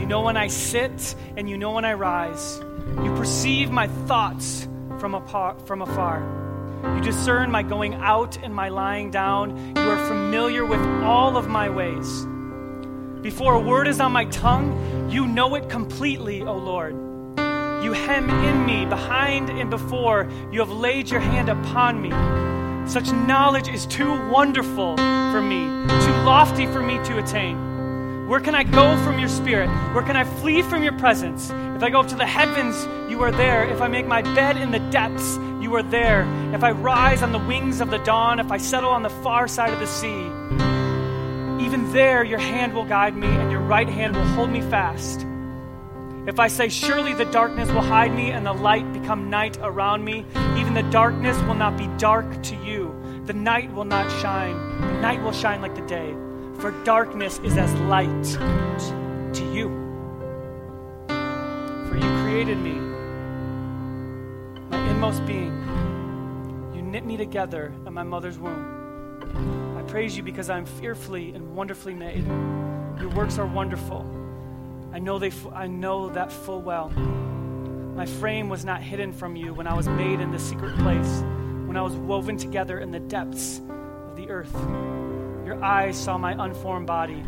You 0.00 0.04
know 0.04 0.20
when 0.20 0.36
I 0.36 0.48
sit 0.48 1.14
and 1.36 1.48
you 1.48 1.56
know 1.56 1.70
when 1.70 1.84
I 1.84 1.92
rise. 1.92 2.58
You 3.04 3.14
perceive 3.14 3.70
my 3.70 3.86
thoughts 3.86 4.66
from, 4.98 5.14
apart, 5.14 5.64
from 5.68 5.80
afar. 5.80 6.26
You 6.96 7.00
discern 7.00 7.52
my 7.52 7.62
going 7.62 7.94
out 7.94 8.36
and 8.42 8.52
my 8.52 8.68
lying 8.68 9.12
down. 9.12 9.76
You 9.76 9.82
are 9.82 10.08
familiar 10.08 10.64
with 10.64 10.80
all 11.04 11.36
of 11.36 11.46
my 11.46 11.70
ways. 11.70 12.26
Before 13.22 13.54
a 13.54 13.60
word 13.60 13.86
is 13.86 14.00
on 14.00 14.10
my 14.10 14.24
tongue, 14.24 15.08
you 15.08 15.28
know 15.28 15.54
it 15.54 15.68
completely, 15.68 16.42
O 16.42 16.56
Lord. 16.56 16.94
You 17.84 17.92
hem 17.92 18.28
in 18.28 18.66
me, 18.66 18.86
behind 18.86 19.50
and 19.50 19.70
before. 19.70 20.28
You 20.50 20.58
have 20.58 20.70
laid 20.72 21.08
your 21.08 21.20
hand 21.20 21.48
upon 21.48 22.02
me. 22.02 22.10
Such 22.88 23.12
knowledge 23.12 23.68
is 23.68 23.86
too 23.86 24.10
wonderful 24.30 24.96
for 25.30 25.40
me, 25.40 25.64
too 26.04 26.12
lofty 26.24 26.66
for 26.66 26.82
me 26.82 26.94
to 27.04 27.18
attain. 27.18 28.28
Where 28.28 28.40
can 28.40 28.54
I 28.54 28.62
go 28.62 28.96
from 29.04 29.18
your 29.18 29.28
spirit? 29.28 29.68
Where 29.92 30.04
can 30.04 30.16
I 30.16 30.24
flee 30.24 30.62
from 30.62 30.82
your 30.82 30.92
presence? 30.92 31.50
If 31.50 31.82
I 31.82 31.90
go 31.90 32.00
up 32.00 32.08
to 32.08 32.16
the 32.16 32.26
heavens, 32.26 32.86
you 33.10 33.22
are 33.22 33.32
there. 33.32 33.64
If 33.64 33.80
I 33.80 33.88
make 33.88 34.06
my 34.06 34.22
bed 34.22 34.56
in 34.56 34.70
the 34.70 34.78
depths, 34.78 35.36
you 35.60 35.74
are 35.74 35.82
there. 35.82 36.22
If 36.54 36.62
I 36.62 36.70
rise 36.70 37.22
on 37.22 37.32
the 37.32 37.38
wings 37.38 37.80
of 37.80 37.90
the 37.90 37.98
dawn, 37.98 38.38
if 38.38 38.52
I 38.52 38.58
settle 38.58 38.90
on 38.90 39.02
the 39.02 39.10
far 39.10 39.48
side 39.48 39.72
of 39.72 39.80
the 39.80 39.86
sea, 39.86 40.26
even 41.64 41.92
there 41.92 42.22
your 42.22 42.38
hand 42.38 42.74
will 42.74 42.84
guide 42.84 43.16
me 43.16 43.26
and 43.26 43.50
your 43.50 43.60
right 43.60 43.88
hand 43.88 44.14
will 44.14 44.24
hold 44.24 44.50
me 44.50 44.60
fast. 44.60 45.26
If 46.26 46.38
I 46.38 46.48
say, 46.48 46.68
Surely 46.68 47.14
the 47.14 47.24
darkness 47.24 47.70
will 47.70 47.82
hide 47.82 48.14
me 48.14 48.30
and 48.30 48.46
the 48.46 48.52
light 48.52 48.92
become 48.92 49.30
night 49.30 49.58
around 49.62 50.04
me, 50.04 50.24
even 50.56 50.74
the 50.74 50.88
darkness 50.90 51.36
will 51.42 51.54
not 51.54 51.76
be 51.76 51.86
dark 51.98 52.42
to 52.44 52.56
you. 52.56 52.89
The 53.26 53.34
night 53.34 53.72
will 53.72 53.84
not 53.84 54.10
shine. 54.20 54.56
The 54.80 55.00
night 55.00 55.22
will 55.22 55.32
shine 55.32 55.60
like 55.60 55.74
the 55.74 55.86
day 55.86 56.14
for 56.60 56.72
darkness 56.84 57.40
is 57.42 57.56
as 57.56 57.72
light 57.82 58.24
to 59.32 59.44
you. 59.50 59.68
For 61.08 61.96
you 61.96 62.22
created 62.22 62.58
me, 62.58 62.74
my 64.68 64.90
inmost 64.90 65.24
being. 65.24 65.54
You 66.74 66.82
knit 66.82 67.06
me 67.06 67.16
together 67.16 67.72
in 67.86 67.94
my 67.94 68.02
mother's 68.02 68.38
womb. 68.38 69.78
I 69.78 69.82
praise 69.90 70.14
you 70.14 70.22
because 70.22 70.50
I 70.50 70.58
am 70.58 70.66
fearfully 70.66 71.32
and 71.32 71.56
wonderfully 71.56 71.94
made. 71.94 72.26
Your 72.26 73.08
works 73.14 73.38
are 73.38 73.46
wonderful. 73.46 74.04
I 74.92 74.98
know, 74.98 75.18
they, 75.18 75.32
I 75.54 75.66
know 75.66 76.10
that 76.10 76.30
full 76.30 76.60
well. 76.60 76.90
My 76.90 78.04
frame 78.04 78.50
was 78.50 78.66
not 78.66 78.82
hidden 78.82 79.14
from 79.14 79.34
you 79.34 79.54
when 79.54 79.66
I 79.66 79.72
was 79.72 79.88
made 79.88 80.20
in 80.20 80.30
the 80.30 80.38
secret 80.38 80.76
place, 80.78 81.24
when 81.70 81.76
I 81.76 81.82
was 81.82 81.94
woven 81.94 82.36
together 82.36 82.80
in 82.80 82.90
the 82.90 82.98
depths 82.98 83.60
of 83.60 84.16
the 84.16 84.28
earth. 84.28 84.52
Your 85.46 85.62
eyes 85.62 85.96
saw 85.96 86.18
my 86.18 86.32
unformed 86.32 86.88
body. 86.88 87.22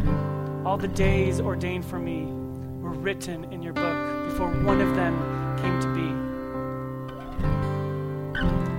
All 0.65 0.77
the 0.77 0.89
days 0.89 1.41
ordained 1.41 1.85
for 1.85 2.01
me 2.01 2.25
were 2.83 2.91
written 2.91 3.45
in 3.53 3.63
your 3.63 3.73
book 3.73 4.25
before 4.25 4.51
one 4.65 4.81
of 4.81 4.97
them 4.97 5.15
came 5.59 5.81
to 5.81 5.95
be. 5.95 6.09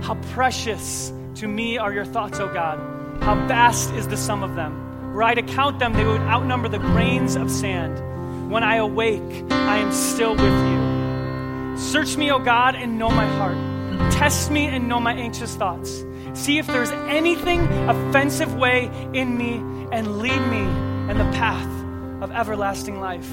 How 0.06 0.16
precious 0.34 1.14
to 1.36 1.48
me 1.48 1.78
are 1.78 1.94
your 1.94 2.04
thoughts, 2.04 2.40
O 2.40 2.52
God. 2.52 2.78
How 3.22 3.34
vast 3.46 3.90
is 3.94 4.06
the 4.06 4.18
sum 4.18 4.42
of 4.42 4.56
them. 4.56 5.14
Were 5.14 5.22
I 5.22 5.32
to 5.32 5.42
count 5.42 5.78
them, 5.78 5.94
they 5.94 6.04
would 6.04 6.20
outnumber 6.20 6.68
the 6.68 6.76
grains 6.78 7.36
of 7.36 7.50
sand. 7.50 8.50
When 8.50 8.62
I 8.62 8.76
awake, 8.76 9.50
I 9.50 9.78
am 9.78 9.92
still 9.92 10.36
with 10.36 10.42
you. 10.44 11.78
Search 11.78 12.18
me, 12.18 12.30
O 12.30 12.38
God, 12.38 12.74
and 12.74 12.98
know 12.98 13.08
my 13.08 13.24
heart. 13.38 13.73
Test 14.14 14.50
me 14.50 14.66
and 14.66 14.88
know 14.88 15.00
my 15.00 15.12
anxious 15.12 15.54
thoughts. 15.56 16.04
See 16.34 16.58
if 16.58 16.66
there's 16.68 16.90
anything 16.90 17.60
offensive 17.88 18.54
way 18.54 18.86
in 19.12 19.36
me 19.36 19.56
and 19.90 20.18
lead 20.18 20.40
me 20.48 20.62
in 21.10 21.18
the 21.18 21.30
path 21.32 22.22
of 22.22 22.30
everlasting 22.30 23.00
life. 23.00 23.28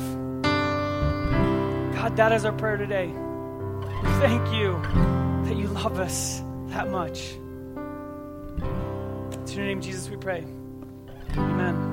God, 1.96 2.16
that 2.18 2.32
is 2.32 2.46
our 2.46 2.54
prayer 2.54 2.78
today. 2.78 3.14
Thank 4.20 4.54
you 4.54 4.82
that 5.46 5.56
you 5.56 5.68
love 5.68 6.00
us 6.00 6.42
that 6.70 6.90
much. 6.90 7.34
In 9.52 9.58
your 9.58 9.66
name, 9.66 9.82
Jesus, 9.82 10.10
we 10.10 10.18
pray. 10.18 10.46
Amen. 11.38 11.91